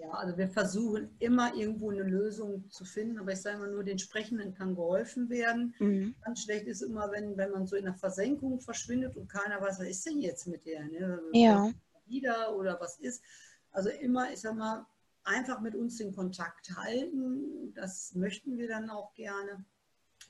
Ja, 0.02 0.18
also 0.18 0.36
wir 0.36 0.48
versuchen 0.48 1.14
immer 1.20 1.54
irgendwo 1.54 1.90
eine 1.90 2.02
Lösung 2.02 2.68
zu 2.70 2.84
finden, 2.84 3.18
aber 3.18 3.32
ich 3.32 3.40
sage 3.40 3.58
mal 3.58 3.70
nur, 3.70 3.84
den 3.84 3.98
Sprechenden 3.98 4.52
kann 4.52 4.74
geholfen 4.74 5.30
werden. 5.30 5.74
Mhm. 5.78 6.14
Ganz 6.22 6.42
schlecht 6.42 6.66
ist 6.66 6.82
immer, 6.82 7.10
wenn, 7.12 7.36
wenn 7.36 7.50
man 7.50 7.66
so 7.66 7.76
in 7.76 7.84
der 7.84 7.94
Versenkung 7.94 8.60
verschwindet 8.60 9.16
und 9.16 9.28
keiner 9.28 9.60
weiß, 9.60 9.78
was 9.78 9.86
ist 9.86 10.04
denn 10.04 10.20
jetzt 10.20 10.46
mit 10.46 10.66
der? 10.66 10.84
Ne? 10.84 11.20
Ja. 11.32 11.70
Wieder 12.06 12.54
oder 12.56 12.78
was 12.80 12.98
ist. 12.98 13.22
Also 13.70 13.88
immer, 13.88 14.30
ich 14.32 14.40
sage 14.40 14.56
mal, 14.56 14.86
einfach 15.24 15.60
mit 15.60 15.74
uns 15.74 15.98
den 15.98 16.14
Kontakt 16.14 16.74
halten. 16.76 17.72
Das 17.74 18.14
möchten 18.14 18.56
wir 18.58 18.68
dann 18.68 18.90
auch 18.90 19.14
gerne. 19.14 19.64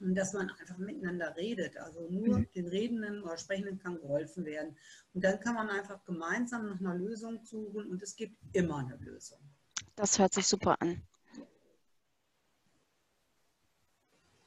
Und 0.00 0.14
dass 0.14 0.32
man 0.32 0.50
einfach 0.50 0.78
miteinander 0.78 1.36
redet. 1.36 1.76
Also 1.76 2.08
nur 2.08 2.38
mhm. 2.38 2.48
den 2.54 2.66
Redenden 2.66 3.22
oder 3.22 3.36
Sprechenden 3.36 3.78
kann 3.78 4.00
geholfen 4.00 4.44
werden. 4.44 4.76
Und 5.14 5.22
dann 5.24 5.38
kann 5.40 5.54
man 5.54 5.68
einfach 5.68 6.04
gemeinsam 6.04 6.66
nach 6.66 6.80
einer 6.80 6.94
Lösung 6.94 7.44
suchen 7.44 7.86
und 7.86 8.02
es 8.02 8.16
gibt 8.16 8.36
immer 8.52 8.78
eine 8.78 8.96
Lösung. 8.96 9.38
Das 9.96 10.18
hört 10.18 10.32
sich 10.32 10.46
super 10.46 10.80
an. 10.80 11.02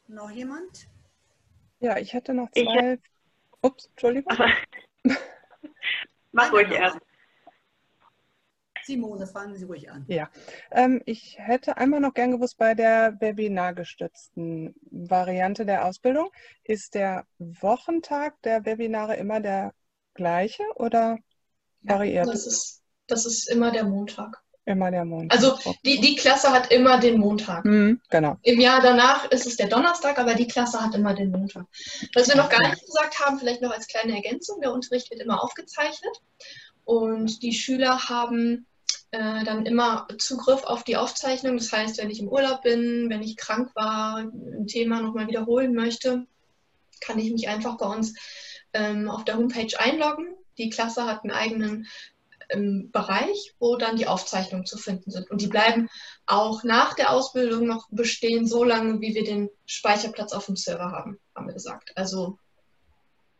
Noch 0.07 0.31
jemand? 0.31 0.87
Ja, 1.79 1.97
ich 1.97 2.13
hätte 2.13 2.33
noch 2.33 2.49
zwei. 2.51 2.93
Ich, 2.93 2.99
Ups, 3.61 3.87
Entschuldigung. 3.87 4.37
Mach 6.31 6.51
ruhig 6.51 6.69
erst. 6.69 6.99
Simone, 8.85 9.25
fangen 9.27 9.55
Sie 9.55 9.65
ruhig 9.65 9.89
an. 9.89 10.05
Ja, 10.07 10.29
ähm, 10.71 11.01
ich 11.05 11.37
hätte 11.39 11.77
einmal 11.77 11.99
noch 11.99 12.13
gern 12.13 12.31
gewusst, 12.31 12.57
bei 12.57 12.75
der 12.75 13.19
webinargestützten 13.19 14.75
Variante 14.91 15.65
der 15.65 15.85
Ausbildung, 15.85 16.29
ist 16.63 16.93
der 16.93 17.25
Wochentag 17.39 18.41
der 18.43 18.65
Webinare 18.65 19.15
immer 19.15 19.39
der 19.39 19.73
gleiche 20.13 20.63
oder 20.75 21.17
variiert? 21.81 22.27
Ja, 22.27 22.31
das, 22.31 22.45
ist, 22.45 22.83
das 23.07 23.25
ist 23.25 23.49
immer 23.49 23.71
der 23.71 23.85
Montag. 23.85 24.41
Immer 24.67 24.89
der 24.89 25.05
Montag. 25.05 25.37
Also 25.37 25.59
die, 25.85 26.01
die 26.01 26.15
Klasse 26.15 26.51
hat 26.51 26.71
immer 26.71 26.99
den 26.99 27.19
Montag. 27.19 27.65
Mhm, 27.65 28.01
genau. 28.09 28.37
Im 28.41 28.59
Jahr 28.59 28.81
danach 28.81 29.29
ist 29.29 29.45
es 29.45 29.57
der 29.57 29.67
Donnerstag, 29.67 30.17
aber 30.17 30.33
die 30.33 30.47
Klasse 30.47 30.81
hat 30.81 30.95
immer 30.95 31.13
den 31.13 31.29
Montag. 31.29 31.65
Was 32.15 32.27
wir 32.27 32.35
noch 32.35 32.49
gar 32.49 32.67
nicht 32.67 32.83
gesagt 32.83 33.19
haben, 33.19 33.37
vielleicht 33.37 33.61
noch 33.61 33.71
als 33.71 33.87
kleine 33.87 34.15
Ergänzung, 34.15 34.61
der 34.61 34.73
Unterricht 34.73 35.11
wird 35.11 35.21
immer 35.21 35.43
aufgezeichnet 35.43 36.19
und 36.83 37.43
die 37.43 37.53
Schüler 37.53 38.09
haben 38.09 38.65
äh, 39.15 39.43
dann 39.45 39.65
immer 39.65 40.07
Zugriff 40.17 40.63
auf 40.63 40.83
die 40.83 40.97
Aufzeichnung. 40.97 41.57
Das 41.57 41.71
heißt, 41.71 41.97
wenn 41.97 42.09
ich 42.09 42.19
im 42.19 42.27
Urlaub 42.27 42.63
bin, 42.63 43.09
wenn 43.09 43.23
ich 43.23 43.37
krank 43.37 43.71
war, 43.73 44.17
ein 44.17 44.67
Thema 44.67 45.01
nochmal 45.01 45.27
wiederholen 45.27 45.73
möchte, 45.73 46.27
kann 46.99 47.17
ich 47.17 47.31
mich 47.31 47.47
einfach 47.47 47.77
bei 47.77 47.85
uns 47.85 48.13
ähm, 48.73 49.09
auf 49.09 49.23
der 49.23 49.37
Homepage 49.37 49.79
einloggen. 49.79 50.35
Die 50.57 50.69
Klasse 50.69 51.05
hat 51.05 51.23
einen 51.23 51.31
eigenen 51.31 51.87
im 52.49 52.91
Bereich, 52.91 53.55
wo 53.57 53.75
dann 53.75 53.95
die 53.95 54.07
Aufzeichnungen 54.07 54.65
zu 54.65 54.77
finden 54.77 55.09
sind. 55.09 55.31
Und 55.31 55.41
die 55.41 55.47
bleiben 55.47 55.89
auch 56.25 56.63
nach 56.63 56.93
der 56.93 57.11
Ausbildung 57.11 57.65
noch 57.65 57.87
bestehen, 57.89 58.45
so 58.47 58.63
lange, 58.63 59.01
wie 59.01 59.15
wir 59.15 59.23
den 59.23 59.49
Speicherplatz 59.65 60.33
auf 60.33 60.45
dem 60.45 60.55
Server 60.55 60.91
haben, 60.91 61.19
haben 61.33 61.47
wir 61.47 61.53
gesagt. 61.53 61.93
Also 61.95 62.37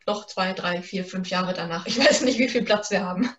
noch 0.07 0.25
zwei, 0.25 0.53
drei, 0.53 0.81
vier, 0.81 1.05
fünf 1.05 1.29
Jahre 1.29 1.53
danach. 1.53 1.85
Ich 1.85 1.99
weiß 1.99 2.21
nicht, 2.21 2.39
wie 2.39 2.49
viel 2.49 2.63
Platz 2.63 2.89
wir 2.89 3.05
haben. 3.05 3.29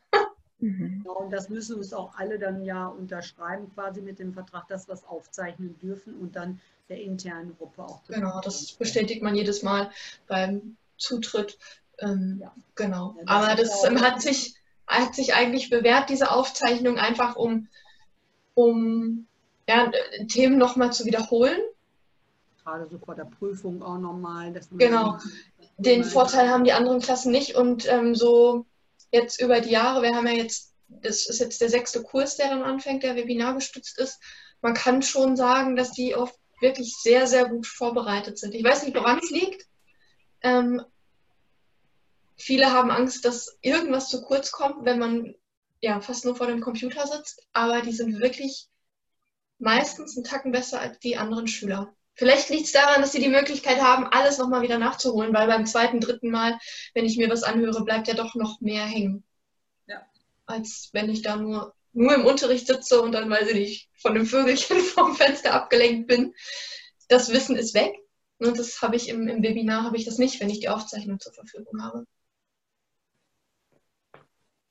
Mhm. 0.58 1.04
Und 1.04 1.32
das 1.32 1.48
müssen 1.48 1.76
uns 1.76 1.92
auch 1.92 2.14
alle 2.16 2.38
dann 2.38 2.64
ja 2.64 2.86
unterschreiben, 2.86 3.70
quasi 3.74 4.00
mit 4.00 4.18
dem 4.18 4.32
Vertrag, 4.32 4.68
dass 4.68 4.88
wir 4.88 4.94
es 4.94 5.04
aufzeichnen 5.04 5.78
dürfen 5.78 6.14
und 6.14 6.34
dann 6.36 6.60
der 6.88 7.00
internen 7.02 7.56
Gruppe 7.58 7.84
auch. 7.84 8.02
Genau, 8.08 8.40
das 8.42 8.72
bestätigt 8.72 9.22
man 9.22 9.34
jedes 9.34 9.62
Mal 9.62 9.90
beim 10.26 10.76
Zutritt. 10.96 11.58
Ähm, 11.98 12.38
ja. 12.40 12.54
Genau. 12.74 13.16
Ja, 13.26 13.54
das 13.54 13.84
Aber 13.84 14.00
das 14.00 14.02
hat 14.02 14.22
sich 14.22 14.56
hat 14.86 15.14
sich 15.14 15.34
eigentlich 15.34 15.70
bewährt, 15.70 16.10
diese 16.10 16.30
Aufzeichnung, 16.30 16.98
einfach 16.98 17.36
um, 17.36 17.68
um 18.54 19.26
ja, 19.68 19.90
Themen 20.28 20.58
nochmal 20.58 20.92
zu 20.92 21.04
wiederholen. 21.04 21.58
Gerade 22.62 22.86
so 22.88 22.98
vor 22.98 23.14
der 23.14 23.24
Prüfung 23.24 23.82
auch 23.82 23.98
nochmal. 23.98 24.52
Genau. 24.72 25.18
Den 25.78 26.04
Vorteil 26.04 26.50
haben 26.50 26.64
die 26.64 26.72
anderen 26.72 27.00
Klassen 27.00 27.32
nicht. 27.32 27.54
Und 27.54 27.90
ähm, 27.90 28.14
so 28.14 28.64
jetzt 29.10 29.40
über 29.40 29.60
die 29.60 29.70
Jahre, 29.70 30.02
wir 30.02 30.14
haben 30.14 30.26
ja 30.26 30.34
jetzt, 30.34 30.74
das 30.88 31.28
ist 31.28 31.40
jetzt 31.40 31.60
der 31.60 31.68
sechste 31.68 32.02
Kurs, 32.02 32.36
der 32.36 32.48
dann 32.50 32.62
anfängt, 32.62 33.02
der 33.02 33.16
webinargestützt 33.16 33.98
ist. 33.98 34.20
Man 34.60 34.74
kann 34.74 35.02
schon 35.02 35.36
sagen, 35.36 35.76
dass 35.76 35.92
die 35.92 36.14
oft 36.14 36.38
wirklich 36.60 36.96
sehr, 36.96 37.26
sehr 37.26 37.48
gut 37.48 37.66
vorbereitet 37.66 38.38
sind. 38.38 38.54
Ich 38.54 38.64
weiß 38.64 38.84
nicht, 38.84 38.96
woran 38.96 39.18
es 39.18 39.30
liegt. 39.30 39.66
Ähm, 40.42 40.82
Viele 42.36 42.70
haben 42.70 42.90
Angst, 42.90 43.24
dass 43.24 43.58
irgendwas 43.62 44.10
zu 44.10 44.22
kurz 44.22 44.52
kommt, 44.52 44.84
wenn 44.84 44.98
man 44.98 45.34
ja 45.80 46.00
fast 46.00 46.24
nur 46.24 46.36
vor 46.36 46.46
dem 46.46 46.60
Computer 46.60 47.06
sitzt, 47.06 47.46
aber 47.52 47.80
die 47.80 47.92
sind 47.92 48.20
wirklich 48.20 48.68
meistens 49.58 50.16
einen 50.16 50.24
Tacken 50.24 50.52
besser 50.52 50.80
als 50.80 50.98
die 50.98 51.16
anderen 51.16 51.48
Schüler. 51.48 51.95
Vielleicht 52.16 52.48
liegt 52.48 52.64
es 52.64 52.72
daran, 52.72 53.02
dass 53.02 53.12
sie 53.12 53.20
die 53.20 53.28
Möglichkeit 53.28 53.80
haben, 53.80 54.06
alles 54.06 54.38
nochmal 54.38 54.62
wieder 54.62 54.78
nachzuholen, 54.78 55.34
weil 55.34 55.46
beim 55.46 55.66
zweiten, 55.66 56.00
dritten 56.00 56.30
Mal, 56.30 56.58
wenn 56.94 57.04
ich 57.04 57.18
mir 57.18 57.28
was 57.28 57.42
anhöre, 57.42 57.84
bleibt 57.84 58.08
ja 58.08 58.14
doch 58.14 58.34
noch 58.34 58.60
mehr 58.62 58.86
hängen. 58.86 59.22
Ja. 59.86 60.00
Als 60.46 60.88
wenn 60.92 61.10
ich 61.10 61.20
da 61.20 61.36
nur, 61.36 61.74
nur 61.92 62.14
im 62.14 62.24
Unterricht 62.24 62.66
sitze 62.66 63.02
und 63.02 63.12
dann, 63.12 63.28
weiß 63.28 63.48
ich 63.48 63.54
nicht, 63.54 63.90
von 64.00 64.14
dem 64.14 64.24
Vögelchen 64.24 64.78
vom 64.94 65.14
Fenster 65.14 65.52
abgelenkt 65.52 66.08
bin. 66.08 66.34
Das 67.08 67.30
Wissen 67.30 67.54
ist 67.54 67.74
weg. 67.74 67.94
Und 68.38 68.58
das 68.58 68.80
habe 68.80 68.96
ich 68.96 69.08
im, 69.08 69.28
im 69.28 69.42
Webinar, 69.42 69.84
habe 69.84 69.98
ich 69.98 70.06
das 70.06 70.18
nicht, 70.18 70.40
wenn 70.40 70.50
ich 70.50 70.60
die 70.60 70.68
Aufzeichnung 70.70 71.20
zur 71.20 71.34
Verfügung 71.34 71.82
habe. 71.82 72.06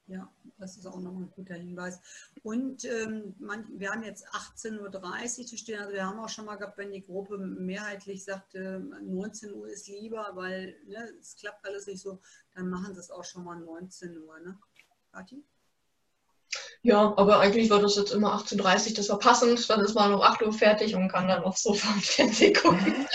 Ja, 0.08 0.32
das 0.58 0.78
ist 0.78 0.86
auch 0.86 1.00
nochmal 1.00 1.24
ein 1.24 1.32
guter 1.36 1.56
Hinweis. 1.56 2.00
Und 2.44 2.86
ähm, 2.86 3.36
man, 3.40 3.66
wir 3.78 3.92
haben 3.92 4.04
jetzt 4.04 4.28
18.30 4.30 5.40
Uhr 5.40 5.46
zu 5.46 5.58
stehen. 5.58 5.80
Also 5.80 5.94
wir 5.94 6.06
haben 6.06 6.20
auch 6.20 6.30
schon 6.30 6.46
mal 6.46 6.56
gehabt, 6.56 6.78
wenn 6.78 6.92
die 6.92 7.02
Gruppe 7.02 7.38
mehrheitlich 7.38 8.24
sagte, 8.24 8.80
19 9.02 9.54
Uhr 9.54 9.68
ist 9.68 9.88
lieber, 9.88 10.32
weil 10.34 10.76
ne, 10.88 11.10
es 11.20 11.36
klappt 11.36 11.66
alles 11.66 11.88
nicht 11.88 12.02
so, 12.02 12.20
dann 12.54 12.70
machen 12.70 12.94
sie 12.94 13.00
es 13.00 13.12
auch 13.12 13.26
schon 13.26 13.44
mal 13.44 13.60
19 13.60 14.18
Uhr. 14.18 14.40
Ne? 14.40 14.58
Kathi? 15.12 15.44
Ja, 16.84 17.14
aber 17.18 17.40
eigentlich 17.40 17.70
war 17.70 17.82
das 17.82 17.96
jetzt 17.96 18.14
immer 18.14 18.36
18.30 18.36 18.90
Uhr, 18.90 18.96
das 18.96 19.10
war 19.10 19.20
passend. 19.20 19.70
Dann 19.70 19.82
ist 19.82 19.96
man 19.96 20.14
um 20.14 20.22
8 20.22 20.42
Uhr 20.44 20.54
fertig 20.54 20.96
und 20.96 21.10
kann 21.10 21.28
dann 21.28 21.44
aufs 21.44 21.64
Sofa 21.64 21.92
und 21.94 22.04
Fernsehen 22.04 22.54
gucken. 22.54 23.08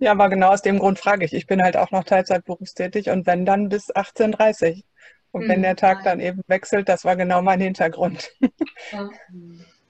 Ja, 0.00 0.12
aber 0.12 0.28
genau 0.28 0.50
aus 0.50 0.62
dem 0.62 0.78
Grund 0.78 0.98
frage 0.98 1.24
ich. 1.24 1.32
Ich 1.32 1.46
bin 1.46 1.62
halt 1.62 1.76
auch 1.76 1.90
noch 1.90 2.04
Teilzeit 2.04 2.44
berufstätig 2.44 3.10
und 3.10 3.26
wenn 3.26 3.44
dann 3.44 3.68
bis 3.68 3.92
18.30 3.92 4.76
Uhr. 4.76 4.82
Und 5.30 5.44
mhm. 5.44 5.48
wenn 5.48 5.62
der 5.62 5.76
Tag 5.76 6.04
dann 6.04 6.20
eben 6.20 6.42
wechselt, 6.46 6.88
das 6.88 7.04
war 7.04 7.16
genau 7.16 7.42
mein 7.42 7.60
Hintergrund. 7.60 8.30
Ja. 8.92 9.10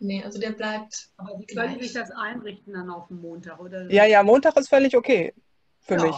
Nee, 0.01 0.23
also 0.25 0.41
der 0.41 0.53
bleibt. 0.53 1.11
Aber 1.17 1.39
wie 1.39 1.47
können 1.47 1.79
sich 1.81 1.93
das 1.93 2.11
einrichten 2.11 2.73
dann 2.73 2.89
auf 2.89 3.09
den 3.09 3.21
Montag? 3.21 3.61
Oder? 3.61 3.91
Ja, 3.93 4.07
ja, 4.07 4.23
Montag 4.23 4.57
ist 4.57 4.69
völlig 4.69 4.97
okay 4.97 5.35
für 5.81 5.97
ja. 5.97 6.03
mich. 6.07 6.17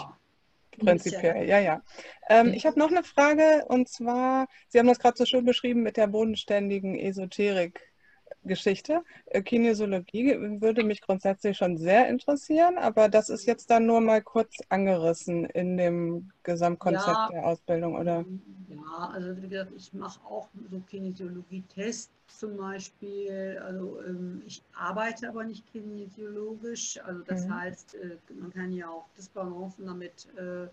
Prinzipiell, 0.79 1.49
ja, 1.49 1.59
ja. 1.59 1.83
Ähm, 2.29 2.53
ich 2.55 2.65
habe 2.65 2.79
noch 2.79 2.91
eine 2.91 3.03
Frage 3.03 3.65
und 3.69 3.89
zwar, 3.89 4.47
Sie 4.69 4.79
haben 4.79 4.87
das 4.87 4.99
gerade 4.99 5.17
so 5.17 5.27
schön 5.27 5.45
beschrieben 5.45 5.83
mit 5.83 5.97
der 5.97 6.07
bodenständigen 6.07 6.99
Esoterik. 6.99 7.90
Geschichte. 8.45 9.03
Äh, 9.27 9.43
Kinesiologie 9.43 10.61
würde 10.61 10.83
mich 10.85 11.01
grundsätzlich 11.03 11.57
schon 11.57 11.77
sehr 11.77 12.09
interessieren, 12.09 12.79
aber 12.79 13.09
das 13.09 13.29
ist 13.29 13.47
jetzt 13.47 13.71
dann 13.71 13.87
nur 13.87 14.01
mal 14.01 14.23
kurz 14.23 14.57
angerissen 14.69 15.45
in 15.47 15.77
dem 15.77 16.31
Gesamtkonzept 16.43 17.07
ja, 17.07 17.29
der 17.33 17.47
Ausbildung, 17.47 17.97
oder? 17.97 18.25
Ja, 18.69 19.11
also 19.13 19.37
wie 19.43 19.49
gesagt, 19.49 19.73
ich 19.77 19.93
mache 19.93 20.21
auch 20.25 20.49
so 20.71 20.81
Kinesiologie-Tests 20.81 22.11
zum 22.39 22.57
Beispiel. 22.57 23.61
Also 23.65 24.01
ähm, 24.07 24.43
ich 24.47 24.63
arbeite 24.75 25.29
aber 25.29 25.45
nicht 25.45 25.67
kinesiologisch. 25.73 26.99
Also 27.05 27.21
das 27.23 27.47
mhm. 27.47 27.55
heißt, 27.55 27.95
äh, 27.97 28.17
man 28.41 28.53
kann 28.53 28.73
ja 28.73 28.89
auch 28.89 29.07
Disbalancen 29.17 29.87
damit 29.87 30.29
äh, 30.37 30.69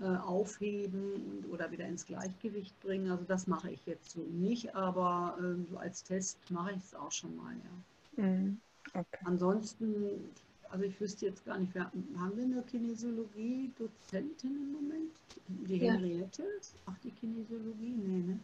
äh, 0.00 0.16
aufheben 0.16 1.44
oder 1.50 1.70
wieder 1.70 1.86
ins 1.86 2.06
Gleichgewicht 2.06 2.78
bringen. 2.80 3.10
Also 3.10 3.24
das 3.24 3.46
mache 3.46 3.70
ich 3.70 3.84
jetzt 3.86 4.10
so 4.10 4.20
nicht, 4.20 4.74
aber 4.74 5.36
äh, 5.38 5.70
so 5.70 5.78
als 5.78 6.02
Test 6.02 6.38
mache 6.50 6.72
ich 6.72 6.82
es 6.82 6.94
auch 6.94 7.12
schon 7.12 7.36
mal, 7.36 7.54
ja. 7.54 8.24
Mhm. 8.24 8.58
Okay. 8.94 9.18
Ansonsten, 9.24 10.30
also 10.70 10.84
ich 10.84 10.98
wüsste 11.00 11.26
jetzt 11.26 11.44
gar 11.44 11.58
nicht, 11.58 11.74
wir, 11.74 11.84
haben 12.18 12.36
wir 12.36 12.44
eine 12.44 12.62
Kinesiologie-Dozentin 12.62 14.56
im 14.56 14.72
Moment? 14.72 15.12
Die 15.48 15.76
ja. 15.76 15.92
Henriette 15.92 16.44
macht 16.86 17.04
die 17.04 17.10
Kinesiologie? 17.10 17.94
Nee, 17.96 18.32
ne? 18.32 18.40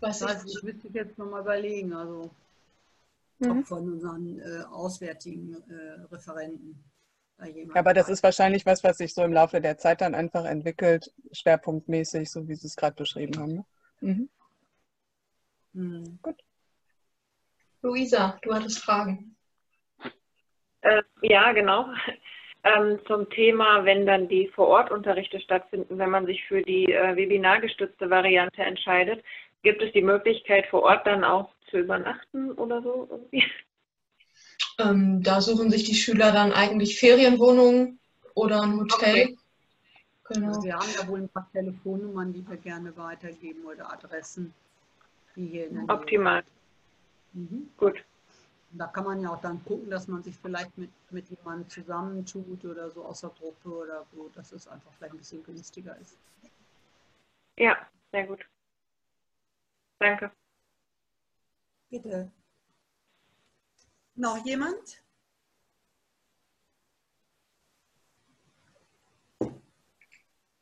Was 0.00 0.20
das 0.20 0.28
heißt, 0.28 0.48
ich 0.48 0.62
müsste 0.62 0.88
jetzt 0.88 1.18
nochmal 1.18 1.42
überlegen, 1.42 1.92
also 1.92 2.30
mhm. 3.38 3.64
von 3.64 3.92
unseren 3.92 4.38
äh, 4.40 4.62
auswärtigen 4.70 5.56
äh, 5.68 6.00
Referenten. 6.12 6.76
Aber 7.74 7.94
das 7.94 8.08
ist 8.08 8.22
wahrscheinlich 8.22 8.66
was, 8.66 8.82
was 8.82 8.98
sich 8.98 9.14
so 9.14 9.22
im 9.22 9.32
Laufe 9.32 9.60
der 9.60 9.78
Zeit 9.78 10.00
dann 10.00 10.14
einfach 10.14 10.44
entwickelt, 10.44 11.12
schwerpunktmäßig, 11.32 12.30
so 12.30 12.48
wie 12.48 12.54
Sie 12.54 12.66
es 12.66 12.76
gerade 12.76 12.96
beschrieben 12.96 13.38
haben. 13.38 13.54
Ne? 13.54 13.64
Mhm. 14.00 14.28
Mhm. 15.72 16.18
Gut. 16.22 16.36
Luisa, 17.82 18.38
du 18.42 18.52
hattest 18.52 18.80
Fragen. 18.80 19.36
Äh, 20.80 21.02
ja, 21.22 21.52
genau. 21.52 21.88
Ähm, 22.64 22.98
zum 23.06 23.30
Thema, 23.30 23.84
wenn 23.84 24.04
dann 24.04 24.26
die 24.26 24.48
Vorortunterrichte 24.48 25.38
stattfinden, 25.38 25.96
wenn 25.96 26.10
man 26.10 26.26
sich 26.26 26.44
für 26.48 26.60
die 26.60 26.92
äh, 26.92 27.14
webinargestützte 27.14 28.10
Variante 28.10 28.62
entscheidet, 28.62 29.24
gibt 29.62 29.80
es 29.80 29.92
die 29.92 30.02
Möglichkeit, 30.02 30.66
vor 30.66 30.82
Ort 30.82 31.06
dann 31.06 31.22
auch 31.22 31.50
zu 31.70 31.78
übernachten 31.78 32.50
oder 32.50 32.82
so? 32.82 33.06
Irgendwie? 33.10 33.44
Ähm, 34.78 35.22
da 35.22 35.40
suchen 35.40 35.70
sich 35.70 35.84
die 35.84 35.94
Schüler 35.94 36.32
dann 36.32 36.52
eigentlich 36.52 36.98
Ferienwohnungen 36.98 37.98
oder 38.34 38.62
ein 38.62 38.78
Hotel. 38.78 39.24
Okay. 39.24 39.38
Genau. 40.28 40.48
Also 40.48 40.62
wir 40.62 40.74
haben 40.76 40.90
ja 41.00 41.08
wohl 41.08 41.20
ein 41.20 41.28
paar 41.28 41.48
Telefonnummern, 41.52 42.32
die 42.32 42.46
wir 42.46 42.56
gerne 42.56 42.96
weitergeben 42.96 43.64
oder 43.64 43.92
Adressen. 43.92 44.52
Die 45.36 45.46
hier 45.46 45.68
in 45.68 45.90
Optimal. 45.90 46.44
Mhm. 47.32 47.70
Gut. 47.76 48.04
Da 48.70 48.86
kann 48.86 49.04
man 49.04 49.20
ja 49.22 49.30
auch 49.30 49.40
dann 49.40 49.64
gucken, 49.64 49.88
dass 49.88 50.08
man 50.08 50.22
sich 50.22 50.36
vielleicht 50.36 50.76
mit, 50.76 50.90
mit 51.10 51.28
jemandem 51.30 51.68
zusammentut 51.70 52.64
oder 52.64 52.90
so 52.90 53.04
aus 53.04 53.22
der 53.22 53.30
Gruppe 53.30 53.70
oder 53.70 54.04
so, 54.12 54.30
dass 54.34 54.52
es 54.52 54.68
einfach 54.68 54.92
vielleicht 54.98 55.14
ein 55.14 55.18
bisschen 55.18 55.42
günstiger 55.42 55.96
ist. 55.96 56.18
Ja, 57.56 57.76
sehr 58.12 58.26
gut. 58.26 58.44
Danke. 59.98 60.30
Bitte. 61.90 62.30
Noch 64.18 64.44
jemand? 64.44 64.76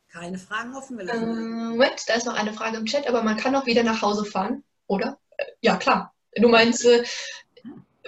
Keine 0.09 0.37
Fragen 0.37 0.75
offen? 0.75 0.99
Ähm, 0.99 1.69
Moment, 1.69 2.07
da 2.07 2.13
ist 2.13 2.27
noch 2.27 2.35
eine 2.35 2.53
Frage 2.53 2.77
im 2.77 2.85
Chat, 2.85 3.07
aber 3.07 3.23
man 3.23 3.35
kann 3.35 3.55
auch 3.55 3.65
wieder 3.65 3.81
nach 3.81 4.03
Hause 4.03 4.25
fahren, 4.25 4.63
oder? 4.85 5.17
Äh, 5.37 5.45
ja, 5.61 5.75
klar. 5.75 6.13
Du 6.35 6.49
meinst, 6.49 6.85
äh, 6.85 7.03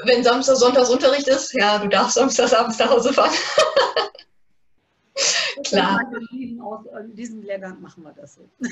wenn 0.06 0.24
Samstag, 0.24 0.58
Sonntags 0.58 0.91
Unterricht 0.91 1.28
ist, 1.28 1.52
ja, 1.54 1.80
du 1.80 1.89
darfst 1.89 2.14
Samstag, 2.14 2.54
abends 2.54 2.78
nach 2.78 2.91
Hause 2.91 3.12
fahren. 3.12 3.34
klar. 5.64 6.00
In 6.32 7.16
diesem, 7.16 7.41
Lehrgang 7.41 7.82
machen 7.82 8.04
wir 8.04 8.14
das 8.14 8.36
so. 8.36 8.47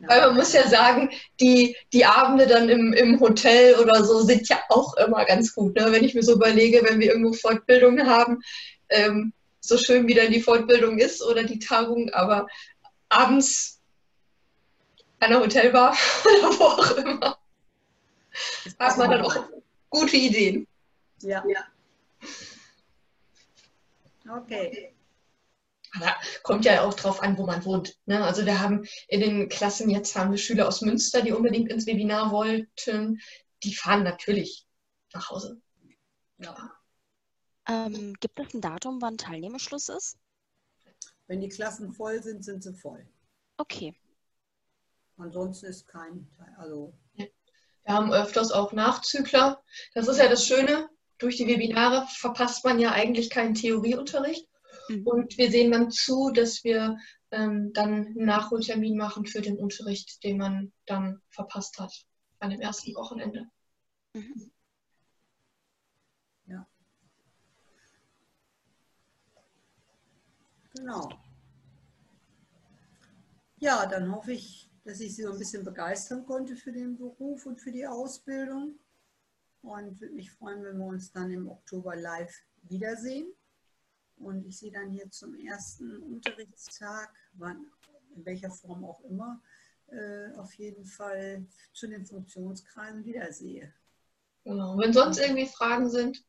Weil 0.00 0.20
man 0.20 0.36
muss 0.36 0.52
ja 0.52 0.68
sagen, 0.68 1.10
die, 1.40 1.76
die 1.92 2.04
Abende 2.04 2.46
dann 2.46 2.68
im, 2.68 2.92
im 2.92 3.18
Hotel 3.20 3.76
oder 3.76 4.04
so 4.04 4.20
sind 4.20 4.48
ja 4.48 4.58
auch 4.68 4.94
immer 4.96 5.24
ganz 5.24 5.54
gut. 5.54 5.74
Ne? 5.74 5.90
Wenn 5.90 6.04
ich 6.04 6.14
mir 6.14 6.22
so 6.22 6.34
überlege, 6.34 6.82
wenn 6.84 7.00
wir 7.00 7.08
irgendwo 7.08 7.32
Fortbildungen 7.32 8.08
haben, 8.08 8.40
ähm, 8.90 9.32
so 9.60 9.76
schön 9.76 10.06
wie 10.06 10.14
dann 10.14 10.32
die 10.32 10.40
Fortbildung 10.40 10.98
ist 10.98 11.22
oder 11.22 11.44
die 11.44 11.58
Tagung, 11.58 12.10
aber 12.10 12.46
abends 13.08 13.80
an 15.20 15.30
der 15.30 15.40
Hotelbar 15.40 15.96
oder 16.24 16.58
wo 16.58 16.64
auch 16.64 16.96
immer, 16.96 17.38
hat 18.78 18.98
man 18.98 19.10
dann 19.10 19.22
auch 19.22 19.36
gute 19.90 20.16
Ideen. 20.16 20.66
Ja. 21.22 21.42
ja. 21.48 21.64
Okay. 24.30 24.92
Aber 25.94 26.14
kommt 26.42 26.64
ja 26.64 26.82
auch 26.82 26.94
drauf 26.94 27.22
an, 27.22 27.38
wo 27.38 27.46
man 27.46 27.64
wohnt. 27.64 27.96
Ne? 28.06 28.22
Also 28.24 28.44
wir 28.44 28.60
haben 28.60 28.86
in 29.08 29.20
den 29.20 29.48
Klassen, 29.48 29.90
jetzt 29.90 30.14
haben 30.16 30.30
wir 30.30 30.38
Schüler 30.38 30.68
aus 30.68 30.82
Münster, 30.82 31.22
die 31.22 31.32
unbedingt 31.32 31.70
ins 31.70 31.86
Webinar 31.86 32.30
wollten. 32.30 33.20
Die 33.62 33.74
fahren 33.74 34.02
natürlich 34.02 34.66
nach 35.12 35.30
Hause. 35.30 35.60
Ja. 36.38 36.72
Ähm, 37.68 38.14
gibt 38.20 38.38
es 38.40 38.54
ein 38.54 38.60
Datum, 38.60 39.00
wann 39.02 39.18
Teilnehmerschluss 39.18 39.88
ist? 39.88 40.16
Wenn 41.26 41.40
die 41.40 41.48
Klassen 41.48 41.92
voll 41.92 42.22
sind, 42.22 42.44
sind 42.44 42.62
sie 42.62 42.74
voll. 42.74 43.06
Okay. 43.58 43.94
Ansonsten 45.18 45.66
ist 45.66 45.86
kein 45.86 46.28
Teil. 46.36 46.54
Also 46.56 46.94
wir 47.14 47.94
haben 47.94 48.12
öfters 48.12 48.52
auch 48.52 48.72
Nachzügler. 48.72 49.62
Das 49.94 50.08
ist 50.08 50.18
ja 50.18 50.28
das 50.28 50.46
Schöne. 50.46 50.88
Durch 51.18 51.36
die 51.36 51.46
Webinare 51.46 52.06
verpasst 52.16 52.64
man 52.64 52.78
ja 52.78 52.92
eigentlich 52.92 53.28
keinen 53.30 53.54
Theorieunterricht. 53.54 54.47
Mhm. 54.88 55.06
Und 55.06 55.38
wir 55.38 55.50
sehen 55.50 55.72
dann 55.72 55.90
zu, 55.90 56.30
dass 56.30 56.64
wir 56.64 56.96
ähm, 57.30 57.72
dann 57.72 58.06
einen 58.06 58.24
Nachholtermin 58.24 58.96
machen 58.96 59.26
für 59.26 59.40
den 59.40 59.58
Unterricht, 59.58 60.22
den 60.24 60.38
man 60.38 60.72
dann 60.86 61.20
verpasst 61.30 61.78
hat 61.78 61.92
an 62.40 62.50
dem 62.50 62.60
ersten 62.60 62.94
Wochenende. 62.94 63.46
Mhm. 64.14 64.50
Ja. 66.46 66.66
Genau. 70.74 71.08
Ja, 73.58 73.86
dann 73.86 74.14
hoffe 74.14 74.32
ich, 74.32 74.70
dass 74.84 75.00
ich 75.00 75.14
Sie 75.16 75.24
so 75.24 75.32
ein 75.32 75.38
bisschen 75.38 75.64
begeistern 75.64 76.24
konnte 76.24 76.56
für 76.56 76.72
den 76.72 76.96
Beruf 76.96 77.44
und 77.44 77.60
für 77.60 77.72
die 77.72 77.86
Ausbildung. 77.86 78.78
Und 79.60 80.00
würde 80.00 80.14
mich 80.14 80.30
freuen, 80.30 80.62
wenn 80.62 80.78
wir 80.78 80.86
uns 80.86 81.10
dann 81.10 81.30
im 81.32 81.48
Oktober 81.48 81.96
live 81.96 82.32
wiedersehen. 82.62 83.26
Und 84.18 84.46
ich 84.46 84.58
sehe 84.58 84.72
dann 84.72 84.90
hier 84.90 85.10
zum 85.10 85.34
ersten 85.34 85.96
Unterrichtstag, 86.02 87.12
wann, 87.34 87.66
in 88.14 88.24
welcher 88.24 88.50
Form 88.50 88.84
auch 88.84 89.00
immer, 89.04 89.40
äh, 89.88 90.32
auf 90.36 90.52
jeden 90.54 90.84
Fall 90.84 91.46
zu 91.72 91.86
den 91.86 92.04
Funktionskreisen 92.04 93.04
wiedersehe. 93.04 93.72
Genau. 94.44 94.76
Wenn 94.78 94.92
sonst 94.92 95.18
irgendwie 95.18 95.46
Fragen 95.46 95.88
sind, 95.88 96.24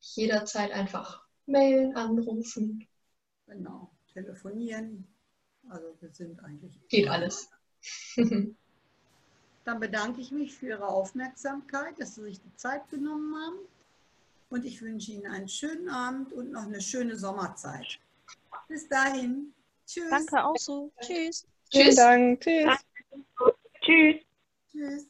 jederzeit 0.00 0.72
einfach 0.72 1.24
mailen, 1.46 1.96
anrufen. 1.96 2.86
Genau, 3.46 3.90
telefonieren. 4.12 5.06
Also 5.68 5.96
wir 6.00 6.12
sind 6.12 6.42
eigentlich. 6.44 6.78
Geht 6.88 7.08
alles. 7.08 7.48
Dann 9.64 9.80
bedanke 9.80 10.20
ich 10.20 10.30
mich 10.30 10.54
für 10.54 10.68
Ihre 10.68 10.88
Aufmerksamkeit, 10.88 11.98
dass 11.98 12.16
Sie 12.16 12.22
sich 12.22 12.40
die 12.40 12.54
Zeit 12.56 12.88
genommen 12.90 13.34
haben. 13.34 13.58
Und 14.54 14.64
ich 14.64 14.80
wünsche 14.80 15.10
Ihnen 15.10 15.26
einen 15.26 15.48
schönen 15.48 15.88
Abend 15.88 16.32
und 16.32 16.52
noch 16.52 16.62
eine 16.62 16.80
schöne 16.80 17.16
Sommerzeit. 17.16 17.98
Bis 18.68 18.88
dahin. 18.88 19.52
Tschüss. 19.84 20.08
Danke 20.08 20.44
auch 20.44 20.56
so. 20.56 20.92
Tschüss. 21.00 21.44
Vielen 21.72 21.96
Dank. 21.96 22.40
Tschüss. 23.82 24.20
Tschüss. 24.70 25.08